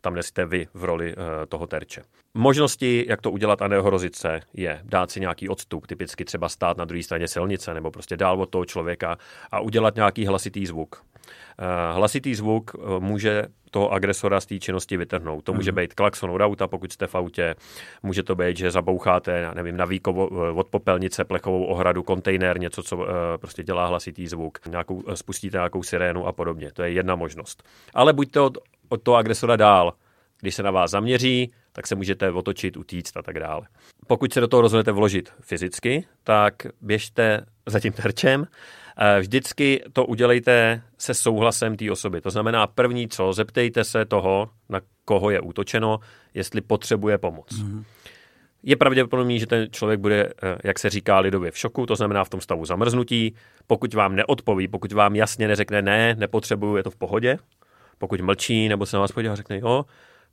tam 0.00 0.14
nesete 0.14 0.44
vy 0.44 0.66
v 0.74 0.84
roli 0.84 1.12
eh, 1.12 1.46
toho 1.46 1.66
terče. 1.66 2.02
Možnosti, 2.34 3.04
jak 3.08 3.22
to 3.22 3.30
udělat 3.30 3.62
a 3.62 3.68
neohrozit 3.68 4.16
se, 4.16 4.40
je 4.54 4.80
dát 4.84 5.10
si 5.10 5.20
nějaký 5.20 5.48
odstup, 5.48 5.86
typicky 5.86 6.24
třeba 6.24 6.48
stát 6.48 6.76
na 6.76 6.84
druhé 6.84 7.02
straně 7.02 7.28
silnice 7.28 7.74
nebo 7.74 7.90
prostě 7.90 8.16
dál 8.16 8.40
od 8.40 8.50
toho 8.50 8.64
člověka 8.64 9.18
a 9.50 9.60
udělat 9.60 9.94
nějaký 9.94 10.26
hlasitý 10.26 10.66
zvuk. 10.66 11.02
Eh, 11.58 11.92
hlasitý 11.92 12.34
zvuk 12.34 12.70
eh, 12.74 13.00
může 13.00 13.44
toho 13.70 13.92
agresora 13.92 14.40
z 14.40 14.46
té 14.46 14.58
činnosti 14.58 14.96
vytrhnout. 14.96 15.44
To 15.44 15.52
může 15.52 15.72
mhm. 15.72 15.76
být 15.76 15.94
klakson 15.94 16.30
od 16.30 16.40
auta, 16.40 16.68
pokud 16.68 16.92
jste 16.92 17.06
v 17.06 17.14
autě, 17.14 17.54
může 18.02 18.22
to 18.22 18.34
být, 18.34 18.56
že 18.56 18.70
zaboucháte, 18.70 19.50
nevím, 19.54 19.76
na 19.76 19.84
výkovo, 19.84 20.28
od 20.54 20.68
popelnice, 20.68 21.24
plechovou 21.24 21.64
ohradu, 21.64 22.02
kontejner, 22.02 22.60
něco, 22.60 22.82
co 22.82 23.06
prostě 23.40 23.62
dělá 23.62 23.86
hlasitý 23.86 24.26
zvuk, 24.26 24.58
nějakou, 24.66 25.02
spustíte 25.14 25.56
nějakou 25.56 25.82
sirénu 25.82 26.26
a 26.26 26.32
podobně. 26.32 26.70
To 26.72 26.82
je 26.82 26.92
jedna 26.92 27.14
možnost. 27.14 27.62
Ale 27.94 28.12
buďte 28.12 28.40
od, 28.40 28.58
od 28.88 29.02
toho 29.02 29.16
agresora 29.16 29.56
dál. 29.56 29.92
Když 30.40 30.54
se 30.54 30.62
na 30.62 30.70
vás 30.70 30.90
zaměří, 30.90 31.52
tak 31.72 31.86
se 31.86 31.94
můžete 31.94 32.30
otočit, 32.30 32.76
utíct 32.76 33.16
a 33.16 33.22
tak 33.22 33.38
dále. 33.38 33.66
Pokud 34.06 34.32
se 34.32 34.40
do 34.40 34.48
toho 34.48 34.60
rozhodnete 34.60 34.92
vložit 34.92 35.32
fyzicky, 35.40 36.06
tak 36.24 36.54
běžte 36.80 37.46
za 37.66 37.80
tím 37.80 37.92
terčem. 37.92 38.46
Eh, 38.98 39.20
vždycky 39.20 39.82
to 39.92 40.04
udělejte 40.06 40.82
se 40.98 41.14
souhlasem 41.14 41.76
té 41.76 41.90
osoby. 41.90 42.20
To 42.20 42.30
znamená 42.30 42.66
první 42.66 43.08
co, 43.08 43.32
zeptejte 43.32 43.84
se 43.84 44.04
toho, 44.04 44.50
na 44.68 44.80
koho 45.04 45.30
je 45.30 45.40
útočeno, 45.40 46.00
jestli 46.34 46.60
potřebuje 46.60 47.18
pomoc. 47.18 47.48
Mm-hmm. 47.48 47.84
Je 48.62 48.76
pravděpodobný, 48.76 49.40
že 49.40 49.46
ten 49.46 49.66
člověk 49.70 50.00
bude, 50.00 50.32
eh, 50.42 50.58
jak 50.64 50.78
se 50.78 50.90
říká 50.90 51.18
lidově, 51.18 51.50
v 51.50 51.58
šoku, 51.58 51.86
to 51.86 51.96
znamená 51.96 52.24
v 52.24 52.28
tom 52.28 52.40
stavu 52.40 52.64
zamrznutí. 52.64 53.34
Pokud 53.66 53.94
vám 53.94 54.16
neodpoví, 54.16 54.68
pokud 54.68 54.92
vám 54.92 55.16
jasně 55.16 55.48
neřekne 55.48 55.82
ne, 55.82 56.14
nepotřebuju, 56.18 56.76
je 56.76 56.82
to 56.82 56.90
v 56.90 56.96
pohodě, 56.96 57.38
pokud 57.98 58.20
mlčí 58.20 58.68
nebo 58.68 58.86
se 58.86 58.96
na 58.96 59.00
vás 59.00 59.12
podívá 59.12 59.32
a 59.32 59.36
řekne 59.36 59.58
jo, 59.58 59.84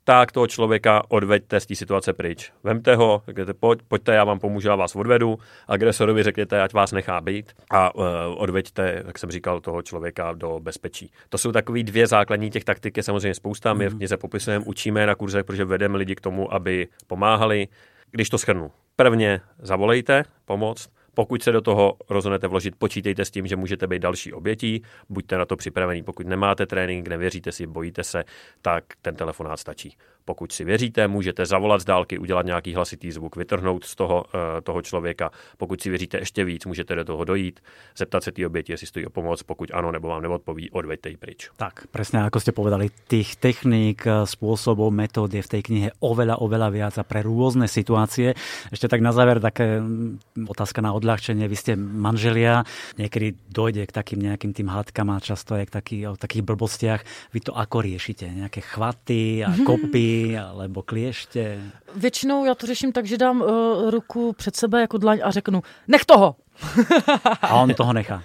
tak 0.04 0.32
toho 0.32 0.46
člověka 0.46 1.02
odveďte 1.08 1.60
z 1.60 1.66
té 1.66 1.74
situace 1.74 2.12
pryč. 2.12 2.52
Vemte 2.62 2.96
ho, 2.96 3.22
řekněte, 3.26 3.54
pojď, 3.54 3.78
pojďte, 3.88 4.14
já 4.14 4.24
vám 4.24 4.38
pomůžu, 4.38 4.68
já 4.68 4.74
vás 4.74 4.96
odvedu. 4.96 5.38
Agresorovi 5.68 6.22
řekněte, 6.22 6.62
ať 6.62 6.72
vás 6.72 6.92
nechá 6.92 7.20
být 7.20 7.52
a 7.70 7.94
uh, 7.94 8.04
odveďte, 8.36 9.02
jak 9.06 9.18
jsem 9.18 9.30
říkal, 9.30 9.60
toho 9.60 9.82
člověka 9.82 10.32
do 10.32 10.60
bezpečí. 10.60 11.10
To 11.28 11.38
jsou 11.38 11.52
takové 11.52 11.82
dvě 11.82 12.06
základní 12.06 12.50
těch 12.50 12.64
taktik, 12.64 12.96
je 12.96 13.02
samozřejmě 13.02 13.34
spousta. 13.34 13.74
My 13.74 13.88
v 13.88 13.90
mhm. 13.90 13.98
knize 13.98 14.16
popisujeme, 14.16 14.64
učíme 14.64 15.06
na 15.06 15.14
kurzech, 15.14 15.44
protože 15.44 15.64
vedeme 15.64 15.98
lidi 15.98 16.14
k 16.14 16.20
tomu, 16.20 16.54
aby 16.54 16.88
pomáhali. 17.06 17.68
Když 18.10 18.30
to 18.30 18.38
schrnu, 18.38 18.70
prvně 18.96 19.40
zavolejte 19.58 20.24
pomoc, 20.44 20.88
Pokud 21.14 21.42
se 21.42 21.52
do 21.52 21.60
toho 21.60 21.96
rozhodnete 22.08 22.46
vložit, 22.46 22.74
počítejte 22.78 23.24
s 23.24 23.30
tím, 23.30 23.46
že 23.46 23.56
můžete 23.56 23.86
být 23.86 24.02
další 24.02 24.32
obětí, 24.32 24.82
buďte 25.08 25.38
na 25.38 25.44
to 25.44 25.56
připravení. 25.56 26.02
Pokud 26.02 26.26
nemáte 26.26 26.66
trénink, 26.66 27.08
nevěříte 27.08 27.52
si, 27.52 27.66
bojíte 27.66 28.04
se, 28.04 28.24
tak 28.62 28.84
ten 29.02 29.14
telefonát 29.14 29.60
stačí. 29.60 29.96
Pokud 30.24 30.52
si 30.52 30.64
věříte, 30.64 31.08
můžete 31.08 31.46
zavolat 31.46 31.80
z 31.80 31.84
dálky, 31.84 32.18
udělat 32.18 32.46
nějaký 32.46 32.74
hlasitý 32.74 33.12
zvuk, 33.12 33.36
vytrhnout 33.36 33.84
z 33.84 33.94
toho, 33.94 34.24
uh, 34.24 34.40
toho 34.62 34.82
člověka. 34.82 35.30
Pokud 35.56 35.80
si 35.80 35.90
věříte 35.90 36.18
ještě 36.18 36.44
víc, 36.44 36.66
můžete 36.66 36.94
do 36.94 37.04
toho 37.04 37.24
dojít, 37.24 37.60
zeptat 37.96 38.24
se 38.24 38.32
té 38.32 38.46
oběti, 38.46 38.72
jestli 38.72 38.86
stojí 38.86 39.06
o 39.06 39.10
pomoc, 39.10 39.42
pokud 39.42 39.70
ano, 39.74 39.92
nebo 39.92 40.08
vám 40.08 40.22
neodpoví, 40.22 40.70
odveďte 40.70 41.08
ji 41.08 41.16
pryč. 41.16 41.50
Tak, 41.56 41.86
presne 41.90 42.22
ako 42.26 42.38
ste 42.40 42.52
povedali, 42.52 42.90
tých 43.08 43.40
techník, 43.40 44.04
eh, 44.06 44.26
spôsobov, 44.26 44.92
metód 44.92 45.32
je 45.32 45.42
v 45.42 45.50
tej 45.50 45.62
knihe 45.62 45.88
oveľa, 46.02 46.38
oveľa 46.42 46.68
viac 46.70 46.94
a 46.98 47.04
pre 47.06 47.24
rôzne 47.24 47.66
situácie. 47.66 48.36
Ešte 48.70 48.86
tak 48.88 49.00
na 49.00 49.14
záver 49.14 49.40
také 49.40 49.80
mm, 49.80 50.46
otázka 50.50 50.84
na 50.84 50.92
odľahčenie. 50.94 51.46
Vy 51.46 51.56
ste 51.56 51.72
manželia, 51.78 52.62
niekedy 52.98 53.36
dojde 53.48 53.86
k 53.88 53.92
takým 53.92 54.20
nejakým 54.20 54.52
tým 54.52 54.68
hádkam 54.70 55.10
a 55.12 55.22
často 55.22 55.56
aj 55.56 55.68
k 55.68 55.72
taký, 55.72 55.96
o 56.06 56.14
takých 56.18 56.44
blbostiach. 56.44 57.00
Vy 57.32 57.40
to 57.44 57.52
ako 57.54 57.82
riešite? 57.82 58.28
Nejaké 58.28 58.60
chvaty 58.62 59.42
a 59.46 59.50
kopy 59.62 60.09
alebo 60.38 60.82
kliešte? 60.82 61.58
Většinou 61.96 62.44
já 62.44 62.54
to 62.54 62.66
řeším 62.66 62.92
tak, 62.92 63.06
že 63.06 63.18
dám 63.18 63.40
uh, 63.40 63.90
ruku 63.90 64.32
před 64.32 64.56
sebe 64.56 64.80
jako 64.80 64.98
dlaň 64.98 65.20
a 65.24 65.30
řeknu, 65.30 65.62
nech 65.88 66.04
toho! 66.04 66.36
A 67.42 67.54
on 67.54 67.74
toho 67.74 67.92
nechá. 67.92 68.22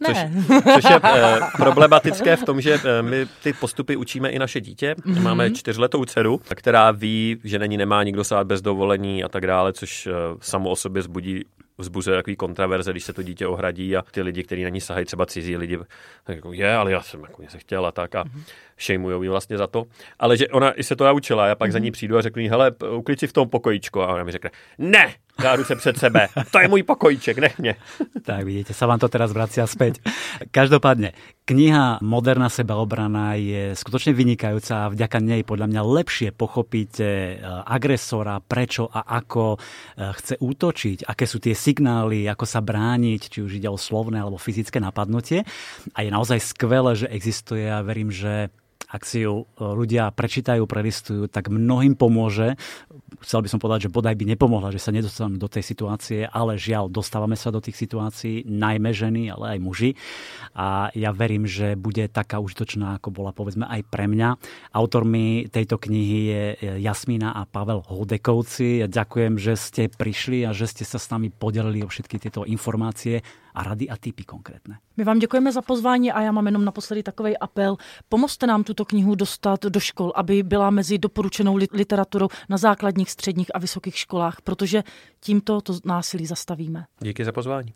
Ne. 0.00 0.32
Což, 0.48 0.64
což 0.74 0.90
je 0.90 1.00
e, 1.04 1.40
problematické 1.56 2.36
v 2.36 2.44
tom, 2.44 2.60
že 2.60 2.80
e, 2.84 3.02
my 3.02 3.26
ty 3.42 3.52
postupy 3.52 3.96
učíme 3.96 4.30
i 4.30 4.38
naše 4.38 4.60
dítě. 4.60 4.94
Mm-hmm. 4.94 5.22
Máme 5.22 5.50
čtyřletou 5.50 6.04
dceru, 6.04 6.40
která 6.54 6.90
ví, 6.90 7.40
že 7.44 7.58
není 7.58 7.76
nemá 7.76 8.02
nikdo 8.02 8.24
sát 8.24 8.46
bez 8.46 8.62
dovolení 8.62 9.24
a 9.24 9.28
tak 9.28 9.46
dále, 9.46 9.72
což 9.72 10.06
e, 10.06 10.12
samo 10.40 10.70
o 10.70 10.76
sobě 10.76 11.02
zbudí 11.02 11.44
vzbuzuje 11.78 12.16
takový 12.16 12.36
kontraverze, 12.36 12.90
když 12.90 13.04
se 13.04 13.12
to 13.12 13.22
dítě 13.22 13.46
ohradí 13.46 13.96
a 13.96 14.02
ty 14.02 14.22
lidi, 14.22 14.42
kteří 14.42 14.62
na 14.62 14.68
ní 14.68 14.80
sahají, 14.80 15.06
třeba 15.06 15.26
cizí 15.26 15.56
lidi, 15.56 15.78
tak 16.24 16.36
jako 16.36 16.52
je, 16.52 16.74
ale 16.76 16.92
já 16.92 17.02
jsem 17.02 17.20
jako 17.20 17.42
se 17.48 17.58
chtěl 17.58 17.86
a 17.86 17.92
tak 17.92 18.14
a 18.14 18.24
mm-hmm. 18.24 18.42
Šejmujou 18.80 19.22
ji 19.22 19.28
vlastně 19.28 19.58
za 19.58 19.66
to. 19.66 19.84
Ale 20.18 20.36
že 20.36 20.48
ona 20.48 20.72
se 20.80 20.96
to 20.96 21.04
naučila, 21.04 21.46
já 21.46 21.54
pak 21.54 21.70
mm-hmm. 21.70 21.72
za 21.72 21.78
ní 21.78 21.90
přijdu 21.90 22.18
a 22.18 22.22
řeknu 22.22 22.42
jí, 22.42 22.48
hele, 22.48 22.72
uklid 22.96 23.20
si 23.20 23.26
v 23.26 23.32
tom 23.32 23.48
pokojíčku 23.48 24.02
a 24.02 24.14
ona 24.14 24.24
mi 24.24 24.32
řekne, 24.32 24.50
ne, 24.78 25.14
dá 25.40 25.56
ruce 25.56 25.76
před 25.76 25.98
sebe, 25.98 26.28
to 26.50 26.60
je 26.60 26.68
můj 26.68 26.82
pokojíček, 26.82 27.38
nech 27.38 27.58
mě. 27.58 27.74
Tak 28.20 28.44
vidíte, 28.44 28.76
sa 28.76 28.86
vám 28.86 29.00
to 29.00 29.08
teraz 29.08 29.32
vracia 29.32 29.64
späť. 29.64 30.04
Každopádne, 30.52 31.16
kniha 31.48 31.98
Moderná 32.04 32.52
sebaobrana 32.52 33.34
je 33.40 33.72
skutočne 33.72 34.12
vynikajúca 34.12 34.86
a 34.86 34.92
vďaka 34.92 35.18
nej 35.24 35.42
podľa 35.42 35.66
mňa 35.72 35.82
lepšie 35.82 36.28
pochopíte 36.36 37.40
agresora, 37.64 38.38
prečo 38.44 38.86
a 38.86 39.02
ako 39.02 39.56
e, 39.56 39.58
chce 40.20 40.34
útočiť, 40.36 41.08
aké 41.08 41.24
sú 41.24 41.40
tie 41.40 41.56
signály, 41.56 42.28
ako 42.28 42.44
sa 42.44 42.60
brániť, 42.60 43.20
či 43.32 43.38
už 43.40 43.56
ide 43.56 43.72
o 43.72 43.80
slovné 43.80 44.20
alebo 44.20 44.36
fyzické 44.36 44.78
napadnutie. 44.78 45.42
A 45.96 46.04
je 46.04 46.10
naozaj 46.12 46.44
skvelé, 46.44 46.92
že 46.94 47.08
existuje 47.08 47.66
a 47.66 47.80
verím, 47.80 48.12
že 48.12 48.52
ak 48.88 49.02
si 49.04 49.22
ju 49.22 49.44
e, 49.44 49.62
ľudia 49.62 50.08
prečítajú, 50.14 50.64
prelistujú, 50.64 51.28
tak 51.28 51.52
mnohým 51.52 51.94
pomôže. 51.94 52.56
Chcel 53.20 53.44
by 53.44 53.48
som 53.50 53.60
povedať, 53.60 53.86
že 53.86 53.92
bodaj 53.92 54.16
by 54.16 54.24
nepomohla, 54.32 54.72
že 54.72 54.80
sa 54.80 54.94
nedostanú 54.94 55.36
do 55.36 55.50
tej 55.50 55.60
situácie, 55.60 56.24
ale 56.24 56.56
žiaľ, 56.56 56.88
dostávame 56.88 57.36
sa 57.36 57.52
do 57.52 57.60
tých 57.60 57.76
situácií, 57.76 58.48
najmä 58.48 58.90
ženy, 58.96 59.28
ale 59.28 59.56
aj 59.56 59.58
muži. 59.60 59.90
A 60.56 60.88
ja 60.96 61.12
verím, 61.12 61.44
že 61.44 61.76
bude 61.76 62.08
taká 62.08 62.40
užitočná, 62.40 62.96
ako 62.96 63.12
bola 63.12 63.30
povedzme 63.36 63.68
aj 63.68 63.84
pre 63.92 64.08
mňa. 64.08 64.40
Autormi 64.72 65.50
tejto 65.52 65.76
knihy 65.76 66.18
je 66.26 66.42
Jasmína 66.80 67.36
a 67.36 67.44
Pavel 67.44 67.84
Hodekovci. 67.84 68.82
Ja 68.82 68.88
ďakujem, 68.88 69.36
že 69.36 69.54
ste 69.54 69.82
prišli 69.92 70.48
a 70.48 70.56
že 70.56 70.70
ste 70.70 70.88
sa 70.88 70.96
s 70.96 71.10
nami 71.12 71.28
podelili 71.28 71.84
o 71.84 71.90
všetky 71.90 72.16
tieto 72.16 72.48
informácie 72.48 73.20
a 73.54 73.62
rady 73.62 73.88
a 73.88 73.96
typy 73.96 74.24
konkrétne. 74.24 74.78
My 74.96 75.04
vám 75.04 75.18
děkujeme 75.18 75.52
za 75.52 75.62
pozvání 75.62 76.12
a 76.12 76.20
já 76.20 76.32
mám 76.32 76.46
jenom 76.46 76.64
naposledy 76.64 77.02
takový 77.02 77.38
apel. 77.38 77.76
Pomozte 78.08 78.46
nám 78.46 78.64
tuto 78.64 78.84
knihu 78.84 79.14
dostat 79.14 79.64
do 79.64 79.80
škol, 79.80 80.12
aby 80.14 80.42
byla 80.42 80.70
mezi 80.70 80.98
doporučenou 80.98 81.56
literaturou 81.56 82.28
na 82.48 82.56
základních, 82.56 83.10
středních 83.10 83.54
a 83.54 83.58
vysokých 83.58 83.96
školách, 83.98 84.40
protože 84.44 84.82
tímto 85.20 85.60
to 85.60 85.74
násilí 85.84 86.26
zastavíme. 86.26 86.84
Díky 87.00 87.24
za 87.24 87.32
pozvání. 87.32 87.74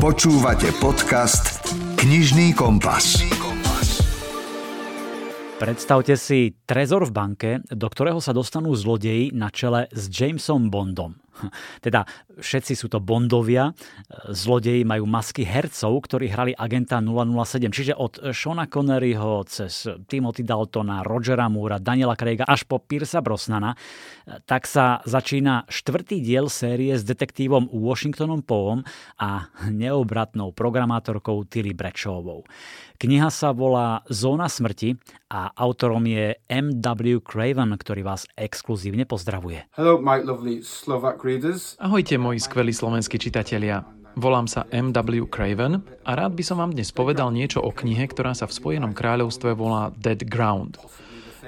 Počúvate 0.00 0.72
podcast 0.78 1.74
Knižný 1.96 2.54
kompas. 2.54 3.18
Predstavte 5.58 6.14
si 6.14 6.54
trezor 6.62 7.02
v 7.02 7.10
banke, 7.10 7.50
do 7.66 7.90
ktorého 7.90 8.22
sa 8.22 8.30
dostanú 8.30 8.78
zlodeji 8.78 9.34
na 9.34 9.50
čele 9.50 9.90
s 9.90 10.06
Jamesom 10.06 10.70
Bondom. 10.70 11.18
Teda 11.84 12.04
všetci 12.38 12.72
sú 12.78 12.86
to 12.86 13.02
Bondovia, 13.02 13.74
zlodeji 14.30 14.86
majú 14.86 15.04
masky 15.08 15.42
hercov, 15.42 15.98
ktorí 16.06 16.30
hrali 16.30 16.52
agenta 16.54 17.02
007, 17.02 17.70
čiže 17.74 17.94
od 17.98 18.20
Shona 18.30 18.70
Conneryho 18.70 19.42
cez 19.48 19.88
Timothy 20.06 20.46
Daltona, 20.46 21.02
Rogera 21.02 21.50
Moora, 21.50 21.82
Daniela 21.82 22.14
Craiga 22.14 22.46
až 22.46 22.64
po 22.64 22.78
Piersa 22.78 23.18
Brosnana, 23.20 23.74
tak 24.46 24.68
sa 24.68 25.00
začína 25.02 25.66
štvrtý 25.66 26.20
diel 26.22 26.46
série 26.52 26.94
s 26.94 27.02
detektívom 27.02 27.72
Washingtonom 27.72 28.44
Poom 28.44 28.84
a 29.18 29.50
neobratnou 29.70 30.52
programátorkou 30.52 31.44
Tilly 31.48 31.74
Bradshawovou. 31.74 32.44
Kniha 32.98 33.30
sa 33.30 33.54
volá 33.54 34.02
Zóna 34.10 34.50
smrti 34.50 34.98
a 35.30 35.54
autorom 35.54 36.02
je 36.02 36.34
M.W. 36.50 37.22
Craven, 37.22 37.70
ktorý 37.78 38.02
vás 38.02 38.26
exkluzívne 38.34 39.06
pozdravuje. 39.06 39.70
Hello, 39.78 40.02
my 40.02 40.26
lovely 40.26 40.66
Slovak 40.66 41.22
readers. 41.22 41.78
Ahojte, 41.78 42.18
moji 42.18 42.42
skvelí 42.42 42.74
slovenskí 42.74 43.14
čitatelia. 43.22 43.86
Volám 44.18 44.50
sa 44.50 44.66
M.W. 44.74 45.30
Craven 45.30 45.78
a 46.02 46.10
rád 46.18 46.34
by 46.34 46.42
som 46.42 46.58
vám 46.58 46.74
dnes 46.74 46.90
povedal 46.90 47.30
niečo 47.30 47.62
o 47.62 47.70
knihe, 47.70 48.02
ktorá 48.10 48.34
sa 48.34 48.50
v 48.50 48.58
Spojenom 48.58 48.90
kráľovstve 48.90 49.54
volá 49.54 49.94
Dead 49.94 50.18
Ground. 50.26 50.82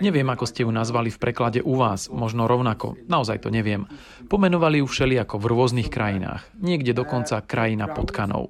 Neviem, 0.00 0.28
ako 0.32 0.44
ste 0.48 0.64
ju 0.64 0.70
nazvali 0.72 1.12
v 1.12 1.20
preklade 1.20 1.60
u 1.60 1.76
vás, 1.76 2.08
možno 2.08 2.48
rovnako, 2.48 2.96
naozaj 3.04 3.44
to 3.44 3.52
neviem. 3.52 3.84
Pomenovali 4.32 4.80
ju 4.80 4.88
všelijako 4.88 5.36
v 5.36 5.48
rôznych 5.52 5.92
krajinách, 5.92 6.48
niekde 6.56 6.96
dokonca 6.96 7.44
krajina 7.44 7.86
potkanov. 7.92 8.48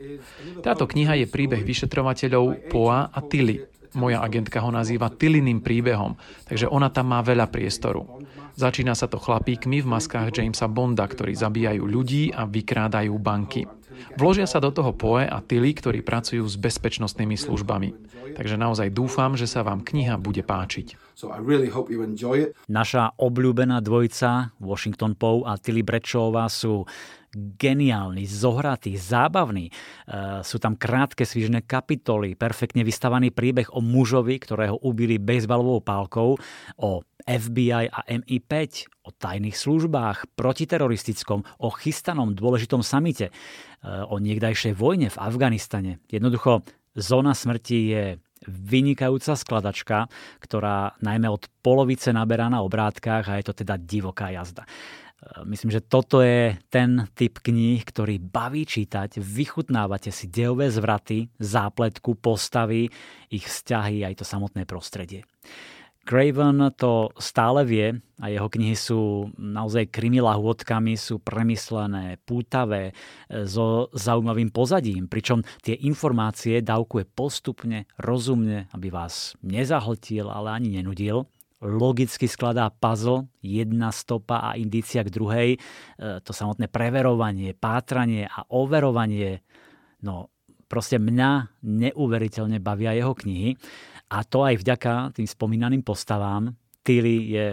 Táto 0.62 0.86
kniha 0.86 1.18
je 1.18 1.26
príbeh 1.26 1.66
vyšetrovateľov 1.66 2.70
Poa 2.70 3.10
a 3.10 3.18
Tilly. 3.26 3.66
Moja 3.98 4.22
agentka 4.22 4.62
ho 4.62 4.70
nazýva 4.70 5.10
Tilliným 5.10 5.66
príbehom, 5.66 6.14
takže 6.46 6.70
ona 6.70 6.94
tam 6.94 7.10
má 7.10 7.26
veľa 7.26 7.50
priestoru. 7.50 8.22
Začína 8.54 8.94
sa 8.94 9.10
to 9.10 9.18
chlapíkmi 9.18 9.82
v 9.82 9.90
maskách 9.90 10.30
Jamesa 10.30 10.70
Bonda, 10.70 11.02
ktorí 11.10 11.34
zabíjajú 11.34 11.82
ľudí 11.82 12.30
a 12.30 12.46
vykrádajú 12.46 13.14
banky. 13.18 13.66
Vložia 14.16 14.46
sa 14.48 14.62
do 14.62 14.70
toho 14.70 14.92
Poe 14.92 15.24
a 15.24 15.38
Tilly, 15.44 15.72
ktorí 15.74 16.00
pracujú 16.04 16.44
s 16.44 16.56
bezpečnostnými 16.56 17.36
službami. 17.36 17.88
Takže 18.36 18.56
naozaj 18.56 18.94
dúfam, 18.94 19.34
že 19.34 19.50
sa 19.50 19.66
vám 19.66 19.82
kniha 19.82 20.20
bude 20.20 20.44
páčiť. 20.46 20.96
Naša 22.70 23.02
obľúbená 23.20 23.76
dvojica 23.84 24.56
Washington 24.56 25.12
Poe 25.18 25.44
a 25.44 25.60
Tilly 25.60 25.84
Brečová 25.84 26.48
sú 26.48 26.88
geniálni, 27.34 28.26
zohratí, 28.26 28.98
zábavní. 28.98 29.70
E, 29.70 29.72
sú 30.42 30.58
tam 30.58 30.74
krátke 30.74 31.22
svižné 31.22 31.62
kapitoly, 31.62 32.34
perfektne 32.34 32.82
vystavaný 32.82 33.30
príbeh 33.30 33.70
o 33.70 33.78
mužovi, 33.78 34.42
ktorého 34.42 34.82
ubili 34.82 35.22
bejsbalovou 35.22 35.78
pálkou, 35.78 36.34
o 36.80 36.90
FBI 37.30 37.86
a 37.94 38.00
MI5, 38.10 38.54
o 39.06 39.14
tajných 39.14 39.54
službách, 39.54 40.34
protiteroristickom, 40.34 41.46
o 41.62 41.68
chystanom 41.70 42.34
dôležitom 42.34 42.82
samite, 42.82 43.30
e, 43.30 43.32
o 43.86 44.18
niekdajšej 44.18 44.74
vojne 44.74 45.06
v 45.14 45.20
Afganistane. 45.22 46.02
Jednoducho, 46.10 46.66
zóna 46.98 47.38
smrti 47.38 47.78
je 47.86 48.04
vynikajúca 48.48 49.36
skladačka, 49.36 50.08
ktorá 50.40 50.96
najmä 51.04 51.28
od 51.28 51.46
polovice 51.60 52.10
naberá 52.10 52.48
na 52.48 52.64
obrátkach 52.64 53.28
a 53.28 53.36
je 53.36 53.52
to 53.52 53.54
teda 53.62 53.76
divoká 53.76 54.32
jazda. 54.32 54.64
Myslím, 55.44 55.68
že 55.68 55.84
toto 55.84 56.24
je 56.24 56.56
ten 56.72 57.04
typ 57.12 57.44
kníh, 57.44 57.84
ktorý 57.84 58.16
baví 58.16 58.64
čítať, 58.64 59.20
vychutnávate 59.20 60.08
si 60.08 60.32
dejové 60.32 60.72
zvraty, 60.72 61.28
zápletku, 61.36 62.16
postavy, 62.16 62.88
ich 63.28 63.44
vzťahy 63.44 64.00
aj 64.08 64.14
to 64.16 64.24
samotné 64.24 64.64
prostredie. 64.64 65.28
Craven 66.10 66.74
to 66.74 67.14
stále 67.22 67.62
vie 67.62 67.94
a 68.18 68.26
jeho 68.26 68.50
knihy 68.50 68.74
sú 68.74 69.30
naozaj 69.38 69.94
krimi 69.94 70.18
lahôdkami, 70.18 70.98
sú 70.98 71.22
premyslené, 71.22 72.18
pútavé, 72.26 72.98
so 73.30 73.86
zaujímavým 73.94 74.50
pozadím, 74.50 75.06
pričom 75.06 75.46
tie 75.62 75.78
informácie 75.78 76.66
dávkuje 76.66 77.06
postupne, 77.14 77.86
rozumne, 77.94 78.66
aby 78.74 78.90
vás 78.90 79.38
nezahltil, 79.46 80.26
ale 80.26 80.50
ani 80.50 80.82
nenudil 80.82 81.30
logicky 81.60 82.24
skladá 82.24 82.72
puzzle, 82.72 83.28
jedna 83.44 83.92
stopa 83.92 84.40
a 84.40 84.56
indícia 84.56 85.04
k 85.04 85.12
druhej. 85.12 85.48
E, 85.54 85.58
to 86.24 86.32
samotné 86.32 86.72
preverovanie, 86.72 87.52
pátranie 87.52 88.24
a 88.24 88.48
overovanie, 88.48 89.44
no 90.00 90.32
proste 90.70 90.96
mňa 91.02 91.60
neuveriteľne 91.60 92.62
bavia 92.62 92.96
jeho 92.96 93.12
knihy. 93.12 93.60
A 94.10 94.26
to 94.26 94.42
aj 94.42 94.58
vďaka 94.58 95.14
tým 95.14 95.26
spomínaným 95.30 95.86
postavám, 95.86 96.58
Tilly 96.80 97.36
je 97.36 97.46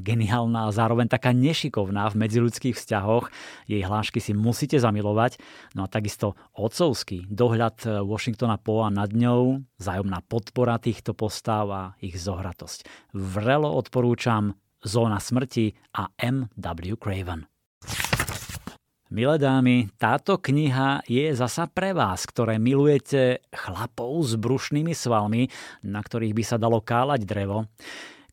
geniálna 0.00 0.70
a 0.70 0.74
zároveň 0.74 1.10
taká 1.10 1.34
nešikovná 1.34 2.06
v 2.14 2.18
medziludských 2.24 2.78
vzťahoch. 2.78 3.26
Jej 3.66 3.82
hlášky 3.82 4.22
si 4.22 4.32
musíte 4.38 4.78
zamilovať. 4.78 5.42
No 5.74 5.82
a 5.84 5.90
takisto 5.90 6.38
otcovský 6.54 7.26
dohľad 7.26 8.06
Washingtona 8.06 8.54
Poa 8.54 8.86
nad 8.94 9.10
ňou, 9.10 9.66
zájomná 9.82 10.22
podpora 10.22 10.78
týchto 10.78 11.10
postav 11.10 11.66
a 11.74 11.82
ich 11.98 12.16
zohratosť. 12.22 12.86
Vrelo 13.18 13.74
odporúčam 13.74 14.54
Zóna 14.78 15.18
smrti 15.18 15.74
a 15.98 16.14
M.W. 16.14 16.94
Craven. 17.02 17.50
Milé 19.08 19.40
dámy, 19.40 19.88
táto 19.96 20.36
kniha 20.36 21.00
je 21.08 21.32
zasa 21.32 21.64
pre 21.64 21.96
vás, 21.96 22.28
ktoré 22.28 22.60
milujete 22.60 23.40
chlapov 23.48 24.20
s 24.20 24.36
brušnými 24.36 24.92
svalmi, 24.92 25.48
na 25.80 26.04
ktorých 26.04 26.36
by 26.36 26.44
sa 26.44 26.60
dalo 26.60 26.84
káľať 26.84 27.24
drevo, 27.24 27.72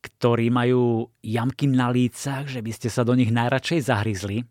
ktorí 0.03 0.51
majú 0.51 1.07
jamky 1.23 1.71
na 1.71 1.87
lícach, 1.87 2.51
že 2.51 2.59
by 2.59 2.75
ste 2.75 2.91
sa 2.91 3.07
do 3.07 3.15
nich 3.15 3.31
najradšej 3.31 3.87
zahryzli. 3.87 4.43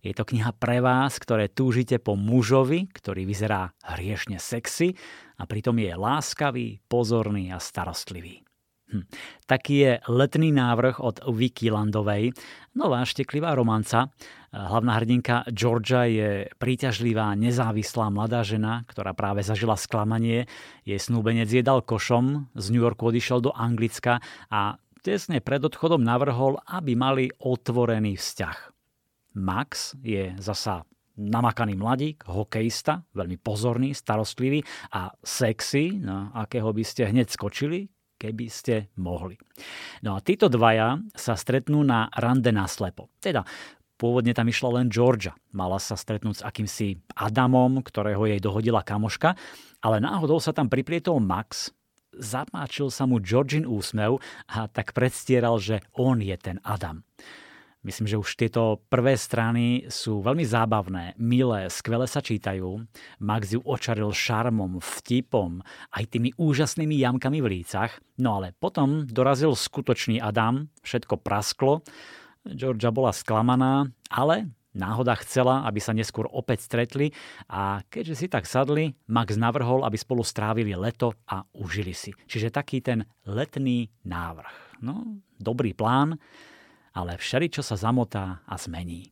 Je 0.00 0.16
to 0.16 0.24
kniha 0.24 0.56
pre 0.56 0.80
vás, 0.80 1.20
ktoré 1.20 1.52
túžite 1.52 2.00
po 2.00 2.16
mužovi, 2.16 2.88
ktorý 2.88 3.28
vyzerá 3.28 3.68
hriešne 3.92 4.40
sexy 4.40 4.96
a 5.36 5.44
pritom 5.44 5.76
je 5.76 5.92
láskavý, 5.92 6.80
pozorný 6.88 7.52
a 7.52 7.60
starostlivý. 7.60 8.40
Hm. 8.88 9.04
Taký 9.44 9.74
je 9.84 9.92
letný 10.08 10.48
návrh 10.48 10.96
od 11.04 11.20
Vicky 11.28 11.68
Landovej, 11.68 12.32
nová 12.72 13.04
šteklivá 13.04 13.52
romanca. 13.52 14.08
Hlavná 14.48 14.96
hrdinka 14.96 15.44
Georgia 15.52 16.08
je 16.08 16.48
príťažlivá, 16.56 17.36
nezávislá 17.36 18.08
mladá 18.08 18.40
žena, 18.40 18.88
ktorá 18.88 19.12
práve 19.12 19.44
zažila 19.44 19.76
sklamanie. 19.76 20.48
Jej 20.88 21.04
snúbenec 21.04 21.52
jedal 21.52 21.84
košom, 21.84 22.48
z 22.56 22.66
New 22.72 22.80
Yorku 22.80 23.12
odišiel 23.12 23.44
do 23.44 23.52
Anglicka 23.52 24.24
a 24.48 24.80
tesne 25.04 25.44
pred 25.44 25.60
odchodom 25.60 26.00
navrhol, 26.00 26.56
aby 26.64 26.96
mali 26.96 27.28
otvorený 27.44 28.16
vzťah. 28.16 28.56
Max 29.36 30.00
je 30.00 30.32
zasa 30.40 30.88
namakaný 31.18 31.74
mladík, 31.76 32.24
hokejista, 32.24 33.04
veľmi 33.12 33.36
pozorný, 33.42 33.92
starostlivý 33.92 34.64
a 34.94 35.12
sexy, 35.20 35.98
na 35.98 36.30
akého 36.32 36.70
by 36.70 36.84
ste 36.86 37.10
hneď 37.10 37.28
skočili, 37.28 37.90
keby 38.18 38.46
ste 38.50 38.90
mohli. 38.98 39.38
No 40.02 40.18
a 40.18 40.22
títo 40.22 40.50
dvaja 40.50 40.98
sa 41.14 41.38
stretnú 41.38 41.86
na 41.86 42.10
rande 42.18 42.50
na 42.50 42.66
slepo. 42.66 43.10
Teda 43.22 43.46
Pôvodne 43.98 44.30
tam 44.30 44.46
išla 44.46 44.78
len 44.78 44.86
Georgia. 44.88 45.34
Mala 45.50 45.82
sa 45.82 45.98
stretnúť 45.98 46.40
s 46.40 46.46
akýmsi 46.46 47.02
Adamom, 47.18 47.82
ktorého 47.82 48.30
jej 48.30 48.38
dohodila 48.38 48.86
kamoška, 48.86 49.34
ale 49.82 49.98
náhodou 49.98 50.38
sa 50.38 50.54
tam 50.54 50.70
priplietol 50.70 51.18
Max, 51.18 51.74
zapáčil 52.14 52.94
sa 52.94 53.10
mu 53.10 53.18
Georgin 53.18 53.66
úsmev 53.66 54.22
a 54.46 54.70
tak 54.70 54.94
predstieral, 54.94 55.58
že 55.58 55.82
on 55.98 56.22
je 56.22 56.38
ten 56.38 56.62
Adam. 56.62 57.02
Myslím, 57.86 58.10
že 58.10 58.18
už 58.18 58.34
tieto 58.34 58.82
prvé 58.90 59.14
strany 59.14 59.86
sú 59.86 60.18
veľmi 60.18 60.42
zábavné, 60.42 61.14
milé, 61.14 61.70
skvele 61.70 62.10
sa 62.10 62.18
čítajú. 62.18 62.84
Max 63.22 63.54
ju 63.54 63.62
očaril 63.62 64.10
šarmom, 64.10 64.82
vtipom, 64.82 65.62
aj 65.94 66.04
tými 66.10 66.34
úžasnými 66.34 66.98
jamkami 66.98 67.38
v 67.38 67.50
lícach. 67.62 68.02
No 68.18 68.42
ale 68.42 68.50
potom 68.58 69.06
dorazil 69.06 69.54
skutočný 69.54 70.18
Adam, 70.18 70.74
všetko 70.82 71.22
prasklo. 71.22 71.86
Georgia 72.54 72.88
bola 72.88 73.12
sklamaná, 73.12 73.88
ale 74.08 74.48
náhoda 74.76 75.18
chcela, 75.20 75.66
aby 75.66 75.82
sa 75.82 75.96
neskôr 75.96 76.30
opäť 76.30 76.64
stretli 76.64 77.10
a 77.50 77.82
keďže 77.88 78.14
si 78.14 78.26
tak 78.30 78.46
sadli, 78.46 78.94
Max 79.10 79.34
navrhol, 79.34 79.82
aby 79.82 79.98
spolu 79.98 80.22
strávili 80.22 80.72
leto 80.78 81.12
a 81.26 81.42
užili 81.56 81.92
si. 81.92 82.14
Čiže 82.30 82.54
taký 82.54 82.78
ten 82.80 83.04
letný 83.26 83.90
návrh. 84.06 84.80
No, 84.84 85.18
dobrý 85.36 85.74
plán, 85.74 86.16
ale 86.94 87.18
všeličo 87.18 87.66
sa 87.66 87.74
zamotá 87.74 88.46
a 88.46 88.54
zmení. 88.54 89.10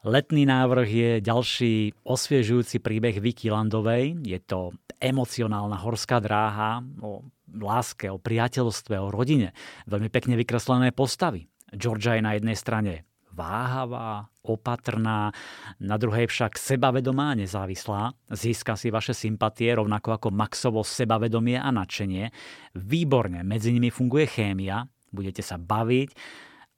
Letný 0.00 0.48
návrh 0.48 0.88
je 0.88 1.10
ďalší 1.20 1.72
osviežujúci 2.08 2.80
príbeh 2.80 3.20
Vicky 3.20 3.52
Landovej. 3.52 4.16
Je 4.24 4.40
to 4.40 4.72
emocionálna 4.96 5.76
horská 5.76 6.24
dráha 6.24 6.80
o 7.04 7.20
láske, 7.52 8.08
o 8.08 8.16
priateľstve, 8.16 8.96
o 8.96 9.12
rodine. 9.12 9.52
Veľmi 9.84 10.08
pekne 10.08 10.40
vykreslené 10.40 10.96
postavy. 10.96 11.52
Georgia 11.74 12.18
je 12.18 12.22
na 12.24 12.32
jednej 12.34 12.56
strane 12.58 13.10
váhavá, 13.30 14.26
opatrná, 14.42 15.30
na 15.78 15.96
druhej 15.96 16.26
však 16.26 16.58
sebavedomá 16.58 17.32
a 17.32 17.38
nezávislá. 17.38 18.12
Získa 18.28 18.74
si 18.74 18.90
vaše 18.90 19.14
sympatie 19.14 19.70
rovnako 19.72 20.18
ako 20.18 20.28
Maxovo 20.34 20.82
sebavedomie 20.82 21.56
a 21.56 21.70
nadšenie. 21.70 22.28
Výborne, 22.74 23.46
medzi 23.46 23.70
nimi 23.70 23.88
funguje 23.88 24.26
chémia, 24.26 24.82
budete 25.14 25.40
sa 25.40 25.56
baviť, 25.56 26.10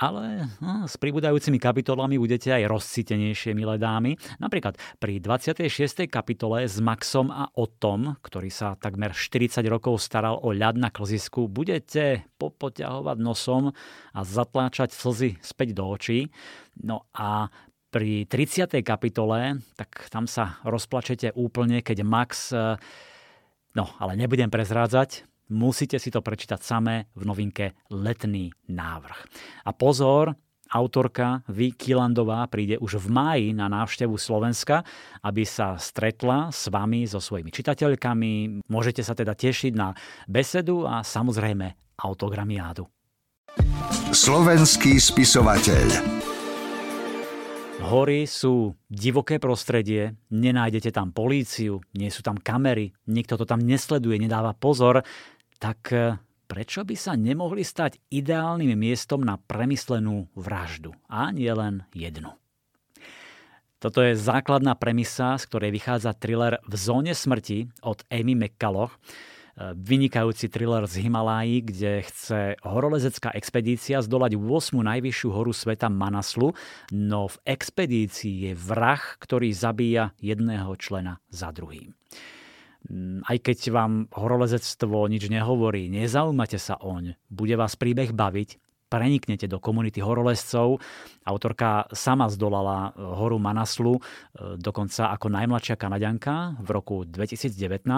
ale 0.03 0.51
no, 0.59 0.91
s 0.91 0.99
pribúdajúcimi 0.99 1.63
kapitolami 1.63 2.19
budete 2.19 2.51
aj 2.51 2.67
rozcítenejšie, 2.67 3.55
milé 3.55 3.79
dámy. 3.79 4.19
Napríklad 4.43 4.75
pri 4.99 5.23
26. 5.23 6.11
kapitole 6.11 6.67
s 6.67 6.83
Maxom 6.83 7.31
a 7.31 7.47
Otom, 7.55 8.19
ktorý 8.19 8.51
sa 8.51 8.75
takmer 8.75 9.15
40 9.15 9.63
rokov 9.71 10.03
staral 10.03 10.43
o 10.43 10.51
ľad 10.51 10.75
na 10.75 10.91
klzisku, 10.91 11.47
budete 11.47 12.27
popoťahovať 12.43 13.17
nosom 13.23 13.71
a 14.11 14.21
zatláčať 14.27 14.91
slzy 14.91 15.39
späť 15.39 15.79
do 15.79 15.87
očí. 15.87 16.35
No 16.83 17.07
a 17.15 17.47
pri 17.95 18.27
30. 18.27 18.83
kapitole, 18.83 19.63
tak 19.79 20.11
tam 20.11 20.27
sa 20.27 20.59
rozplačete 20.67 21.31
úplne, 21.39 21.79
keď 21.79 22.03
Max 22.03 22.51
No, 23.73 23.89
ale 23.97 24.21
nebudem 24.21 24.53
prezrádzať, 24.53 25.25
Musíte 25.53 26.01
si 26.01 26.09
to 26.09 26.25
prečítať 26.25 26.65
samé 26.65 27.13
v 27.13 27.29
novinke 27.29 27.77
Letný 27.93 28.57
návrh. 28.73 29.19
A 29.69 29.77
pozor, 29.77 30.33
autorka 30.73 31.45
Vy 31.45 31.77
Kilandová 31.77 32.49
príde 32.49 32.81
už 32.81 33.05
v 33.05 33.07
máji 33.13 33.47
na 33.53 33.69
návštevu 33.69 34.17
Slovenska, 34.17 34.81
aby 35.21 35.45
sa 35.45 35.77
stretla 35.77 36.49
s 36.49 36.73
vami, 36.73 37.05
so 37.05 37.21
svojimi 37.21 37.53
čitateľkami. 37.53 38.65
Môžete 38.65 39.05
sa 39.05 39.13
teda 39.13 39.37
tešiť 39.37 39.77
na 39.77 39.93
besedu 40.25 40.89
a 40.89 41.05
samozrejme 41.05 42.01
autogramiádu. 42.01 42.89
Slovenský 44.09 44.97
spisovateľ 44.97 46.23
Hory 47.83 48.31
sú 48.31 48.79
divoké 48.87 49.43
prostredie, 49.43 50.15
nenájdete 50.31 50.95
tam 50.95 51.11
políciu, 51.11 51.83
nie 51.99 52.15
sú 52.15 52.23
tam 52.23 52.39
kamery, 52.39 52.95
nikto 53.11 53.35
to 53.35 53.43
tam 53.43 53.59
nesleduje, 53.59 54.23
nedáva 54.23 54.55
pozor 54.55 55.03
tak 55.63 55.95
e, 55.95 56.19
prečo 56.51 56.83
by 56.83 56.99
sa 56.99 57.15
nemohli 57.15 57.63
stať 57.63 58.03
ideálnym 58.11 58.75
miestom 58.75 59.23
na 59.23 59.39
premyslenú 59.39 60.27
vraždu? 60.35 60.91
A 61.07 61.31
nie 61.31 61.55
len 61.55 61.87
jednu. 61.95 62.35
Toto 63.79 64.03
je 64.03 64.19
základná 64.19 64.75
premisa, 64.75 65.39
z 65.39 65.47
ktorej 65.47 65.71
vychádza 65.75 66.15
thriller 66.19 66.59
V 66.67 66.75
zóne 66.75 67.15
smrti 67.15 67.71
od 67.83 68.03
Amy 68.11 68.35
McCulloch, 68.35 68.91
e, 68.91 68.99
vynikajúci 69.79 70.51
thriller 70.51 70.83
z 70.91 71.07
Himalájí, 71.07 71.63
kde 71.63 72.03
chce 72.11 72.59
horolezecká 72.67 73.31
expedícia 73.31 74.03
zdolať 74.03 74.35
8. 74.35 74.83
najvyššiu 74.83 75.31
horu 75.31 75.55
sveta 75.55 75.87
Manaslu, 75.87 76.59
no 76.91 77.31
v 77.31 77.37
expedícii 77.47 78.51
je 78.51 78.53
vrah, 78.59 79.03
ktorý 79.23 79.55
zabíja 79.55 80.11
jedného 80.19 80.75
člena 80.75 81.23
za 81.31 81.55
druhým. 81.55 81.95
Mm, 82.91 83.23
aj 83.27 83.39
keď 83.39 83.59
vám 83.71 83.93
horolezectvo 84.11 85.07
nič 85.07 85.31
nehovorí, 85.31 85.87
nezaujímate 85.87 86.59
sa 86.59 86.75
oň, 86.83 87.15
bude 87.31 87.55
vás 87.55 87.79
príbeh 87.79 88.11
baviť, 88.11 88.59
preniknete 88.93 89.49
do 89.49 89.57
komunity 89.57 90.05
horolezcov. 90.05 90.77
Autorka 91.25 91.89
sama 91.97 92.29
zdolala 92.29 92.93
e, 92.93 93.01
horu 93.01 93.41
Manaslu, 93.41 93.97
e, 93.97 94.01
dokonca 94.61 95.09
ako 95.17 95.33
najmladšia 95.33 95.81
kanadianka 95.81 96.61
v 96.61 96.69
roku 96.69 97.09
2019. 97.09 97.89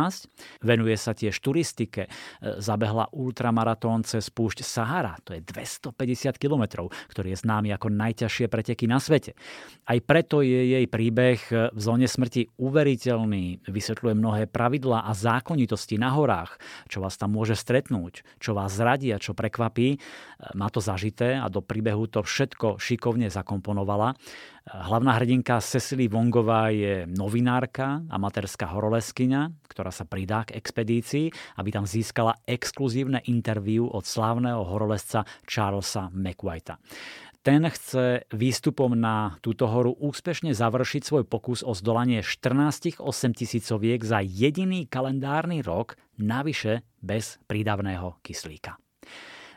Venuje 0.62 0.94
sa 0.94 1.18
tiež 1.18 1.34
turistike. 1.42 2.06
E, 2.06 2.08
zabehla 2.62 3.10
ultramaratón 3.10 4.06
cez 4.06 4.30
púšť 4.30 4.62
Sahara, 4.62 5.18
to 5.26 5.34
je 5.34 5.42
250 5.42 6.38
km, 6.38 6.86
ktorý 7.10 7.34
je 7.34 7.38
známy 7.42 7.74
ako 7.74 7.90
najťažšie 7.90 8.46
preteky 8.46 8.86
na 8.86 9.02
svete. 9.02 9.34
Aj 9.88 9.98
preto 9.98 10.46
je 10.46 10.78
jej 10.78 10.86
príbeh 10.86 11.40
v 11.74 11.80
zóne 11.80 12.06
smrti 12.06 12.54
uveriteľný. 12.60 13.66
Vysvetľuje 13.66 14.14
mnohé 14.14 14.42
pravidlá 14.46 15.08
a 15.08 15.16
zákonitosti 15.16 15.96
na 15.96 16.12
horách, 16.12 16.60
čo 16.92 17.00
vás 17.00 17.16
tam 17.16 17.34
môže 17.34 17.56
stretnúť, 17.56 18.20
čo 18.36 18.52
vás 18.52 18.76
zradí 18.76 19.08
a 19.10 19.18
čo 19.18 19.32
prekvapí. 19.32 19.96
Má 20.52 20.68
to 20.68 20.83
zažité 20.84 21.40
a 21.40 21.48
do 21.48 21.64
príbehu 21.64 22.04
to 22.12 22.20
všetko 22.20 22.76
šikovne 22.76 23.32
zakomponovala. 23.32 24.12
Hlavná 24.64 25.16
hrdinka 25.16 25.60
Cecily 25.64 26.08
Vongová 26.08 26.68
je 26.72 27.08
novinárka, 27.08 28.04
amatérská 28.08 28.68
horoleskyňa, 28.68 29.68
ktorá 29.68 29.88
sa 29.88 30.04
pridá 30.04 30.44
k 30.44 30.56
expedícii, 30.60 31.32
aby 31.60 31.68
tam 31.72 31.88
získala 31.88 32.36
exkluzívne 32.44 33.24
interviu 33.28 33.88
od 33.88 34.04
slávneho 34.04 34.64
horolesca 34.64 35.24
Charlesa 35.48 36.12
McWhite'a. 36.12 36.76
Ten 37.44 37.60
chce 37.68 38.24
výstupom 38.32 38.96
na 38.96 39.36
túto 39.44 39.68
horu 39.68 39.92
úspešne 40.00 40.56
završiť 40.56 41.04
svoj 41.04 41.24
pokus 41.28 41.60
o 41.60 41.76
zdolanie 41.76 42.24
14 42.24 43.04
8 43.04 43.04
tisícoviek 43.36 44.00
za 44.00 44.24
jediný 44.24 44.88
kalendárny 44.88 45.60
rok, 45.60 46.00
navyše 46.16 46.88
bez 47.04 47.36
prídavného 47.44 48.16
kyslíka. 48.24 48.80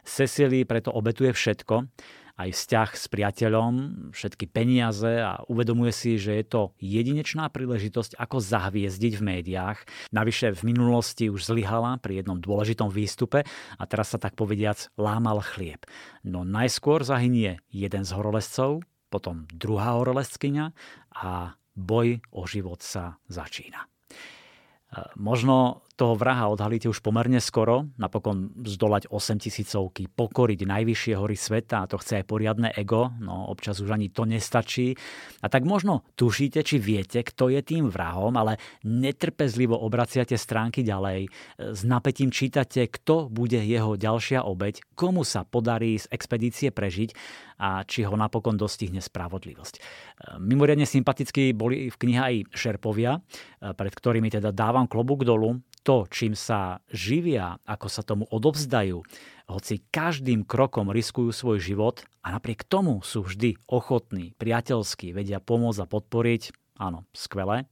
Cecily 0.07 0.63
preto 0.63 0.95
obetuje 0.95 1.35
všetko, 1.35 1.83
aj 2.37 2.53
vzťah 2.53 2.89
s 2.93 3.05
priateľom, 3.09 3.73
všetky 4.13 4.45
peniaze 4.45 5.09
a 5.09 5.41
uvedomuje 5.49 5.89
si, 5.89 6.21
že 6.21 6.37
je 6.37 6.45
to 6.45 6.61
jedinečná 6.77 7.49
príležitosť, 7.49 8.13
ako 8.13 8.37
zahviezdiť 8.37 9.13
v 9.17 9.25
médiách. 9.25 9.81
Navyše 10.13 10.53
v 10.53 10.61
minulosti 10.69 11.33
už 11.33 11.49
zlyhala 11.49 11.97
pri 11.97 12.21
jednom 12.21 12.37
dôležitom 12.37 12.93
výstupe 12.93 13.41
a 13.75 13.83
teraz 13.89 14.13
sa 14.13 14.21
tak 14.21 14.37
povediac 14.37 14.77
lámal 15.01 15.41
chlieb. 15.41 15.81
No 16.21 16.45
najskôr 16.45 17.01
zahynie 17.01 17.57
jeden 17.73 18.05
z 18.05 18.13
horolezcov, 18.13 18.85
potom 19.09 19.49
druhá 19.49 19.97
horolezkyňa 19.97 20.77
a 21.17 21.57
boj 21.73 22.21
o 22.29 22.45
život 22.45 22.85
sa 22.85 23.17
začína. 23.33 23.89
Možno 25.17 25.86
toho 25.97 26.13
vraha 26.13 26.45
odhalíte 26.53 26.85
už 26.85 27.01
pomerne 27.01 27.41
skoro, 27.41 27.89
napokon 27.97 28.53
zdolať 28.61 29.09
8 29.09 29.41
tisícovky, 29.41 30.05
pokoriť 30.05 30.69
najvyššie 30.69 31.13
hory 31.17 31.33
sveta, 31.33 31.83
a 31.83 31.89
to 31.89 31.97
chce 31.97 32.21
aj 32.21 32.25
poriadne 32.29 32.69
ego, 32.77 33.09
no 33.17 33.49
občas 33.49 33.81
už 33.81 33.97
ani 33.97 34.13
to 34.13 34.29
nestačí. 34.29 34.93
A 35.41 35.49
tak 35.49 35.65
možno 35.65 36.05
tušíte, 36.13 36.61
či 36.61 36.77
viete, 36.77 37.25
kto 37.25 37.49
je 37.49 37.65
tým 37.65 37.89
vrahom, 37.89 38.37
ale 38.37 38.61
netrpezlivo 38.85 39.73
obraciate 39.73 40.37
stránky 40.37 40.85
ďalej, 40.85 41.33
s 41.57 41.81
napätím 41.81 42.29
čítate, 42.29 42.85
kto 42.85 43.25
bude 43.33 43.57
jeho 43.57 43.97
ďalšia 43.97 44.45
obeď, 44.45 44.85
komu 44.93 45.25
sa 45.25 45.49
podarí 45.49 45.97
z 45.97 46.05
expedície 46.13 46.69
prežiť 46.69 47.09
a 47.57 47.81
či 47.81 48.05
ho 48.05 48.13
napokon 48.13 48.53
dostihne 48.53 49.01
spravodlivosť. 49.01 49.81
Mimoriadne 50.37 50.85
sympaticky 50.85 51.57
boli 51.57 51.89
v 51.89 51.97
knihe 51.97 52.21
aj 52.21 52.35
šerpovia, 52.53 53.17
pred 53.73 53.93
ktorými 53.97 54.29
teda 54.29 54.53
dávam 54.53 54.85
klobúk 54.85 55.25
dolu, 55.25 55.57
to, 55.87 56.03
čím 56.11 56.35
sa 56.35 56.83
živia, 56.91 57.63
ako 57.63 57.87
sa 57.87 58.03
tomu 58.03 58.27
odovzdajú, 58.27 58.99
hoci 59.47 59.79
každým 59.87 60.43
krokom 60.43 60.91
riskujú 60.91 61.31
svoj 61.31 61.63
život 61.63 62.03
a 62.19 62.35
napriek 62.35 62.67
tomu 62.67 62.99
sú 63.07 63.23
vždy 63.23 63.55
ochotní, 63.71 64.35
priateľskí, 64.35 65.15
vedia 65.15 65.39
pomôcť 65.39 65.79
a 65.79 65.87
podporiť, 65.87 66.51
áno, 66.75 67.07
skvelé. 67.15 67.63
E, 67.63 67.65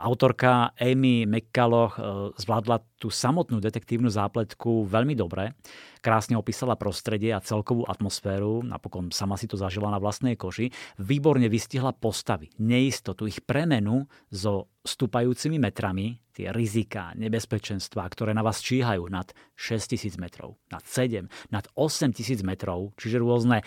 autorka 0.00 0.72
Amy 0.80 1.28
McCulloch 1.28 2.00
e, 2.00 2.02
zvládla 2.40 2.80
tú 2.96 3.12
samotnú 3.12 3.60
detektívnu 3.60 4.08
zápletku 4.08 4.88
veľmi 4.88 5.12
dobre. 5.12 5.52
Krásne 6.00 6.40
opísala 6.40 6.80
prostredie 6.80 7.36
a 7.36 7.44
celkovú 7.44 7.84
atmosféru, 7.84 8.64
napokon 8.64 9.12
sama 9.12 9.36
si 9.36 9.44
to 9.44 9.60
zažila 9.60 9.92
na 9.92 10.00
vlastnej 10.00 10.40
koži. 10.40 10.72
Výborne 10.96 11.52
vystihla 11.52 11.92
postavy, 11.92 12.48
neistotu, 12.56 13.28
ich 13.28 13.44
premenu 13.44 14.08
so 14.32 14.72
stúpajúcimi 14.88 15.60
metrami, 15.60 16.16
tie 16.40 16.56
rizika, 16.56 17.12
nebezpečenstvá, 17.20 18.08
ktoré 18.08 18.32
na 18.32 18.40
vás 18.40 18.64
číhajú 18.64 19.12
nad 19.12 19.28
6000 19.60 20.16
metrov, 20.16 20.56
nad 20.72 20.80
7, 20.80 21.28
nad 21.52 21.68
8000 21.76 22.40
metrov, 22.40 22.96
čiže 22.96 23.20
rôzne 23.20 23.60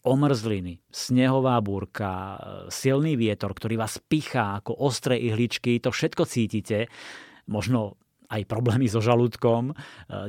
omrzliny, 0.00 0.80
snehová 0.88 1.60
búrka, 1.60 2.40
silný 2.72 3.20
vietor, 3.20 3.52
ktorý 3.52 3.76
vás 3.76 4.00
pichá 4.00 4.64
ako 4.64 4.72
ostré 4.80 5.20
ihličky, 5.20 5.76
to 5.76 5.92
všetko 5.92 6.24
cítite. 6.24 6.88
Možno 7.44 8.00
aj 8.32 8.48
problémy 8.48 8.88
so 8.88 9.04
žalúdkom, 9.04 9.76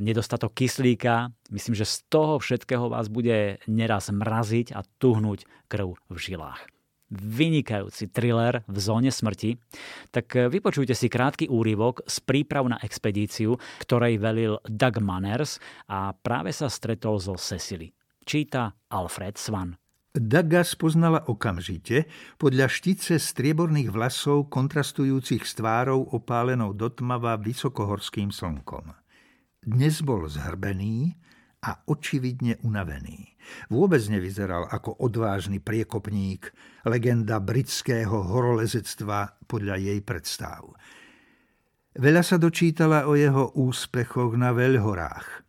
nedostatok 0.03 0.53
kyslíka. 0.53 1.33
Myslím, 1.49 1.73
že 1.77 1.87
z 1.87 2.03
toho 2.11 2.37
všetkého 2.37 2.91
vás 2.91 3.07
bude 3.09 3.61
neraz 3.65 4.11
mraziť 4.11 4.75
a 4.75 4.83
tuhnúť 4.99 5.47
krv 5.71 5.97
v 6.09 6.17
žilách 6.19 6.76
vynikajúci 7.11 8.11
thriller 8.11 8.63
v 8.67 8.77
zóne 8.77 9.11
smrti, 9.11 9.55
tak 10.11 10.27
eh, 10.35 10.51
vypočujte 10.51 10.93
si 10.93 11.07
krátky 11.07 11.47
úryvok 11.47 12.03
z 12.07 12.19
príprav 12.23 12.67
na 12.67 12.77
expedíciu, 12.83 13.55
ktorej 13.83 14.19
velil 14.19 14.59
Doug 14.67 14.99
Manners 14.99 15.59
a 15.87 16.11
práve 16.11 16.51
sa 16.51 16.67
stretol 16.67 17.19
so 17.19 17.39
Cecily. 17.39 17.91
Číta 18.27 18.75
Alfred 18.91 19.39
Svan. 19.39 19.79
Daga 20.17 20.65
spoznala 20.65 21.29
okamžite 21.29 22.09
podľa 22.41 22.65
štice 22.73 23.21
strieborných 23.21 23.93
vlasov 23.93 24.49
kontrastujúcich 24.49 25.45
s 25.45 25.53
tvárou 25.61 26.09
opálenou 26.09 26.73
dotmava 26.73 27.37
vysokohorským 27.37 28.33
slnkom. 28.33 28.97
Dnes 29.61 30.01
bol 30.01 30.25
zhrbený, 30.25 31.13
a 31.67 31.83
očividne 31.91 32.55
unavený. 32.63 33.35
Vôbec 33.67 33.99
nevyzeral 34.07 34.71
ako 34.71 35.03
odvážny 35.03 35.59
priekopník, 35.59 36.51
legenda 36.87 37.43
britského 37.43 38.23
horolezectva 38.31 39.43
podľa 39.43 39.75
jej 39.75 39.99
predstav. 39.99 40.63
Veľa 41.97 42.23
sa 42.23 42.39
dočítala 42.39 43.09
o 43.09 43.19
jeho 43.19 43.51
úspechoch 43.59 44.39
na 44.39 44.55
veľhorách. 44.55 45.43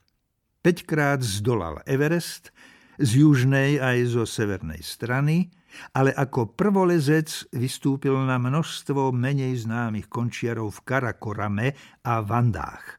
Peťkrát 0.65 1.23
zdolal 1.23 1.87
Everest, 1.87 2.51
z 2.99 3.23
južnej 3.23 3.79
aj 3.79 4.11
zo 4.11 4.25
severnej 4.27 4.83
strany, 4.83 5.55
ale 5.95 6.11
ako 6.11 6.59
prvolezec 6.59 7.31
vystúpil 7.55 8.19
na 8.27 8.43
množstvo 8.43 9.15
menej 9.15 9.63
známych 9.63 10.11
končiarov 10.11 10.75
v 10.75 10.81
Karakorame 10.83 11.79
a 12.03 12.19
Vandách 12.19 12.99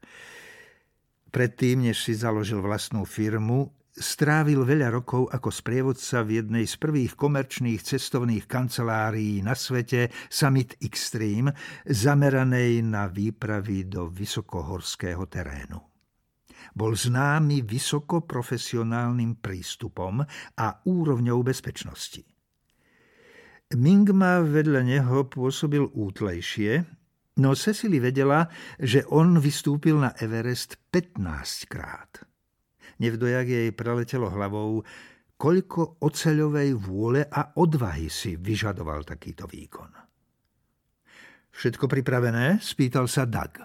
Predtým, 1.30 1.86
než 1.86 2.10
si 2.10 2.14
založil 2.18 2.58
vlastnú 2.58 3.06
firmu, 3.06 3.70
strávil 3.94 4.66
veľa 4.66 4.90
rokov 4.90 5.30
ako 5.30 5.50
sprievodca 5.50 6.26
v 6.26 6.42
jednej 6.42 6.66
z 6.66 6.74
prvých 6.78 7.14
komerčných 7.14 7.78
cestovných 7.78 8.50
kancelárií 8.50 9.38
na 9.42 9.54
svete 9.54 10.10
Summit 10.26 10.78
Extreme, 10.82 11.54
zameranej 11.86 12.82
na 12.82 13.06
výpravy 13.06 13.86
do 13.86 14.10
vysokohorského 14.10 15.26
terénu. 15.30 15.78
Bol 16.74 16.92
známy 16.94 17.66
vysokoprofesionálnym 17.66 19.38
prístupom 19.42 20.22
a 20.54 20.66
úrovňou 20.86 21.42
bezpečnosti. 21.42 22.22
Mingma 23.70 24.42
vedľa 24.42 24.82
neho 24.82 25.30
pôsobil 25.30 25.86
útlejšie, 25.94 26.99
No 27.40 27.56
Cecily 27.56 28.04
vedela, 28.04 28.44
že 28.76 29.00
on 29.08 29.40
vystúpil 29.40 29.96
na 29.96 30.12
Everest 30.20 30.76
15 30.92 31.72
krát. 31.72 32.20
Nevdojak 33.00 33.48
jej 33.48 33.72
preletelo 33.72 34.28
hlavou, 34.28 34.84
koľko 35.40 36.04
oceľovej 36.04 36.76
vôle 36.76 37.24
a 37.24 37.56
odvahy 37.56 38.12
si 38.12 38.36
vyžadoval 38.36 39.08
takýto 39.08 39.48
výkon. 39.48 39.88
Všetko 41.48 41.88
pripravené? 41.88 42.60
spýtal 42.60 43.08
sa 43.08 43.24
Doug. 43.24 43.56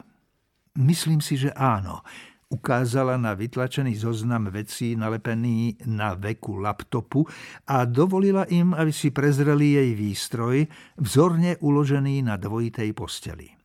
Myslím 0.80 1.19
si, 1.19 1.36
že 1.36 1.51
áno. 1.51 1.99
Ukázala 2.47 3.19
na 3.19 3.36
vytlačený 3.36 3.99
zoznam 3.99 4.47
vecí 4.55 4.95
nalepený 4.95 5.84
na 5.91 6.15
veku 6.15 6.63
laptopu 6.63 7.28
a 7.67 7.84
dovolila 7.84 8.47
im, 8.47 8.71
aby 8.71 8.95
si 8.95 9.11
prezreli 9.11 9.76
jej 9.76 9.91
výstroj, 9.99 10.63
vzorne 10.95 11.59
uložený 11.59 12.23
na 12.23 12.39
dvojitej 12.39 12.95
posteli. 12.95 13.64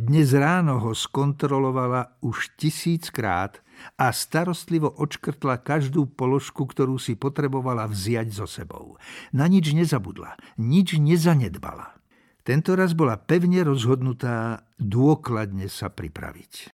Dnes 0.00 0.32
ráno 0.32 0.80
ho 0.80 0.96
skontrolovala 0.96 2.16
už 2.24 2.56
tisíckrát 2.56 3.60
a 4.00 4.08
starostlivo 4.16 4.88
očkrtla 4.88 5.60
každú 5.60 6.08
položku, 6.08 6.64
ktorú 6.64 6.96
si 6.96 7.20
potrebovala 7.20 7.84
vziať 7.84 8.32
so 8.32 8.48
sebou. 8.48 8.96
Na 9.36 9.44
nič 9.44 9.76
nezabudla, 9.76 10.40
nič 10.56 10.96
nezanedbala. 10.96 12.00
Tento 12.40 12.72
raz 12.80 12.96
bola 12.96 13.20
pevne 13.20 13.60
rozhodnutá 13.60 14.64
dôkladne 14.80 15.68
sa 15.68 15.92
pripraviť. 15.92 16.72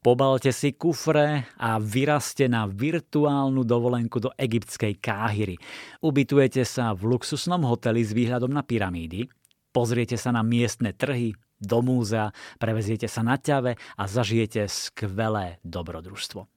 Pobalte 0.00 0.56
si 0.56 0.72
kufre 0.72 1.52
a 1.60 1.76
vyraste 1.76 2.48
na 2.48 2.64
virtuálnu 2.64 3.60
dovolenku 3.60 4.24
do 4.24 4.32
egyptskej 4.40 4.96
Káhyry. 5.04 5.60
Ubytujete 6.00 6.64
sa 6.64 6.96
v 6.96 7.12
luxusnom 7.12 7.60
hoteli 7.68 8.00
s 8.00 8.16
výhľadom 8.16 8.48
na 8.48 8.64
pyramídy, 8.64 9.28
pozriete 9.68 10.16
sa 10.16 10.32
na 10.32 10.40
miestne 10.40 10.96
trhy, 10.96 11.36
do 11.60 11.84
múzea, 11.84 12.32
preveziete 12.56 13.06
sa 13.06 13.20
na 13.20 13.36
ťave 13.36 13.76
a 13.76 14.02
zažijete 14.08 14.66
skvelé 14.66 15.60
dobrodružstvo. 15.62 16.48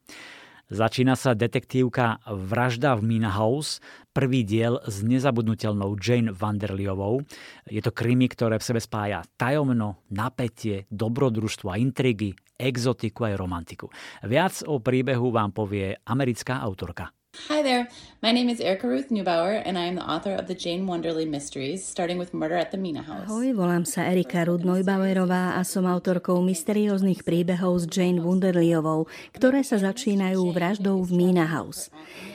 Začína 0.73 1.13
sa 1.19 1.35
detektívka 1.37 2.23
Vražda 2.25 2.97
v 2.97 3.05
Mina 3.05 3.29
House, 3.29 3.83
prvý 4.15 4.41
diel 4.47 4.81
s 4.87 5.03
nezabudnutelnou 5.05 5.99
Jane 5.99 6.31
Vanderliovou. 6.33 7.21
Je 7.67 7.83
to 7.83 7.91
krimi, 7.93 8.31
ktoré 8.31 8.57
v 8.57 8.67
sebe 8.71 8.81
spája 8.81 9.21
tajomno, 9.37 10.01
napätie, 10.09 10.89
dobrodružstvo 10.89 11.67
a 11.67 11.77
intrigy, 11.77 12.33
exotiku 12.57 13.27
aj 13.29 13.37
romantiku. 13.37 13.91
Viac 14.25 14.65
o 14.65 14.79
príbehu 14.79 15.29
vám 15.29 15.51
povie 15.53 15.93
americká 16.07 16.63
autorka 16.63 17.11
Hi 17.33 17.65
there. 17.65 17.89
My 18.21 18.31
name 18.31 18.47
is 18.47 18.61
Erica 18.61 18.87
Ruth 18.87 19.09
Neubauer 19.09 19.59
and 19.65 19.73
I 19.73 19.89
am 19.89 19.95
the 19.97 20.05
author 20.05 20.37
of 20.37 20.45
the 20.45 20.53
Jane 20.53 20.85
Wonderly 20.85 21.25
Mysteries, 21.25 21.83
starting 21.83 22.21
with 22.21 22.29
Murder 22.31 22.53
at 22.53 22.69
the 22.69 22.77
Mina 22.77 23.01
House. 23.01 23.25
Ahoj, 23.25 23.57
volám 23.57 23.89
sa 23.89 24.05
Erika 24.05 24.45
Ruth 24.45 24.61
Neubauerová 24.61 25.57
a 25.57 25.65
som 25.65 25.89
autorkou 25.89 26.45
mysterióznych 26.45 27.25
príbehov 27.25 27.81
s 27.81 27.85
Jane 27.89 28.21
Wonderlyovou, 28.21 29.09
ktoré 29.33 29.65
sa 29.65 29.81
začínajú 29.81 30.45
vraždou 30.53 31.01
v 31.01 31.09
Mina 31.25 31.49
House. 31.49 31.89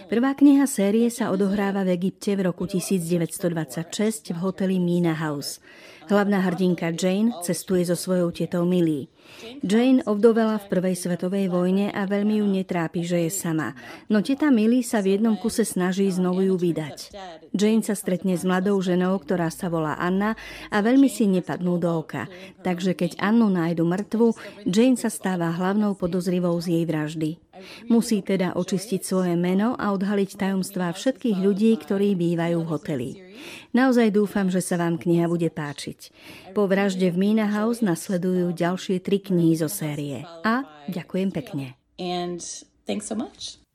Prvá 0.08 0.32
kniha 0.32 0.64
série 0.64 1.12
sa 1.12 1.28
odohráva 1.28 1.84
v 1.84 1.92
Egypte 1.92 2.32
v 2.32 2.48
roku 2.48 2.64
1926 2.64 4.32
v 4.32 4.38
hoteli 4.40 4.80
Mina 4.80 5.12
House. 5.12 5.60
Hlavná 6.08 6.40
hrdinka 6.48 6.96
Jane 6.96 7.36
cestuje 7.44 7.84
so 7.84 7.92
svojou 7.92 8.32
tetou 8.32 8.64
Millie. 8.64 9.12
Jane 9.60 10.00
ovdovela 10.08 10.56
v 10.56 10.72
prvej 10.72 10.96
svetovej 10.96 11.52
vojne 11.52 11.92
a 11.92 12.08
veľmi 12.08 12.40
ju 12.40 12.48
netrápi, 12.48 13.04
že 13.04 13.28
je 13.28 13.30
sama. 13.36 13.76
No 14.08 14.24
teta 14.24 14.48
Millie 14.48 14.80
sa 14.80 15.04
v 15.04 15.20
jednom 15.20 15.36
kuse 15.36 15.68
snaží 15.68 16.08
znovu 16.08 16.40
ju 16.48 16.56
vydať. 16.56 17.12
Jane 17.52 17.84
sa 17.84 17.92
stretne 17.92 18.32
s 18.32 18.48
mladou 18.48 18.80
ženou, 18.80 19.20
ktorá 19.20 19.52
sa 19.52 19.68
volá 19.68 20.00
Anna 20.00 20.40
a 20.72 20.80
veľmi 20.80 21.12
si 21.12 21.28
nepadnú 21.28 21.76
do 21.76 22.00
oka. 22.00 22.32
Takže 22.64 22.96
keď 22.96 23.20
Annu 23.20 23.52
nájdu 23.52 23.84
mŕtvu, 23.84 24.32
Jane 24.64 24.96
sa 24.96 25.12
stáva 25.12 25.52
hlavnou 25.52 25.92
podozrivou 26.00 26.56
z 26.64 26.80
jej 26.80 26.84
vraždy. 26.88 27.30
Musí 27.86 28.20
teda 28.24 28.56
očistiť 28.56 29.00
svoje 29.04 29.34
meno 29.34 29.74
a 29.78 29.92
odhaliť 29.94 30.38
tajomstvá 30.38 30.92
všetkých 30.94 31.38
ľudí, 31.38 31.72
ktorí 31.78 32.18
bývajú 32.18 32.58
v 32.62 32.70
hoteli. 32.70 33.10
Naozaj 33.76 34.14
dúfam, 34.14 34.50
že 34.50 34.64
sa 34.64 34.80
vám 34.80 34.98
kniha 34.98 35.30
bude 35.30 35.48
páčiť. 35.52 36.10
Po 36.56 36.66
vražde 36.66 37.12
v 37.14 37.16
Mina 37.16 37.46
House 37.46 37.84
nasledujú 37.84 38.50
ďalšie 38.56 38.98
tri 38.98 39.22
knihy 39.22 39.54
zo 39.54 39.70
série. 39.70 40.26
A 40.42 40.66
ďakujem 40.90 41.30
pekne. 41.30 41.78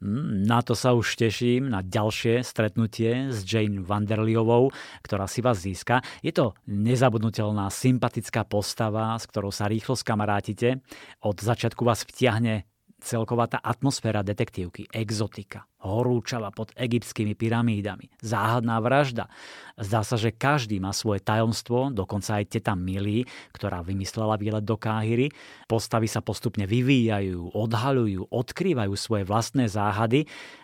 Mm, 0.03 0.43
na 0.43 0.59
to 0.59 0.75
sa 0.75 0.91
už 0.91 1.15
teším, 1.15 1.71
na 1.71 1.79
ďalšie 1.79 2.43
stretnutie 2.43 3.31
s 3.31 3.47
Jane 3.47 3.79
Vanderliovou, 3.79 4.67
ktorá 4.99 5.31
si 5.31 5.39
vás 5.39 5.63
získa. 5.63 6.03
Je 6.19 6.35
to 6.35 6.59
nezabudnutelná, 6.67 7.71
sympatická 7.71 8.43
postava, 8.43 9.15
s 9.15 9.23
ktorou 9.31 9.53
sa 9.55 9.71
rýchlo 9.71 9.95
skamarátite. 9.95 10.83
Od 11.23 11.37
začiatku 11.39 11.87
vás 11.87 12.03
vtiahne 12.03 12.67
celková 13.03 13.51
tá 13.51 13.59
atmosféra 13.59 14.23
detektívky, 14.23 14.87
exotika, 14.95 15.67
horúčava 15.83 16.47
pod 16.55 16.71
egyptskými 16.79 17.35
pyramídami, 17.35 18.07
záhadná 18.23 18.79
vražda. 18.79 19.27
Zdá 19.75 20.07
sa, 20.07 20.15
že 20.15 20.31
každý 20.31 20.79
má 20.79 20.95
svoje 20.95 21.19
tajomstvo, 21.19 21.91
dokonca 21.91 22.39
aj 22.39 22.55
teta 22.55 22.73
Milly, 22.79 23.27
ktorá 23.51 23.83
vymyslela 23.83 24.39
výlet 24.39 24.63
do 24.63 24.79
Káhyry. 24.79 25.35
Postavy 25.67 26.07
sa 26.07 26.23
postupne 26.23 26.63
vyvíjajú, 26.63 27.51
odhalujú, 27.51 28.31
odkrývajú 28.31 28.95
svoje 28.95 29.27
vlastné 29.27 29.67
záhady. 29.67 30.23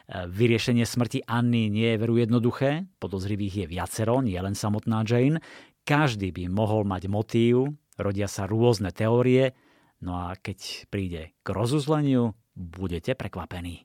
Vyriešenie 0.09 0.87
smrti 0.87 1.27
Anny 1.27 1.67
nie 1.67 1.93
je 1.93 2.01
veru 2.01 2.15
jednoduché, 2.15 2.87
podozrivých 3.03 3.53
je 3.61 3.65
viacero, 3.67 4.23
nie 4.23 4.39
len 4.39 4.55
samotná 4.55 5.03
Jane. 5.03 5.43
Každý 5.83 6.31
by 6.31 6.47
mohol 6.47 6.87
mať 6.87 7.11
motív, 7.11 7.75
rodia 7.99 8.31
sa 8.31 8.47
rôzne 8.47 8.95
teórie, 8.95 9.51
No 9.99 10.15
a 10.15 10.39
keď 10.39 10.87
príde 10.87 11.35
k 11.43 11.47
rozuzleniu, 11.51 12.31
budete 12.55 13.19
prekvapení. 13.19 13.83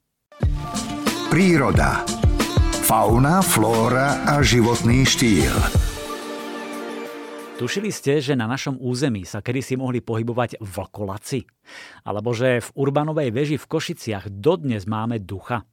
Príroda. 1.27 2.07
Fauna, 2.87 3.43
flóra 3.43 4.23
a 4.23 4.39
životný 4.39 5.03
štýl. 5.03 5.51
Tušili 7.55 7.91
ste, 7.91 8.19
že 8.19 8.35
na 8.35 8.47
našom 8.51 8.79
území 8.79 9.23
sa 9.27 9.39
kedysi 9.39 9.79
mohli 9.79 10.03
pohybovať 10.03 10.59
vlkolaci? 10.59 11.47
Alebo 12.03 12.35
že 12.35 12.63
v 12.63 12.69
Urbanovej 12.75 13.31
veži 13.31 13.57
v 13.59 13.67
Košiciach 13.71 14.27
dodnes 14.31 14.87
máme 14.87 15.23
ducha? 15.23 15.67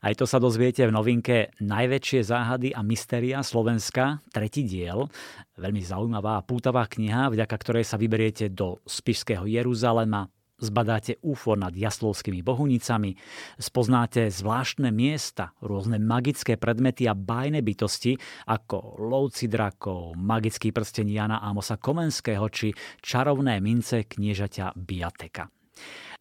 Aj 0.00 0.16
to 0.16 0.24
sa 0.24 0.40
dozviete 0.40 0.88
v 0.88 0.96
novinke 0.96 1.52
Najväčšie 1.60 2.24
záhady 2.24 2.72
a 2.72 2.80
mystéria 2.80 3.44
Slovenska, 3.44 4.24
tretí 4.32 4.64
diel. 4.64 5.12
Veľmi 5.60 5.84
zaujímavá 5.84 6.40
a 6.40 6.44
pútavá 6.44 6.88
kniha, 6.88 7.28
vďaka 7.28 7.56
ktorej 7.60 7.84
sa 7.84 8.00
vyberiete 8.00 8.48
do 8.48 8.80
Spišského 8.88 9.44
Jeruzalema, 9.44 10.24
zbadáte 10.56 11.20
UFO 11.20 11.52
nad 11.52 11.76
jaslovskými 11.76 12.40
bohunicami, 12.40 13.12
spoznáte 13.60 14.32
zvláštne 14.32 14.88
miesta, 14.88 15.52
rôzne 15.60 16.00
magické 16.00 16.56
predmety 16.56 17.04
a 17.04 17.12
bájne 17.12 17.60
bytosti 17.60 18.16
ako 18.48 19.04
lovci 19.04 19.52
drakov, 19.52 20.16
magický 20.16 20.72
prsten 20.72 21.12
Jana 21.12 21.44
Amosa 21.44 21.76
Komenského 21.76 22.48
či 22.48 22.72
čarovné 23.04 23.60
mince 23.60 24.08
kniežaťa 24.08 24.80
Biateka. 24.80 25.44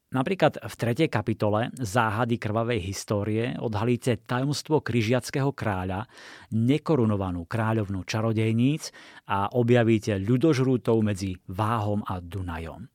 Napríklad 0.10 0.58
v 0.66 0.74
tretej 0.74 1.06
kapitole 1.06 1.70
Záhady 1.78 2.42
krvavej 2.42 2.82
histórie 2.82 3.54
odhalíte 3.62 4.18
tajomstvo 4.26 4.82
kryžiackého 4.82 5.54
kráľa, 5.54 6.10
nekorunovanú 6.50 7.46
kráľovnú 7.46 8.02
čarodejníc 8.10 8.90
a 9.30 9.54
objavíte 9.54 10.18
ľudožrútov 10.18 11.06
medzi 11.06 11.38
Váhom 11.46 12.02
a 12.10 12.18
Dunajom. 12.26 12.90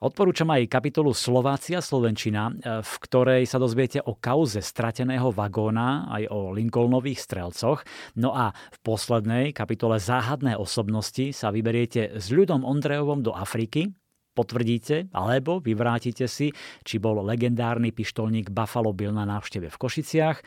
Odporúčam 0.00 0.48
aj 0.48 0.72
kapitolu 0.72 1.12
Slovácia 1.12 1.84
Slovenčina, 1.84 2.48
v 2.80 2.92
ktorej 2.96 3.44
sa 3.44 3.60
dozviete 3.60 4.00
o 4.00 4.16
kauze 4.16 4.64
strateného 4.64 5.28
vagóna, 5.28 6.08
aj 6.08 6.32
o 6.32 6.56
Lincolnových 6.56 7.28
strelcoch. 7.28 7.84
No 8.16 8.32
a 8.32 8.56
v 8.56 8.78
poslednej 8.80 9.52
kapitole 9.52 10.00
Záhadné 10.00 10.56
osobnosti 10.56 11.28
sa 11.36 11.52
vyberiete 11.52 12.16
s 12.16 12.32
ľudom 12.32 12.64
Ondrejovom 12.64 13.20
do 13.20 13.36
Afriky, 13.36 13.92
potvrdíte 14.38 15.10
alebo 15.10 15.58
vyvrátite 15.58 16.30
si, 16.30 16.54
či 16.86 17.02
bol 17.02 17.18
legendárny 17.26 17.90
pištolník 17.90 18.54
Buffalo 18.54 18.94
Bill 18.94 19.10
na 19.10 19.26
návšteve 19.26 19.66
v 19.66 19.80
Košiciach. 19.82 20.38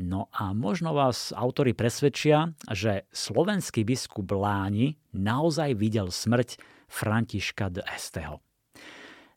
No 0.00 0.32
a 0.32 0.56
možno 0.56 0.96
vás 0.96 1.30
autory 1.36 1.76
presvedčia, 1.76 2.56
že 2.72 3.04
slovenský 3.12 3.84
biskup 3.84 4.32
Láni 4.32 4.96
naozaj 5.12 5.76
videl 5.76 6.08
smrť 6.08 6.58
Františka 6.88 7.68
de 7.68 7.84
Esteho. 7.84 8.40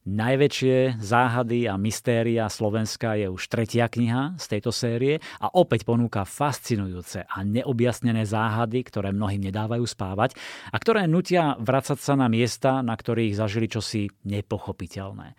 Najväčšie 0.07 1.03
záhady 1.03 1.67
a 1.67 1.75
mystéria 1.75 2.47
Slovenska 2.47 3.19
je 3.19 3.27
už 3.27 3.43
tretia 3.51 3.91
kniha 3.91 4.39
z 4.39 4.45
tejto 4.55 4.71
série 4.71 5.19
a 5.43 5.51
opäť 5.51 5.83
ponúka 5.83 6.23
fascinujúce 6.23 7.27
a 7.27 7.43
neobjasnené 7.43 8.23
záhady, 8.23 8.87
ktoré 8.87 9.11
mnohým 9.11 9.43
nedávajú 9.51 9.83
spávať 9.83 10.39
a 10.71 10.79
ktoré 10.79 11.11
nutia 11.11 11.59
vracať 11.59 11.99
sa 11.99 12.15
na 12.15 12.31
miesta, 12.31 12.79
na 12.79 12.95
ktorých 12.95 13.35
zažili 13.35 13.67
čosi 13.67 14.07
nepochopiteľné. 14.23 15.35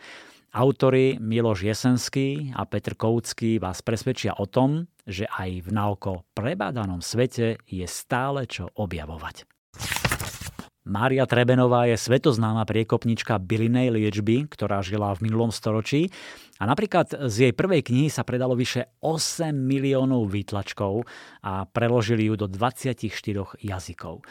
Autori 0.52 1.16
Miloš 1.16 1.64
Jesenský 1.64 2.52
a 2.52 2.68
Petr 2.68 2.92
Koucký 2.92 3.56
vás 3.56 3.80
presvedčia 3.80 4.36
o 4.36 4.44
tom, 4.44 4.84
že 5.08 5.24
aj 5.32 5.64
v 5.64 5.68
naoko 5.72 6.28
prebádanom 6.36 7.00
svete 7.00 7.56
je 7.64 7.88
stále 7.88 8.44
čo 8.44 8.68
objavovať. 8.76 9.48
Mária 10.88 11.28
Trebenová 11.28 11.84
je 11.84 12.00
svetoznáma 12.00 12.64
priekopnička 12.64 13.36
bylinej 13.36 13.92
liečby, 13.92 14.48
ktorá 14.48 14.80
žila 14.80 15.12
v 15.12 15.28
minulom 15.28 15.52
storočí 15.52 16.08
a 16.56 16.64
napríklad 16.64 17.28
z 17.28 17.36
jej 17.44 17.52
prvej 17.52 17.84
knihy 17.84 18.08
sa 18.08 18.24
predalo 18.24 18.56
vyše 18.56 18.96
8 19.04 19.52
miliónov 19.52 20.32
výtlačkov 20.32 21.04
a 21.44 21.68
preložili 21.68 22.32
ju 22.32 22.40
do 22.40 22.48
24 22.48 23.04
jazykov. 23.60 24.24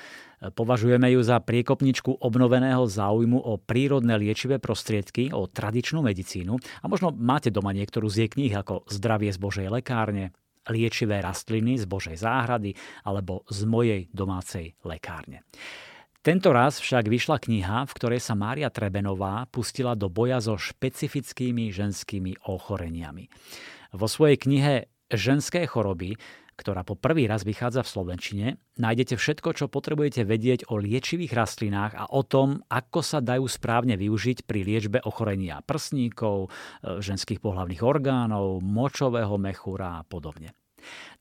Považujeme 0.58 1.14
ju 1.14 1.22
za 1.22 1.38
priekopničku 1.38 2.26
obnoveného 2.26 2.89
záujmu 2.89 3.38
o 3.38 3.62
prírodné 3.62 4.18
liečivé 4.18 4.58
prostriedky, 4.58 5.30
o 5.38 5.45
tradičnú 5.45 6.01
medicínu 6.01 6.58
a 6.58 6.86
možno 6.89 7.14
máte 7.14 7.53
doma 7.53 7.70
niektorú 7.70 8.10
z 8.10 8.26
jej 8.26 8.30
kníh 8.34 8.53
ako 8.58 8.82
Zdravie 8.89 9.30
z 9.30 9.38
Božej 9.38 9.68
lekárne, 9.70 10.34
liečivé 10.66 11.22
rastliny 11.22 11.78
z 11.78 11.86
Božej 11.86 12.18
záhrady 12.18 12.74
alebo 13.05 13.45
z 13.45 13.62
mojej 13.70 14.01
domácej 14.10 14.74
lekárne. 14.82 15.45
Tento 16.28 16.51
raz 16.51 16.84
však 16.84 17.07
vyšla 17.07 17.39
kniha, 17.39 17.88
v 17.88 17.95
ktorej 17.95 18.19
sa 18.19 18.36
Mária 18.36 18.67
Trebenová 18.67 19.47
pustila 19.47 19.95
do 19.95 20.11
boja 20.11 20.43
so 20.43 20.59
špecifickými 20.59 21.71
ženskými 21.71 22.43
ochoreniami. 22.51 23.32
Vo 23.95 24.11
svojej 24.11 24.36
knihe 24.36 24.91
Ženské 25.07 25.63
choroby, 25.63 26.19
ktorá 26.59 26.84
po 26.84 26.99
prvý 26.99 27.32
raz 27.32 27.47
vychádza 27.47 27.80
v 27.88 27.91
Slovenčine, 27.95 28.47
nájdete 28.75 29.15
všetko, 29.15 29.55
čo 29.55 29.71
potrebujete 29.71 30.28
vedieť 30.28 30.67
o 30.67 30.75
liečivých 30.75 31.32
rastlinách 31.32 31.95
a 31.95 32.11
o 32.11 32.28
tom, 32.28 32.59
ako 32.67 32.99
sa 32.99 33.23
dajú 33.23 33.47
správne 33.47 33.95
využiť 33.95 34.43
pri 34.43 34.67
liečbe 34.67 34.99
ochorenia 35.07 35.63
prsníkov, 35.63 36.51
e, 36.84 36.99
ženských 36.99 37.39
pohlavných 37.39 37.80
orgánov, 37.80 38.59
močového 38.59 39.39
mechúra 39.39 40.03
a 40.03 40.03
podobne. 40.03 40.51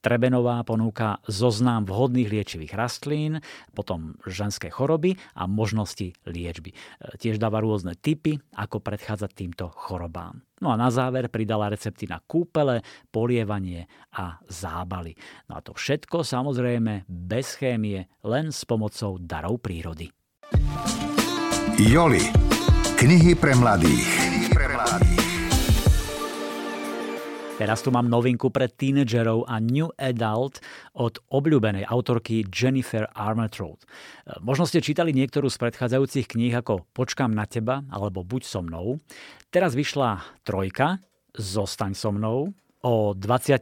Trebenová 0.07 0.62
ponúka 0.62 1.18
zoznam 1.26 1.82
vhodných 1.82 2.30
liečivých 2.30 2.78
rastlín, 2.78 3.42
potom 3.74 4.14
ženské 4.22 4.70
choroby 4.70 5.18
a 5.34 5.50
možnosti 5.50 6.14
liečby. 6.22 6.70
E, 6.70 6.76
tiež 7.18 7.42
dáva 7.42 7.59
rôzne 7.59 7.98
typy, 7.98 8.38
ako 8.54 8.78
predchádzať 8.78 9.30
týmto 9.34 9.66
chorobám. 9.74 10.46
No 10.62 10.70
a 10.70 10.78
na 10.78 10.94
záver 10.94 11.26
pridala 11.26 11.66
recepty 11.66 12.07
na 12.07 12.22
kúpele, 12.22 12.86
polievanie 13.11 13.90
a 14.14 14.38
zábaly. 14.46 15.18
No 15.50 15.59
a 15.59 15.61
to 15.66 15.74
všetko 15.74 16.22
samozrejme 16.22 17.11
bez 17.11 17.59
chémie, 17.59 18.07
len 18.22 18.54
s 18.54 18.62
pomocou 18.62 19.18
darov 19.18 19.59
prírody. 19.59 20.07
Joli. 21.82 22.22
Knihy 22.94 23.34
pre 23.34 23.59
mladých. 23.59 24.07
Knihy 24.07 24.46
pre 24.54 24.66
mladých. 24.70 25.26
Teraz 27.57 27.80
tu 27.80 27.88
mám 27.88 28.04
novinku 28.04 28.52
pre 28.52 28.68
tínedžerov 28.68 29.48
a 29.48 29.57
New 29.64 29.88
Adult 29.96 30.61
od 30.92 31.16
obľúbenej 31.32 31.88
autorky 31.88 32.44
Jennifer 32.52 33.09
Armentrout. 33.16 33.80
Možno 34.44 34.68
ste 34.68 34.84
čítali 34.84 35.16
niektorú 35.16 35.48
z 35.48 35.57
predchádzajúcich 35.64 36.36
kníh 36.36 36.52
ako 36.52 36.84
Počkám 36.92 37.32
na 37.32 37.48
teba 37.48 37.80
alebo 37.88 38.20
Buď 38.20 38.44
so 38.44 38.61
mnou. 38.61 39.00
Teraz 39.48 39.72
vyšla 39.72 40.20
trojka 40.44 41.00
Zostaň 41.32 41.96
so 41.96 42.12
mnou 42.12 42.52
O 42.84 43.16
20 43.16 43.57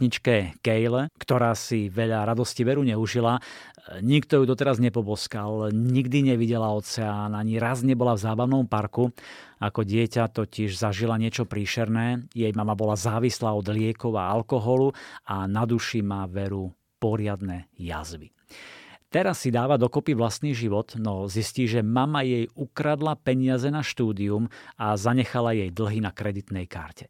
Kale, 0.59 1.09
ktorá 1.15 1.55
si 1.55 1.87
veľa 1.89 2.29
radosti 2.29 2.61
veru 2.61 2.85
neužila, 2.85 3.41
nikto 4.01 4.41
ju 4.41 4.45
doteraz 4.49 4.81
nepoboskal, 4.81 5.73
nikdy 5.73 6.35
nevidela 6.35 6.73
oceán, 6.73 7.37
ani 7.37 7.61
raz 7.61 7.85
nebola 7.85 8.17
v 8.17 8.25
zábavnom 8.25 8.65
parku. 8.65 9.13
Ako 9.61 9.85
dieťa 9.85 10.33
totiž 10.33 10.77
zažila 10.77 11.17
niečo 11.21 11.45
príšerné, 11.49 12.29
jej 12.33 12.53
mama 12.53 12.77
bola 12.77 12.97
závislá 12.97 13.53
od 13.53 13.69
liekov 13.69 14.17
a 14.17 14.29
alkoholu 14.29 14.93
a 15.25 15.45
na 15.45 15.65
duši 15.69 16.01
má 16.05 16.25
veru 16.29 16.73
poriadne 17.01 17.69
jazvy. 17.77 18.33
Teraz 19.15 19.47
si 19.47 19.55
dáva 19.55 19.79
dokopy 19.79 20.11
vlastný 20.19 20.59
život, 20.59 20.99
no 20.99 21.31
zistí, 21.31 21.71
že 21.71 21.87
mama 21.87 22.27
jej 22.27 22.51
ukradla 22.59 23.15
peniaze 23.15 23.71
na 23.71 23.79
štúdium 23.79 24.51
a 24.75 24.99
zanechala 24.99 25.55
jej 25.55 25.71
dlhy 25.71 26.03
na 26.03 26.11
kreditnej 26.11 26.67
karte. 26.67 27.07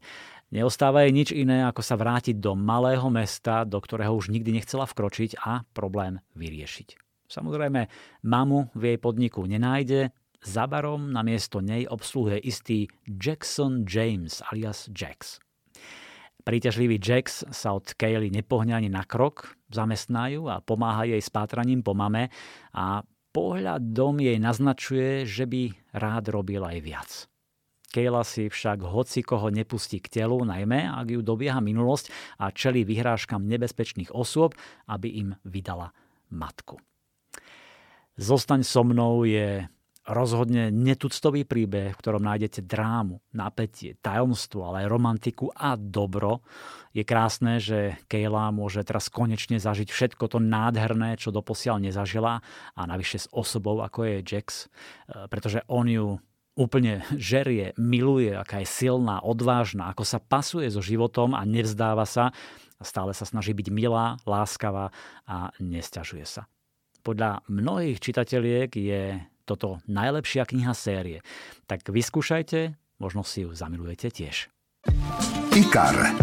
Neostáva 0.55 1.03
jej 1.03 1.11
nič 1.11 1.29
iné, 1.35 1.67
ako 1.67 1.83
sa 1.83 1.99
vrátiť 1.99 2.39
do 2.39 2.55
malého 2.55 3.11
mesta, 3.11 3.67
do 3.67 3.75
ktorého 3.75 4.15
už 4.15 4.31
nikdy 4.31 4.55
nechcela 4.55 4.87
vkročiť 4.87 5.43
a 5.43 5.67
problém 5.75 6.23
vyriešiť. 6.39 6.95
Samozrejme, 7.27 7.91
mamu 8.23 8.71
v 8.71 8.95
jej 8.95 8.99
podniku 9.03 9.43
nenájde, 9.43 10.15
za 10.39 10.63
barom 10.69 11.11
na 11.11 11.27
miesto 11.27 11.59
nej 11.59 11.83
obsluhuje 11.83 12.39
istý 12.39 12.87
Jackson 13.03 13.83
James 13.83 14.39
alias 14.47 14.87
Jax. 14.95 15.43
Príťažlivý 16.45 17.03
Jax 17.03 17.49
sa 17.51 17.75
od 17.75 17.91
Kaylee 17.91 18.31
nepohňa 18.31 18.79
ani 18.79 18.87
na 18.87 19.03
krok, 19.03 19.59
zamestnajú 19.73 20.47
a 20.47 20.63
pomáha 20.63 21.03
jej 21.03 21.19
s 21.19 21.33
pátraním 21.33 21.83
po 21.83 21.97
mame 21.97 22.31
a 22.71 23.03
pohľad 23.35 23.91
dom 23.91 24.23
jej 24.23 24.39
naznačuje, 24.39 25.27
že 25.27 25.49
by 25.49 25.73
rád 25.97 26.31
robil 26.31 26.63
aj 26.63 26.77
viac. 26.79 27.11
Kayla 27.91 28.25
si 28.25 28.49
však 28.49 28.81
hoci 28.85 29.21
koho 29.21 29.53
nepustí 29.53 30.01
k 30.01 30.21
telu, 30.21 30.41
najmä 30.41 30.89
ak 30.89 31.07
ju 31.13 31.21
dobieha 31.21 31.61
minulosť 31.61 32.37
a 32.41 32.49
čelí 32.49 32.87
vyhrážkam 32.87 33.45
nebezpečných 33.45 34.11
osôb, 34.11 34.57
aby 34.89 35.07
im 35.21 35.29
vydala 35.45 35.93
matku. 36.33 36.81
Zostaň 38.15 38.63
so 38.63 38.87
mnou 38.87 39.27
je 39.27 39.67
rozhodne 40.05 40.69
netuctový 40.69 41.49
príbeh, 41.49 41.97
v 41.97 41.99
ktorom 41.99 42.21
nájdete 42.21 42.61
drámu, 42.61 43.25
napätie, 43.33 43.97
tajomstvo, 44.05 44.69
ale 44.69 44.85
aj 44.85 44.91
romantiku 44.93 45.49
a 45.49 45.73
dobro. 45.73 46.45
Je 46.93 47.01
krásne, 47.01 47.57
že 47.57 47.97
Kayla 48.05 48.53
môže 48.53 48.85
teraz 48.85 49.09
konečne 49.09 49.57
zažiť 49.57 49.89
všetko 49.89 50.29
to 50.29 50.37
nádherné, 50.37 51.17
čo 51.17 51.33
doposiaľ 51.33 51.89
nezažila 51.89 52.39
a 52.77 52.81
navyše 52.85 53.25
s 53.25 53.27
osobou, 53.33 53.81
ako 53.81 54.05
je 54.05 54.15
Jax, 54.21 54.47
e, 55.09 55.25
pretože 55.25 55.65
on 55.65 55.89
ju 55.89 56.07
úplne 56.55 57.03
žerie, 57.19 57.75
miluje, 57.75 58.31
aká 58.31 58.63
je 58.63 58.67
silná, 58.71 59.19
odvážna, 59.19 59.91
ako 59.91 60.07
sa 60.07 60.23
pasuje 60.23 60.71
so 60.71 60.79
životom 60.79 61.35
a 61.35 61.43
nevzdáva 61.43 62.07
sa, 62.07 62.31
stále 62.79 63.11
sa 63.11 63.27
snaží 63.27 63.51
byť 63.51 63.67
milá, 63.71 64.15
láskavá 64.23 64.89
a 65.27 65.51
nesťažuje 65.59 66.25
sa. 66.25 66.47
Podľa 67.05 67.45
mnohých 67.51 68.01
čitateliek 68.01 68.71
je 68.73 69.21
toto 69.45 69.77
najlepšia 69.85 70.49
kniha 70.49 70.73
série. 70.73 71.21
Tak 71.69 71.85
vyskúšajte, 71.85 72.73
možno 72.97 73.21
si 73.21 73.45
ju 73.45 73.53
zamilujete 73.53 74.09
tiež. 74.09 74.49
IKAR. 75.53 76.17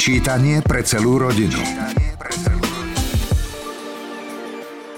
Čítanie 0.00 0.64
pre 0.64 0.80
celú 0.80 1.20
rodinu. 1.20 1.60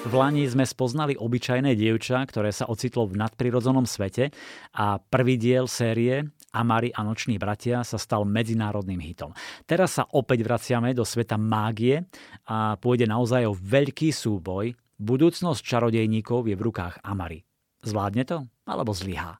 V 0.08 0.16
Lani 0.16 0.48
sme 0.48 0.64
spoznali 0.64 1.20
obyčajné 1.20 1.76
dievča, 1.76 2.24
ktoré 2.24 2.48
sa 2.48 2.64
ocitlo 2.72 3.04
v 3.04 3.20
nadprirodzenom 3.20 3.84
svete 3.84 4.32
a 4.72 4.96
prvý 4.96 5.36
diel 5.36 5.68
série 5.68 6.24
Amari 6.48 6.88
a 6.96 7.04
noční 7.04 7.36
bratia 7.36 7.84
sa 7.84 8.00
stal 8.00 8.24
medzinárodným 8.24 9.04
hitom. 9.04 9.36
Teraz 9.68 10.00
sa 10.00 10.08
opäť 10.16 10.48
vraciame 10.48 10.96
do 10.96 11.04
sveta 11.04 11.36
mágie 11.36 12.08
a 12.48 12.80
pôjde 12.80 13.04
naozaj 13.04 13.52
o 13.52 13.52
veľký 13.52 14.08
súboj. 14.08 14.72
Budúcnosť 14.96 15.60
čarodejníkov 15.60 16.48
je 16.48 16.56
v 16.56 16.64
rukách 16.64 17.04
Amari. 17.04 17.44
Zvládne 17.84 18.24
to? 18.24 18.48
Alebo 18.64 18.96
zlyhá? 18.96 19.36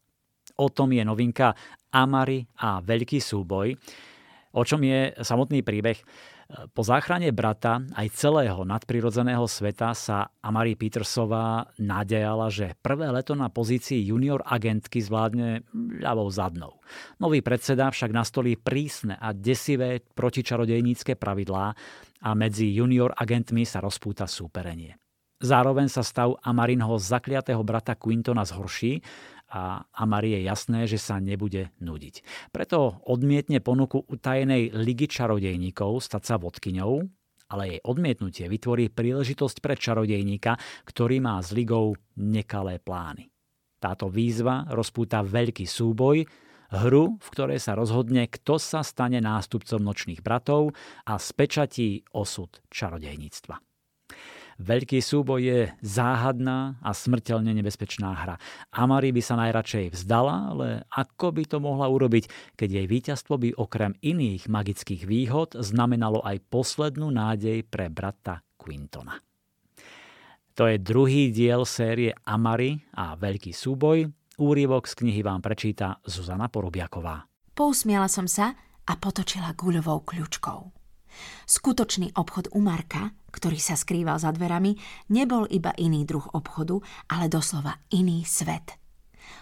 O 0.61 0.69
tom 0.69 0.93
je 0.93 1.01
novinka 1.01 1.57
Amari 1.97 2.45
a 2.61 2.85
veľký 2.85 3.25
súboj. 3.25 3.73
O 4.53 4.62
čom 4.69 4.85
je 4.85 5.16
samotný 5.16 5.64
príbeh? 5.64 5.97
Po 6.49 6.80
záchrane 6.80 7.28
brata 7.28 7.84
aj 7.92 8.09
celého 8.16 8.64
nadprirodzeného 8.64 9.44
sveta 9.44 9.92
sa 9.92 10.32
Amari 10.40 10.80
Petersová 10.80 11.68
nádejala, 11.76 12.49
že 12.49 12.72
prvé 12.80 13.12
leto 13.12 13.36
na 13.36 13.53
pozícii 13.53 14.01
junior 14.09 14.40
agentky 14.49 15.05
zvládne 15.05 15.68
ľavou 16.01 16.32
zadnou. 16.32 16.80
Nový 17.20 17.44
predseda 17.44 17.92
však 17.92 18.16
nastolí 18.16 18.57
prísne 18.57 19.20
a 19.20 19.36
desivé 19.36 20.01
protičarodejnícke 20.01 21.20
pravidlá 21.20 21.76
a 22.24 22.30
medzi 22.32 22.72
junior 22.72 23.12
agentmi 23.12 23.68
sa 23.68 23.84
rozpúta 23.84 24.24
súperenie. 24.24 24.96
Zároveň 25.44 25.86
sa 25.92 26.01
stav 26.01 26.34
Amarinho 26.42 26.96
zakliatého 26.96 27.61
brata 27.61 27.92
Quintona 27.94 28.42
zhorší 28.42 29.05
a 29.49 29.84
Amari 29.96 30.36
je 30.36 30.40
jasné, 30.44 30.80
že 30.84 31.01
sa 31.01 31.16
nebude 31.18 31.72
nudiť. 31.80 32.49
Preto 32.53 33.01
odmietne 33.09 33.64
ponuku 33.64 34.05
utajenej 34.05 34.76
ligy 34.76 35.09
čarodejníkov 35.09 36.05
stať 36.05 36.22
sa 36.24 36.34
vodkyňou, 36.36 36.92
ale 37.49 37.62
jej 37.76 37.80
odmietnutie 37.80 38.44
vytvorí 38.44 38.92
príležitosť 38.92 39.57
pre 39.64 39.74
čarodejníka, 39.74 40.61
ktorý 40.84 41.24
má 41.24 41.40
s 41.40 41.57
ligou 41.57 41.96
nekalé 42.20 42.76
plány. 42.76 43.32
Táto 43.80 44.11
výzva 44.12 44.68
rozpúta 44.68 45.24
veľký 45.24 45.64
súboj, 45.64 46.28
hru, 46.68 47.16
v 47.16 47.28
ktorej 47.32 47.62
sa 47.62 47.72
rozhodne, 47.72 48.28
kto 48.28 48.61
sa 48.61 48.84
stane 48.84 49.22
nástupcom 49.24 49.80
nočných 49.80 50.20
bratov 50.20 50.76
a 51.09 51.16
spečatí 51.16 52.05
osud 52.12 52.61
čarodejníctva. 52.68 53.68
Veľký 54.59 54.98
súboj 54.98 55.38
je 55.38 55.61
záhadná 55.86 56.82
a 56.82 56.90
smrteľne 56.90 57.54
nebezpečná 57.62 58.11
hra. 58.11 58.42
Amari 58.74 59.14
by 59.14 59.22
sa 59.22 59.38
najradšej 59.38 59.94
vzdala, 59.94 60.50
ale 60.50 60.82
ako 60.90 61.30
by 61.30 61.42
to 61.46 61.62
mohla 61.62 61.86
urobiť, 61.86 62.56
keď 62.59 62.68
jej 62.82 62.86
víťazstvo 62.90 63.38
by 63.38 63.54
okrem 63.54 63.94
iných 64.02 64.50
magických 64.50 65.06
výhod 65.06 65.54
znamenalo 65.54 66.18
aj 66.26 66.42
poslednú 66.50 67.06
nádej 67.06 67.62
pre 67.70 67.86
brata 67.86 68.42
Quintona. 68.59 69.22
To 70.59 70.66
je 70.66 70.82
druhý 70.82 71.30
diel 71.30 71.62
série 71.62 72.11
Amari 72.26 72.82
a 72.98 73.14
Veľký 73.14 73.54
súboj. 73.54 74.11
Úrivok 74.42 74.90
z 74.90 74.98
knihy 74.98 75.22
vám 75.22 75.38
prečíta 75.38 76.02
Zuzana 76.02 76.50
Porobiaková. 76.50 77.30
Pousmiala 77.54 78.11
som 78.11 78.26
sa 78.26 78.59
a 78.82 78.92
potočila 78.98 79.54
guľovou 79.54 80.02
kľúčkou. 80.02 80.78
Skutočný 81.49 82.12
obchod 82.14 82.53
u 82.53 82.61
Marka, 82.61 83.14
ktorý 83.33 83.61
sa 83.61 83.77
skrýval 83.77 84.21
za 84.21 84.33
dverami, 84.33 84.77
nebol 85.12 85.45
iba 85.49 85.73
iný 85.77 86.05
druh 86.05 86.25
obchodu, 86.33 86.81
ale 87.12 87.31
doslova 87.33 87.79
iný 87.93 88.25
svet. 88.25 88.77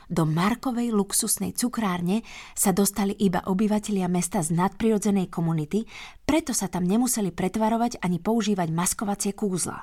Do 0.07 0.27
Markovej 0.27 0.95
luxusnej 0.95 1.55
cukrárne 1.55 2.23
sa 2.55 2.71
dostali 2.71 3.15
iba 3.23 3.43
obyvatelia 3.47 4.07
mesta 4.07 4.43
z 4.43 4.55
nadprirodzenej 4.55 5.31
komunity, 5.31 5.87
preto 6.23 6.55
sa 6.55 6.71
tam 6.71 6.87
nemuseli 6.87 7.35
pretvarovať 7.35 8.03
ani 8.03 8.19
používať 8.23 8.71
maskovacie 8.71 9.35
kúzla. 9.35 9.83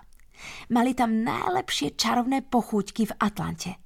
Mali 0.72 0.92
tam 0.92 1.24
najlepšie 1.24 1.96
čarovné 1.96 2.44
pochúťky 2.44 3.08
v 3.08 3.16
Atlante– 3.20 3.80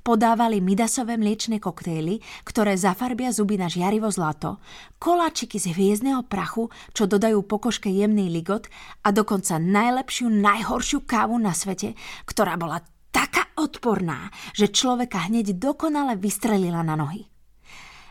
Podávali 0.00 0.58
midasové 0.62 1.20
mliečne 1.20 1.60
koktejly, 1.60 2.22
ktoré 2.42 2.74
zafarbia 2.74 3.30
zuby 3.30 3.60
na 3.60 3.68
žiarivo 3.68 4.08
zlato, 4.08 4.58
koláčiky 5.00 5.60
z 5.60 5.74
hviezdneho 5.74 6.24
prachu, 6.26 6.72
čo 6.96 7.08
dodajú 7.10 7.44
pokožke 7.44 7.90
jemný 7.90 8.32
ligot 8.32 8.68
a 9.04 9.12
dokonca 9.14 9.60
najlepšiu, 9.60 10.30
najhoršiu 10.30 11.04
kávu 11.04 11.36
na 11.40 11.52
svete, 11.52 11.98
ktorá 12.24 12.56
bola 12.56 12.80
taká 13.10 13.50
odporná, 13.58 14.30
že 14.54 14.70
človeka 14.70 15.28
hneď 15.28 15.58
dokonale 15.58 16.16
vystrelila 16.16 16.80
na 16.80 16.94
nohy. 16.96 17.26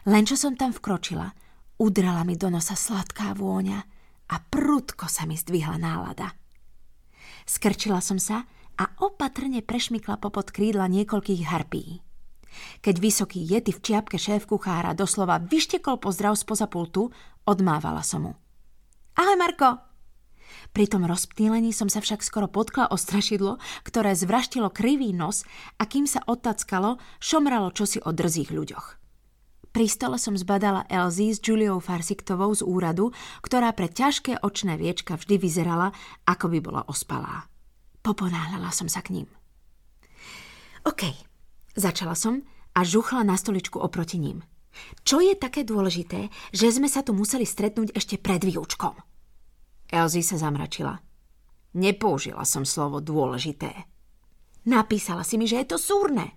Len 0.07 0.24
čo 0.24 0.39
som 0.39 0.55
tam 0.55 0.72
vkročila, 0.72 1.32
udrala 1.80 2.24
mi 2.28 2.36
do 2.36 2.51
nosa 2.51 2.76
sladká 2.76 3.36
vôňa 3.36 3.80
a 4.30 4.36
prudko 4.38 5.09
sa 5.09 5.26
mi 5.26 5.36
zdvihla 5.36 5.80
nálada. 5.80 6.36
Skrčila 7.49 7.97
som 8.03 8.22
sa 8.22 8.45
a 8.80 8.88
opatrne 9.03 9.59
prešmykla 9.59 10.15
popod 10.23 10.55
krídla 10.55 10.88
niekoľkých 10.88 11.41
harpí. 11.51 11.99
Keď 12.80 12.95
vysoký 12.97 13.39
jety 13.43 13.75
v 13.75 13.84
čiapke 13.84 14.15
šéf 14.15 14.47
kuchára 14.47 14.95
doslova 14.95 15.38
vyštekol 15.38 15.99
pozdrav 15.99 16.34
spoza 16.39 16.65
pultu, 16.65 17.11
odmávala 17.43 18.01
som 18.01 18.32
mu. 18.32 18.34
Ahoj 19.19 19.36
Marko! 19.36 19.69
Pri 20.73 20.89
tom 20.89 21.05
rozptýlení 21.05 21.69
som 21.75 21.91
sa 21.91 22.01
však 22.01 22.25
skoro 22.25 22.49
potkla 22.49 22.89
o 22.89 22.97
strašidlo, 22.97 23.61
ktoré 23.86 24.17
zvraštilo 24.17 24.73
krivý 24.73 25.13
nos 25.13 25.45
a 25.77 25.86
kým 25.86 26.09
sa 26.09 26.25
odtackalo, 26.25 26.97
šomralo 27.21 27.69
čosi 27.69 28.01
o 28.01 28.09
drzých 28.09 28.49
ľuďoch. 28.49 28.88
Pri 29.69 29.86
stole 29.86 30.17
som 30.17 30.34
zbadala 30.34 30.89
Elzy 30.89 31.30
s 31.30 31.38
Juliou 31.38 31.77
Farsiktovou 31.77 32.49
z 32.57 32.65
úradu, 32.65 33.13
ktorá 33.45 33.69
pre 33.77 33.86
ťažké 33.86 34.41
očné 34.41 34.82
viečka 34.82 35.13
vždy 35.13 35.38
vyzerala, 35.38 35.93
ako 36.25 36.49
by 36.49 36.59
bola 36.65 36.82
ospalá. 36.89 37.45
Poponáhľala 38.02 38.72
som 38.72 38.88
sa 38.88 39.04
k 39.04 39.22
ním. 39.22 39.28
OK, 40.88 41.12
začala 41.76 42.16
som 42.16 42.41
a 42.74 42.88
žuchla 42.88 43.28
na 43.28 43.36
stoličku 43.36 43.78
oproti 43.80 44.18
ním. 44.18 44.41
Čo 45.04 45.20
je 45.20 45.36
také 45.36 45.68
dôležité, 45.68 46.32
že 46.56 46.72
sme 46.72 46.88
sa 46.88 47.04
tu 47.04 47.12
museli 47.12 47.43
stretnúť 47.43 47.91
ešte 47.91 48.16
pred 48.16 48.39
výučkom? 48.39 48.95
Elzy 49.89 50.22
sa 50.24 50.39
zamračila. 50.39 51.02
Nepoužila 51.76 52.45
som 52.45 52.64
slovo 52.66 53.04
dôležité. 53.04 53.74
Napísala 54.70 55.26
si 55.26 55.36
mi, 55.38 55.50
že 55.50 55.62
je 55.62 55.68
to 55.76 55.78
súrne. 55.82 56.34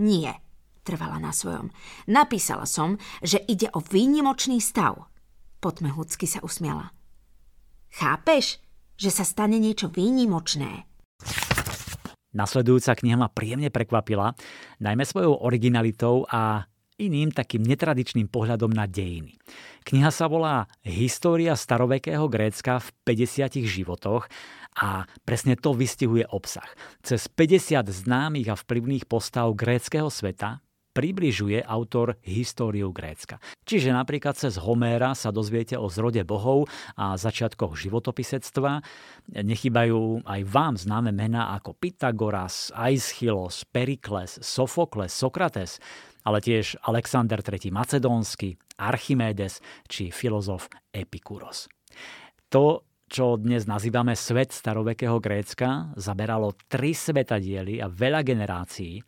Nie, 0.00 0.36
trvala 0.84 1.20
na 1.20 1.32
svojom. 1.32 1.72
Napísala 2.08 2.68
som, 2.68 3.00
že 3.24 3.40
ide 3.48 3.72
o 3.72 3.80
výnimočný 3.80 4.60
stav. 4.60 5.08
Potmehúcky 5.60 6.28
sa 6.28 6.44
usmiala. 6.44 6.92
Chápeš, 7.94 8.60
že 8.94 9.10
sa 9.10 9.26
stane 9.26 9.58
niečo 9.58 9.90
výnimočné? 9.90 10.86
Nasledujúca 12.34 12.98
kniha 12.98 13.14
ma 13.14 13.30
príjemne 13.30 13.70
prekvapila, 13.70 14.34
najmä 14.82 15.06
svojou 15.06 15.38
originalitou 15.46 16.26
a 16.26 16.66
iným 16.98 17.34
takým 17.34 17.62
netradičným 17.62 18.30
pohľadom 18.30 18.70
na 18.70 18.86
dejiny. 18.86 19.38
Kniha 19.86 20.10
sa 20.14 20.30
volá 20.30 20.70
História 20.82 21.54
starovekého 21.58 22.26
Grécka 22.30 22.78
v 22.78 22.88
50 23.06 23.66
životoch 23.66 24.30
a 24.78 25.06
presne 25.22 25.54
to 25.58 25.74
vystihuje 25.74 26.26
obsah. 26.30 26.66
Cez 27.02 27.26
50 27.30 27.86
známych 27.90 28.50
a 28.50 28.58
vplyvných 28.58 29.06
postav 29.10 29.50
gréckého 29.54 30.10
sveta 30.10 30.62
približuje 30.94 31.58
autor 31.66 32.14
históriu 32.22 32.94
Grécka. 32.94 33.42
Čiže 33.66 33.90
napríklad 33.90 34.38
cez 34.38 34.54
Homéra 34.62 35.18
sa 35.18 35.34
dozviete 35.34 35.74
o 35.74 35.90
zrode 35.90 36.22
bohov 36.22 36.70
a 36.94 37.18
začiatkoch 37.18 37.74
životopisectva. 37.74 38.78
Nechybajú 39.34 40.22
aj 40.22 40.40
vám 40.46 40.78
známe 40.78 41.10
mená 41.10 41.50
ako 41.58 41.74
Pythagoras, 41.74 42.70
Aeschylos, 42.72 43.66
Perikles, 43.66 44.38
Sofokles, 44.38 45.10
Sokrates, 45.10 45.82
ale 46.22 46.38
tiež 46.38 46.78
Alexander 46.86 47.42
III. 47.42 47.74
Macedónsky, 47.74 48.54
Archimedes 48.78 49.58
či 49.90 50.14
filozof 50.14 50.70
Epikuros. 50.94 51.66
To, 52.48 52.86
čo 53.10 53.36
dnes 53.36 53.68
nazývame 53.68 54.16
svet 54.16 54.54
starovekého 54.54 55.20
Grécka, 55.20 55.92
zaberalo 55.98 56.56
tri 56.70 56.96
svetadiely 56.96 57.82
a 57.82 57.90
veľa 57.90 58.24
generácií, 58.24 59.02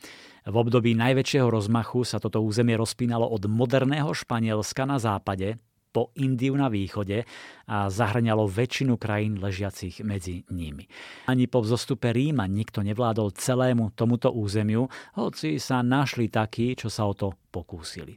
v 0.47 0.55
období 0.55 0.95
najväčšieho 0.95 1.51
rozmachu 1.51 2.07
sa 2.07 2.23
toto 2.23 2.39
územie 2.39 2.79
rozpínalo 2.79 3.27
od 3.27 3.51
moderného 3.51 4.15
Španielska 4.15 4.87
na 4.87 5.03
západe 5.03 5.59
po 5.91 6.13
Indiu 6.21 6.53
na 6.55 6.69
východe 6.69 7.25
a 7.67 7.89
zahrňalo 7.89 8.45
väčšinu 8.45 9.01
krajín 9.01 9.41
ležiacich 9.41 10.05
medzi 10.05 10.45
nimi. 10.53 10.85
Ani 11.27 11.49
po 11.49 11.65
vzostupe 11.65 12.13
Ríma 12.13 12.45
nikto 12.47 12.85
nevládol 12.85 13.33
celému 13.33 13.97
tomuto 13.97 14.29
územiu, 14.29 14.93
hoci 15.17 15.57
sa 15.57 15.81
našli 15.81 16.29
takí, 16.29 16.77
čo 16.77 16.93
sa 16.93 17.09
o 17.09 17.17
to 17.17 17.33
pokúsili. 17.49 18.15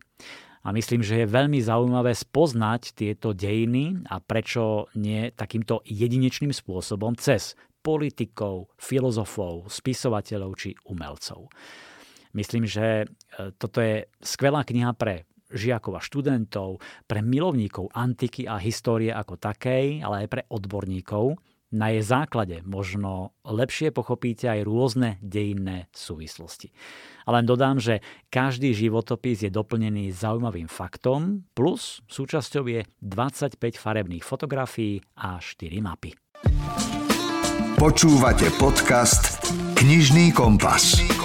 A 0.67 0.75
myslím, 0.75 0.99
že 0.99 1.23
je 1.23 1.33
veľmi 1.33 1.63
zaujímavé 1.63 2.11
spoznať 2.11 2.99
tieto 2.99 3.31
dejiny 3.31 4.03
a 4.11 4.19
prečo 4.19 4.91
nie 4.99 5.31
takýmto 5.31 5.79
jedinečným 5.87 6.51
spôsobom 6.51 7.15
cez 7.15 7.55
politikov, 7.79 8.75
filozofov, 8.75 9.71
spisovateľov 9.71 10.51
či 10.59 10.75
umelcov. 10.83 11.47
Myslím, 12.33 12.69
že 12.69 13.05
e, 13.05 13.05
toto 13.57 13.81
je 13.81 14.05
skvelá 14.21 14.61
kniha 14.61 14.93
pre 14.93 15.29
žiakov 15.49 15.97
a 15.97 16.01
študentov, 16.01 16.77
pre 17.09 17.25
milovníkov 17.25 17.89
antiky 17.93 18.45
a 18.45 18.61
histórie 18.61 19.09
ako 19.09 19.41
takej, 19.41 20.05
ale 20.05 20.25
aj 20.25 20.27
pre 20.29 20.41
odborníkov. 20.49 21.41
Na 21.69 21.93
jej 21.93 22.01
základe 22.01 22.65
možno 22.65 23.37
lepšie 23.45 23.93
pochopíte 23.93 24.49
aj 24.49 24.65
rôzne 24.65 25.21
dejinné 25.21 25.85
súvislosti. 25.93 26.73
A 27.29 27.37
len 27.37 27.45
dodám, 27.45 27.77
že 27.77 28.01
každý 28.33 28.73
životopis 28.73 29.45
je 29.45 29.53
doplnený 29.53 30.09
zaujímavým 30.09 30.65
faktom, 30.65 31.45
plus 31.53 32.01
súčasťou 32.09 32.65
je 32.73 32.81
25 33.05 33.61
farebných 33.77 34.25
fotografií 34.25 34.97
a 35.21 35.37
4 35.37 35.69
mapy. 35.85 36.17
Počúvate 37.77 38.49
podcast 38.57 39.37
Knižný 39.77 40.33
kompas. 40.33 40.97
Knižný 40.97 41.07
kompas. 41.13 41.18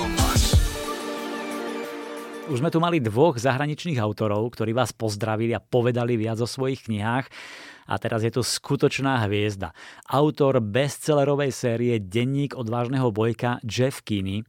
Už 2.45 2.61
sme 2.61 2.69
tu 2.69 2.77
mali 2.77 3.01
dvoch 3.01 3.41
zahraničných 3.41 3.97
autorov, 3.97 4.53
ktorí 4.53 4.77
vás 4.77 4.93
pozdravili 4.93 5.57
a 5.57 5.65
povedali 5.65 6.21
viac 6.21 6.37
o 6.45 6.49
svojich 6.49 6.93
knihách. 6.93 7.33
A 7.89 7.97
teraz 7.97 8.21
je 8.21 8.37
tu 8.37 8.45
skutočná 8.45 9.25
hviezda. 9.25 9.73
Autor 10.13 10.61
bestsellerovej 10.61 11.49
série 11.57 11.97
Denník 11.97 12.53
odvážneho 12.53 13.09
bojka 13.17 13.65
Jeff 13.65 14.05
Kinney. 14.05 14.45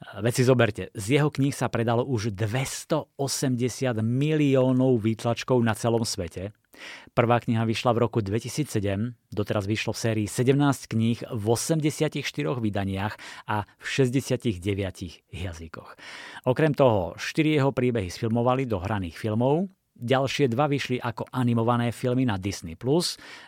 Veď 0.00 0.32
si 0.32 0.44
zoberte, 0.48 0.82
z 0.96 1.20
jeho 1.20 1.28
kníh 1.28 1.52
sa 1.52 1.68
predalo 1.68 2.08
už 2.08 2.32
280 2.32 3.12
miliónov 4.00 4.96
výtlačkov 4.96 5.60
na 5.60 5.76
celom 5.76 6.08
svete. 6.08 6.56
Prvá 7.12 7.36
kniha 7.36 7.68
vyšla 7.68 7.92
v 7.92 8.08
roku 8.08 8.24
2007, 8.24 9.12
doteraz 9.28 9.68
vyšlo 9.68 9.92
v 9.92 9.98
sérii 10.00 10.26
17 10.30 10.88
kníh 10.88 11.20
v 11.20 11.44
84 11.44 12.16
vydaniach 12.56 13.14
a 13.44 13.68
v 13.76 13.84
69 13.84 14.56
jazykoch. 15.28 15.90
Okrem 16.48 16.72
toho, 16.72 17.12
4 17.20 17.60
jeho 17.60 17.70
príbehy 17.74 18.08
sfilmovali 18.08 18.64
do 18.64 18.80
hraných 18.80 19.20
filmov, 19.20 19.68
Ďalšie 20.00 20.48
dva 20.48 20.64
vyšli 20.64 20.96
ako 20.96 21.28
animované 21.28 21.92
filmy 21.92 22.24
na 22.24 22.40
Disney+, 22.40 22.72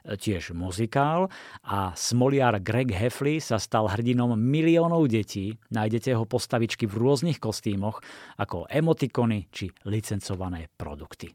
tiež 0.04 0.52
muzikál 0.52 1.32
a 1.64 1.96
smoliar 1.96 2.60
Greg 2.60 2.92
Heffley 2.92 3.40
sa 3.40 3.56
stal 3.56 3.88
hrdinom 3.88 4.36
miliónov 4.36 5.08
detí. 5.08 5.56
Nájdete 5.72 6.12
ho 6.12 6.28
postavičky 6.28 6.84
v 6.84 7.00
rôznych 7.00 7.40
kostýmoch 7.40 8.04
ako 8.36 8.68
emotikony 8.68 9.48
či 9.48 9.72
licencované 9.88 10.68
produkty. 10.76 11.32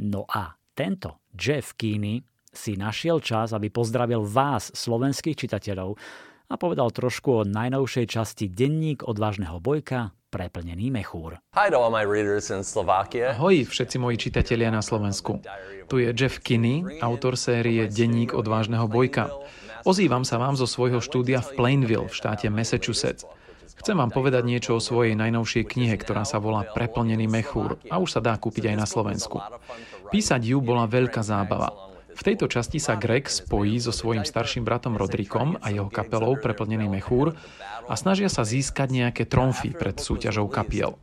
No 0.00 0.24
a 0.24 0.56
tento 0.72 1.28
Jeff 1.36 1.76
Keeney 1.76 2.24
si 2.48 2.80
našiel 2.80 3.20
čas, 3.20 3.52
aby 3.52 3.68
pozdravil 3.68 4.24
vás, 4.24 4.72
slovenských 4.72 5.44
čitateľov, 5.44 6.00
a 6.48 6.56
povedal 6.56 6.88
trošku 6.88 7.44
o 7.44 7.48
najnovšej 7.48 8.06
časti 8.08 8.48
Denník 8.48 9.04
odvážneho 9.04 9.60
bojka 9.60 10.16
preplnený 10.28 10.92
mechúr. 10.92 11.40
Ahoj 11.56 13.56
všetci 13.64 13.96
moji 13.96 14.16
čitatelia 14.20 14.68
na 14.68 14.84
Slovensku. 14.84 15.40
Tu 15.88 16.04
je 16.04 16.12
Jeff 16.12 16.44
Kinney, 16.44 17.00
autor 17.00 17.40
série 17.40 17.88
Denník 17.88 18.36
odvážneho 18.36 18.84
bojka. 18.84 19.32
Ozývam 19.88 20.28
sa 20.28 20.36
vám 20.36 20.52
zo 20.52 20.68
svojho 20.68 21.00
štúdia 21.00 21.40
v 21.40 21.56
Plainville 21.56 22.12
v 22.12 22.14
štáte 22.14 22.52
Massachusetts. 22.52 23.24
Chcem 23.78 23.96
vám 23.96 24.12
povedať 24.12 24.44
niečo 24.44 24.76
o 24.76 24.82
svojej 24.82 25.16
najnovšej 25.16 25.64
knihe, 25.64 25.96
ktorá 25.96 26.28
sa 26.28 26.42
volá 26.42 26.66
Preplnený 26.66 27.30
mechúr 27.30 27.80
a 27.88 27.96
už 27.96 28.18
sa 28.18 28.20
dá 28.20 28.36
kúpiť 28.36 28.74
aj 28.74 28.76
na 28.76 28.84
Slovensku. 28.84 29.40
Písať 30.12 30.44
ju 30.44 30.60
bola 30.60 30.84
veľká 30.84 31.24
zábava. 31.24 31.87
V 32.18 32.26
tejto 32.26 32.50
časti 32.50 32.82
sa 32.82 32.98
Greg 32.98 33.30
spojí 33.30 33.78
so 33.78 33.94
svojím 33.94 34.26
starším 34.26 34.66
bratom 34.66 34.98
Rodrikom 34.98 35.54
a 35.62 35.70
jeho 35.70 35.86
kapelou 35.86 36.34
Preplnený 36.34 36.90
mechúr 36.90 37.38
a 37.86 37.94
snažia 37.94 38.26
sa 38.26 38.42
získať 38.42 38.90
nejaké 38.90 39.22
tromfy 39.22 39.70
pred 39.70 39.94
súťažou 39.94 40.50
kapiel. 40.50 40.98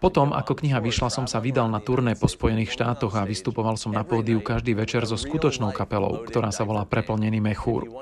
Potom, 0.00 0.32
ako 0.32 0.64
kniha 0.64 0.80
vyšla, 0.80 1.12
som 1.12 1.28
sa 1.28 1.44
vydal 1.44 1.68
na 1.68 1.84
turné 1.84 2.16
po 2.16 2.24
Spojených 2.24 2.72
štátoch 2.72 3.20
a 3.20 3.28
vystupoval 3.28 3.76
som 3.76 3.92
na 3.92 4.00
pódiu 4.00 4.40
každý 4.40 4.72
večer 4.72 5.04
so 5.04 5.20
skutočnou 5.20 5.76
kapelou, 5.76 6.24
ktorá 6.24 6.48
sa 6.48 6.64
volá 6.64 6.88
Preplnený 6.88 7.36
mechúr. 7.36 7.92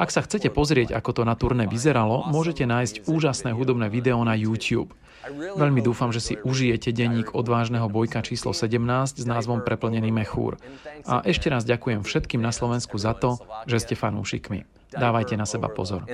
Ak 0.00 0.08
sa 0.08 0.24
chcete 0.24 0.48
pozrieť, 0.48 0.96
ako 0.96 1.10
to 1.12 1.22
na 1.28 1.36
turné 1.36 1.68
vyzeralo, 1.68 2.24
môžete 2.24 2.64
nájsť 2.64 3.04
úžasné 3.04 3.52
hudobné 3.52 3.92
video 3.92 4.16
na 4.24 4.32
YouTube. 4.32 4.96
Veľmi 5.30 5.80
dúfam, 5.84 6.10
že 6.10 6.18
si 6.18 6.34
užijete 6.42 6.90
denník 6.90 7.38
odvážneho 7.38 7.86
bojka 7.86 8.26
číslo 8.26 8.50
17 8.50 9.22
s 9.22 9.24
názvom 9.26 9.62
Preplnený 9.62 10.10
mechúr. 10.10 10.58
A 11.06 11.22
ešte 11.22 11.46
raz 11.46 11.62
ďakujem 11.62 12.02
všetkým 12.02 12.42
na 12.42 12.50
Slovensku 12.50 12.98
za 12.98 13.14
to, 13.14 13.38
že 13.70 13.78
ste 13.82 13.94
fanúšikmi. 13.94 14.66
Dávajte 14.92 15.38
na 15.38 15.46
seba 15.46 15.70
pozor. 15.72 16.04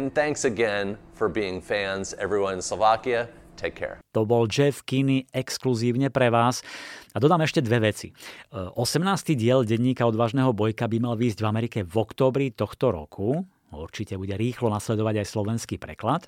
To 4.14 4.20
bol 4.22 4.46
Jeff 4.46 4.86
Kinney 4.86 5.26
exkluzívne 5.34 6.14
pre 6.14 6.30
vás. 6.30 6.62
A 7.10 7.18
dodám 7.18 7.42
ešte 7.42 7.58
dve 7.58 7.90
veci. 7.90 8.14
18. 8.54 9.34
diel 9.34 9.66
denníka 9.66 10.06
odvážneho 10.06 10.54
bojka 10.54 10.86
by 10.86 10.98
mal 11.02 11.18
výjsť 11.18 11.38
v 11.42 11.46
Amerike 11.48 11.78
v 11.82 11.94
októbri 11.98 12.54
tohto 12.54 12.94
roku. 12.94 13.42
Určite 13.68 14.16
bude 14.16 14.32
rýchlo 14.32 14.72
nasledovať 14.72 15.20
aj 15.20 15.28
slovenský 15.28 15.76
preklad. 15.76 16.24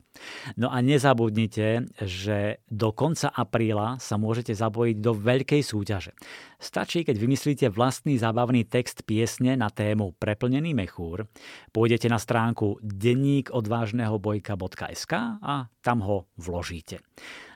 No 0.60 0.68
a 0.68 0.84
nezabudnite, 0.84 1.88
že 2.04 2.60
do 2.68 2.92
konca 2.92 3.32
apríla 3.32 3.96
sa 3.96 4.20
môžete 4.20 4.52
zapojiť 4.52 5.00
do 5.00 5.16
veľkej 5.16 5.64
súťaže. 5.64 6.12
Stačí, 6.60 7.00
keď 7.00 7.16
vymyslíte 7.16 7.72
vlastný 7.72 8.20
zábavný 8.20 8.68
text 8.68 9.08
piesne 9.08 9.56
na 9.56 9.72
tému 9.72 10.12
Preplnený 10.20 10.76
mechúr, 10.76 11.24
pôjdete 11.72 12.12
na 12.12 12.20
stránku 12.20 12.76
denníkodvážnehobojka.sk 12.84 15.12
a 15.40 15.72
tam 15.80 16.04
ho 16.04 16.28
vložíte. 16.36 17.00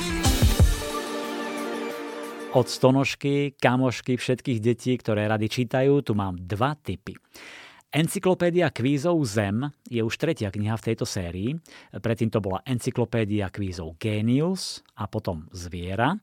Od 2.53 2.69
stonožky, 2.69 3.57
kamošky 3.57 4.13
všetkých 4.13 4.61
detí, 4.61 4.93
ktoré 4.93 5.25
rady 5.25 5.49
čítajú, 5.49 6.05
tu 6.05 6.13
mám 6.13 6.37
dva 6.37 6.77
typy. 6.77 7.17
Encyklopédia 7.89 8.69
kvízov 8.69 9.17
Zem 9.25 9.73
je 9.89 10.05
už 10.05 10.13
tretia 10.21 10.53
kniha 10.53 10.77
v 10.77 10.85
tejto 10.85 11.01
sérii. 11.01 11.57
Predtým 11.89 12.29
to 12.29 12.45
bola 12.45 12.61
Encyklopédia 12.61 13.49
kvízov 13.49 13.97
Genius 13.97 14.85
a 15.01 15.09
potom 15.09 15.49
Zviera. 15.49 16.13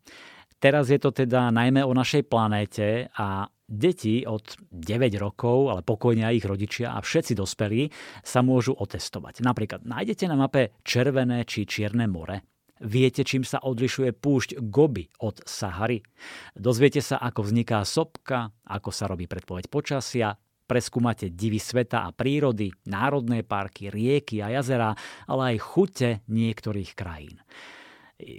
Teraz 0.62 0.94
je 0.94 1.02
to 1.02 1.10
teda 1.10 1.50
najmä 1.50 1.82
o 1.82 1.90
našej 1.90 2.22
planéte 2.30 3.10
a 3.10 3.50
deti 3.66 4.22
od 4.22 4.54
9 4.70 5.10
rokov, 5.18 5.74
ale 5.74 5.82
pokojne 5.82 6.30
aj 6.30 6.34
ich 6.38 6.46
rodičia 6.46 6.94
a 6.94 7.02
všetci 7.02 7.34
dospelí 7.34 7.90
sa 8.22 8.46
môžu 8.46 8.78
otestovať. 8.78 9.42
Napríklad 9.42 9.82
nájdete 9.82 10.30
na 10.30 10.38
mape 10.38 10.78
Červené 10.86 11.42
či 11.42 11.66
Čierne 11.66 12.06
more. 12.06 12.49
Viete, 12.80 13.28
čím 13.28 13.44
sa 13.44 13.60
odlišuje 13.60 14.16
púšť 14.16 14.56
Gobi 14.72 15.04
od 15.20 15.44
Sahary? 15.44 16.00
Dozviete 16.56 17.04
sa, 17.04 17.20
ako 17.20 17.44
vzniká 17.44 17.84
sopka, 17.84 18.48
ako 18.64 18.88
sa 18.88 19.04
robí 19.04 19.28
predpoveď 19.28 19.68
počasia, 19.68 20.32
preskúmate 20.64 21.28
divy 21.28 21.60
sveta 21.60 22.08
a 22.08 22.14
prírody, 22.14 22.72
národné 22.88 23.44
parky, 23.44 23.92
rieky 23.92 24.40
a 24.40 24.48
jazera, 24.54 24.96
ale 25.28 25.52
aj 25.52 25.56
chute 25.60 26.10
niektorých 26.30 26.96
krajín. 26.96 27.36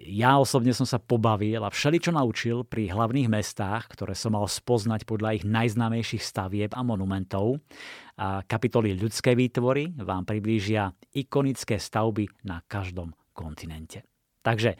Ja 0.09 0.37
osobne 0.37 0.77
som 0.77 0.85
sa 0.85 1.01
pobavil 1.01 1.61
a 1.61 1.73
všeličo 1.73 2.13
naučil 2.13 2.65
pri 2.65 2.93
hlavných 2.93 3.29
mestách, 3.29 3.89
ktoré 3.93 4.13
som 4.13 4.37
mal 4.37 4.45
spoznať 4.45 5.09
podľa 5.09 5.41
ich 5.41 5.45
najznámejších 5.45 6.21
stavieb 6.21 6.71
a 6.77 6.85
monumentov. 6.85 7.57
A 8.21 8.45
kapitoly 8.45 8.93
ľudské 8.93 9.33
výtvory 9.33 9.97
vám 10.01 10.25
priblížia 10.25 10.93
ikonické 11.17 11.81
stavby 11.81 12.29
na 12.45 12.61
každom 12.69 13.13
kontinente. 13.33 14.10
Takže 14.41 14.77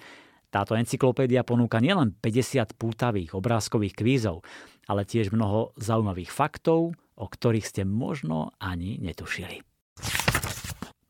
táto 0.51 0.76
encyklopédia 0.76 1.47
ponúka 1.47 1.80
nielen 1.80 2.12
50 2.20 2.76
pútavých 2.76 3.32
obrázkových 3.38 3.95
kvízov, 3.95 4.43
ale 4.91 5.07
tiež 5.07 5.32
mnoho 5.32 5.72
zaujímavých 5.80 6.28
faktov, 6.28 6.91
o 7.16 7.26
ktorých 7.26 7.64
ste 7.64 7.84
možno 7.88 8.51
ani 8.59 8.99
netušili. 8.99 9.64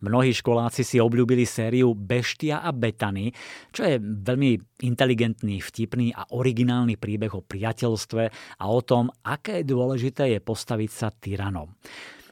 Mnohí 0.02 0.34
školáci 0.34 0.82
si 0.82 0.97
obľúbili 0.97 1.45
sériu 1.45 1.93
Beštia 1.93 2.66
a 2.66 2.74
Betany, 2.74 3.30
čo 3.70 3.86
je 3.86 4.02
veľmi 4.02 4.82
inteligentný, 4.82 5.62
vtipný 5.62 6.10
a 6.10 6.26
originálny 6.34 6.97
príbeh 6.97 7.30
o 7.38 7.45
priateľstve 7.45 8.24
a 8.58 8.66
o 8.66 8.82
tom, 8.82 9.14
aké 9.22 9.62
dôležité 9.62 10.34
je 10.34 10.39
postaviť 10.41 10.89
sa 10.89 11.14
tyranom. 11.14 11.70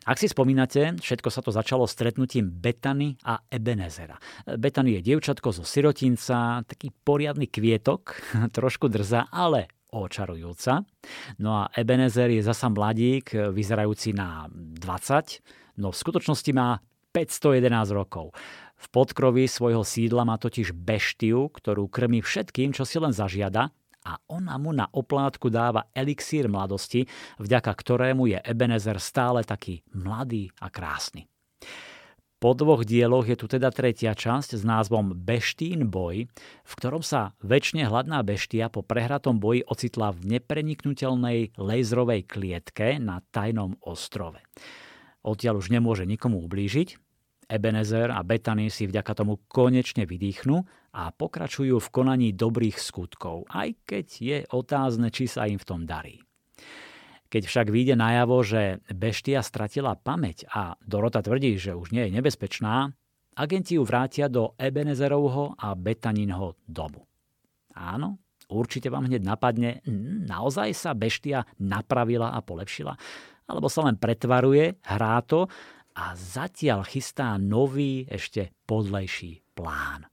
Ak 0.10 0.18
si 0.18 0.26
spomínate, 0.26 0.98
všetko 0.98 1.30
sa 1.30 1.46
to 1.46 1.54
začalo 1.54 1.86
stretnutím 1.86 2.50
Betany 2.50 3.14
a 3.30 3.46
Ebenezera. 3.46 4.18
Betany 4.58 4.98
je 4.98 5.06
dievčatko 5.06 5.54
zo 5.54 5.62
sirotinca, 5.62 6.66
taký 6.66 6.90
poriadny 6.90 7.46
kvietok, 7.46 8.18
trošku 8.58 8.90
drza, 8.90 9.30
ale 9.30 9.70
očarujúca. 9.94 10.82
No 11.38 11.62
a 11.62 11.70
Ebenezer 11.78 12.34
je 12.34 12.42
zasa 12.42 12.74
mladík, 12.74 13.38
vyzerajúci 13.54 14.18
na 14.18 14.50
20, 14.50 15.78
no 15.78 15.94
v 15.94 16.02
skutočnosti 16.02 16.58
má 16.58 16.82
511 17.14 17.70
rokov. 17.94 18.34
V 18.82 18.86
podkrovi 18.90 19.46
svojho 19.46 19.86
sídla 19.86 20.26
má 20.26 20.42
totiž 20.42 20.74
beštiu, 20.74 21.54
ktorú 21.54 21.86
krmí 21.86 22.26
všetkým, 22.26 22.74
čo 22.74 22.82
si 22.82 22.98
len 22.98 23.14
zažiada 23.14 23.70
a 24.10 24.18
ona 24.34 24.58
mu 24.58 24.74
na 24.74 24.90
oplátku 24.90 25.54
dáva 25.54 25.86
elixír 25.94 26.50
mladosti, 26.50 27.06
vďaka 27.38 27.70
ktorému 27.70 28.26
je 28.34 28.42
Ebenezer 28.42 28.98
stále 28.98 29.46
taký 29.46 29.86
mladý 29.94 30.50
a 30.58 30.74
krásny. 30.74 31.30
Po 32.40 32.56
dvoch 32.56 32.88
dieloch 32.88 33.28
je 33.28 33.36
tu 33.36 33.52
teda 33.52 33.68
tretia 33.68 34.16
časť 34.16 34.56
s 34.56 34.64
názvom 34.64 35.12
Beštín 35.12 35.92
boj, 35.92 36.24
v 36.64 36.74
ktorom 36.80 37.04
sa 37.04 37.36
väčšine 37.44 37.84
hladná 37.84 38.24
beštia 38.24 38.72
po 38.72 38.80
prehratom 38.80 39.44
boji 39.44 39.68
ocitla 39.68 40.16
v 40.16 40.40
nepreniknutelnej 40.40 41.60
lejzrovej 41.60 42.24
klietke 42.32 42.96
na 42.96 43.20
tajnom 43.36 43.76
ostrove. 43.84 44.40
Odtiaľ 45.20 45.60
už 45.60 45.68
nemôže 45.68 46.08
nikomu 46.08 46.40
ublížiť. 46.48 46.96
Ebenezer 47.52 48.08
a 48.08 48.24
Betany 48.24 48.72
si 48.72 48.88
vďaka 48.88 49.20
tomu 49.20 49.44
konečne 49.52 50.08
vydýchnu 50.08 50.64
a 50.94 51.14
pokračujú 51.14 51.78
v 51.78 51.92
konaní 51.94 52.30
dobrých 52.34 52.78
skutkov, 52.82 53.46
aj 53.50 53.78
keď 53.86 54.08
je 54.20 54.38
otázne, 54.50 55.14
či 55.14 55.30
sa 55.30 55.46
im 55.46 55.62
v 55.62 55.68
tom 55.68 55.86
darí. 55.86 56.18
Keď 57.30 57.46
však 57.46 57.68
vyjde 57.70 57.94
najavo, 57.94 58.42
že 58.42 58.82
Beštia 58.90 59.46
stratila 59.46 59.94
pamäť 59.94 60.50
a 60.50 60.74
Dorota 60.82 61.22
tvrdí, 61.22 61.62
že 61.62 61.78
už 61.78 61.94
nie 61.94 62.10
je 62.10 62.16
nebezpečná, 62.18 62.90
agenti 63.38 63.78
ju 63.78 63.86
vrátia 63.86 64.26
do 64.26 64.58
Ebenezerovho 64.58 65.54
a 65.62 65.78
Betaninho 65.78 66.58
domu. 66.66 67.06
Áno, 67.78 68.18
určite 68.50 68.90
vám 68.90 69.06
hneď 69.06 69.22
napadne, 69.22 69.86
naozaj 70.26 70.74
sa 70.74 70.98
Beštia 70.98 71.46
napravila 71.62 72.34
a 72.34 72.42
polepšila? 72.42 72.98
Alebo 73.46 73.70
sa 73.70 73.86
len 73.86 74.02
pretvaruje, 74.02 74.82
hrá 74.90 75.22
to 75.22 75.46
a 75.94 76.18
zatiaľ 76.18 76.82
chystá 76.82 77.38
nový, 77.38 78.10
ešte 78.10 78.58
podlejší 78.66 79.46
plán. 79.54 80.09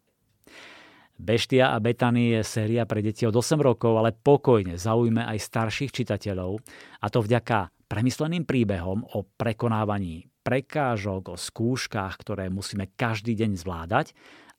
Beštia 1.17 1.73
a 1.73 1.81
Betany 1.81 2.37
je 2.37 2.45
séria 2.45 2.85
pre 2.85 3.01
deti 3.01 3.25
od 3.25 3.33
8 3.33 3.57
rokov, 3.57 3.97
ale 3.97 4.13
pokojne 4.13 4.77
zaujme 4.77 5.25
aj 5.25 5.49
starších 5.49 5.89
čitateľov 5.89 6.61
a 7.01 7.07
to 7.09 7.25
vďaka 7.25 7.73
premysleným 7.89 8.45
príbehom 8.45 9.01
o 9.17 9.25
prekonávaní 9.25 10.29
prekážok, 10.45 11.33
o 11.33 11.37
skúškach, 11.41 12.21
ktoré 12.21 12.53
musíme 12.53 12.93
každý 13.01 13.33
deň 13.33 13.57
zvládať 13.57 14.13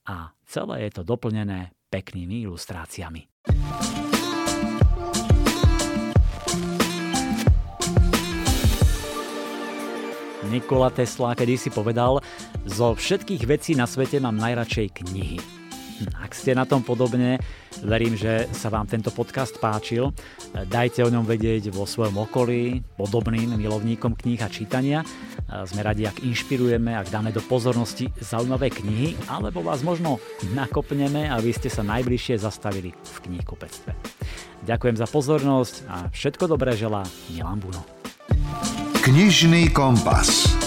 a 0.10 0.34
celé 0.50 0.90
je 0.90 0.98
to 0.98 1.06
doplnené 1.06 1.78
peknými 1.94 2.42
ilustráciami. 2.50 3.30
Nikola 10.50 10.90
Tesla 10.90 11.38
kedy 11.38 11.54
si 11.54 11.70
povedal, 11.70 12.18
zo 12.66 12.98
všetkých 12.98 13.44
vecí 13.46 13.78
na 13.78 13.86
svete 13.86 14.18
mám 14.18 14.42
najradšej 14.42 15.06
knihy. 15.06 15.67
Ak 16.22 16.38
ste 16.38 16.54
na 16.54 16.70
tom 16.70 16.86
podobne, 16.86 17.42
verím, 17.82 18.14
že 18.14 18.46
sa 18.54 18.70
vám 18.70 18.86
tento 18.86 19.10
podcast 19.10 19.58
páčil. 19.58 20.14
Dajte 20.54 21.02
o 21.02 21.10
ňom 21.10 21.26
vedieť 21.26 21.74
vo 21.74 21.90
svojom 21.90 22.28
okolí, 22.30 22.86
podobným 22.98 23.58
milovníkom 23.58 24.14
kníh 24.14 24.42
a 24.42 24.50
čítania. 24.52 25.02
Sme 25.66 25.82
radi, 25.82 26.06
ak 26.06 26.22
inšpirujeme, 26.22 26.94
ak 26.94 27.10
dáme 27.10 27.34
do 27.34 27.42
pozornosti 27.42 28.12
zaujímavé 28.22 28.70
knihy, 28.70 29.16
alebo 29.32 29.64
vás 29.64 29.82
možno 29.82 30.22
nakopneme, 30.54 31.32
aby 31.32 31.50
ste 31.56 31.72
sa 31.72 31.82
najbližšie 31.82 32.38
zastavili 32.38 32.92
v 32.94 33.18
knihkupectve. 33.30 33.92
Ďakujem 34.68 34.96
za 35.00 35.08
pozornosť 35.08 35.76
a 35.88 35.96
všetko 36.12 36.44
dobré 36.52 36.76
želá 36.76 37.08
Milan 37.32 37.64
Buno. 37.64 37.82
Knižný 39.08 39.72
kompas. 39.72 40.67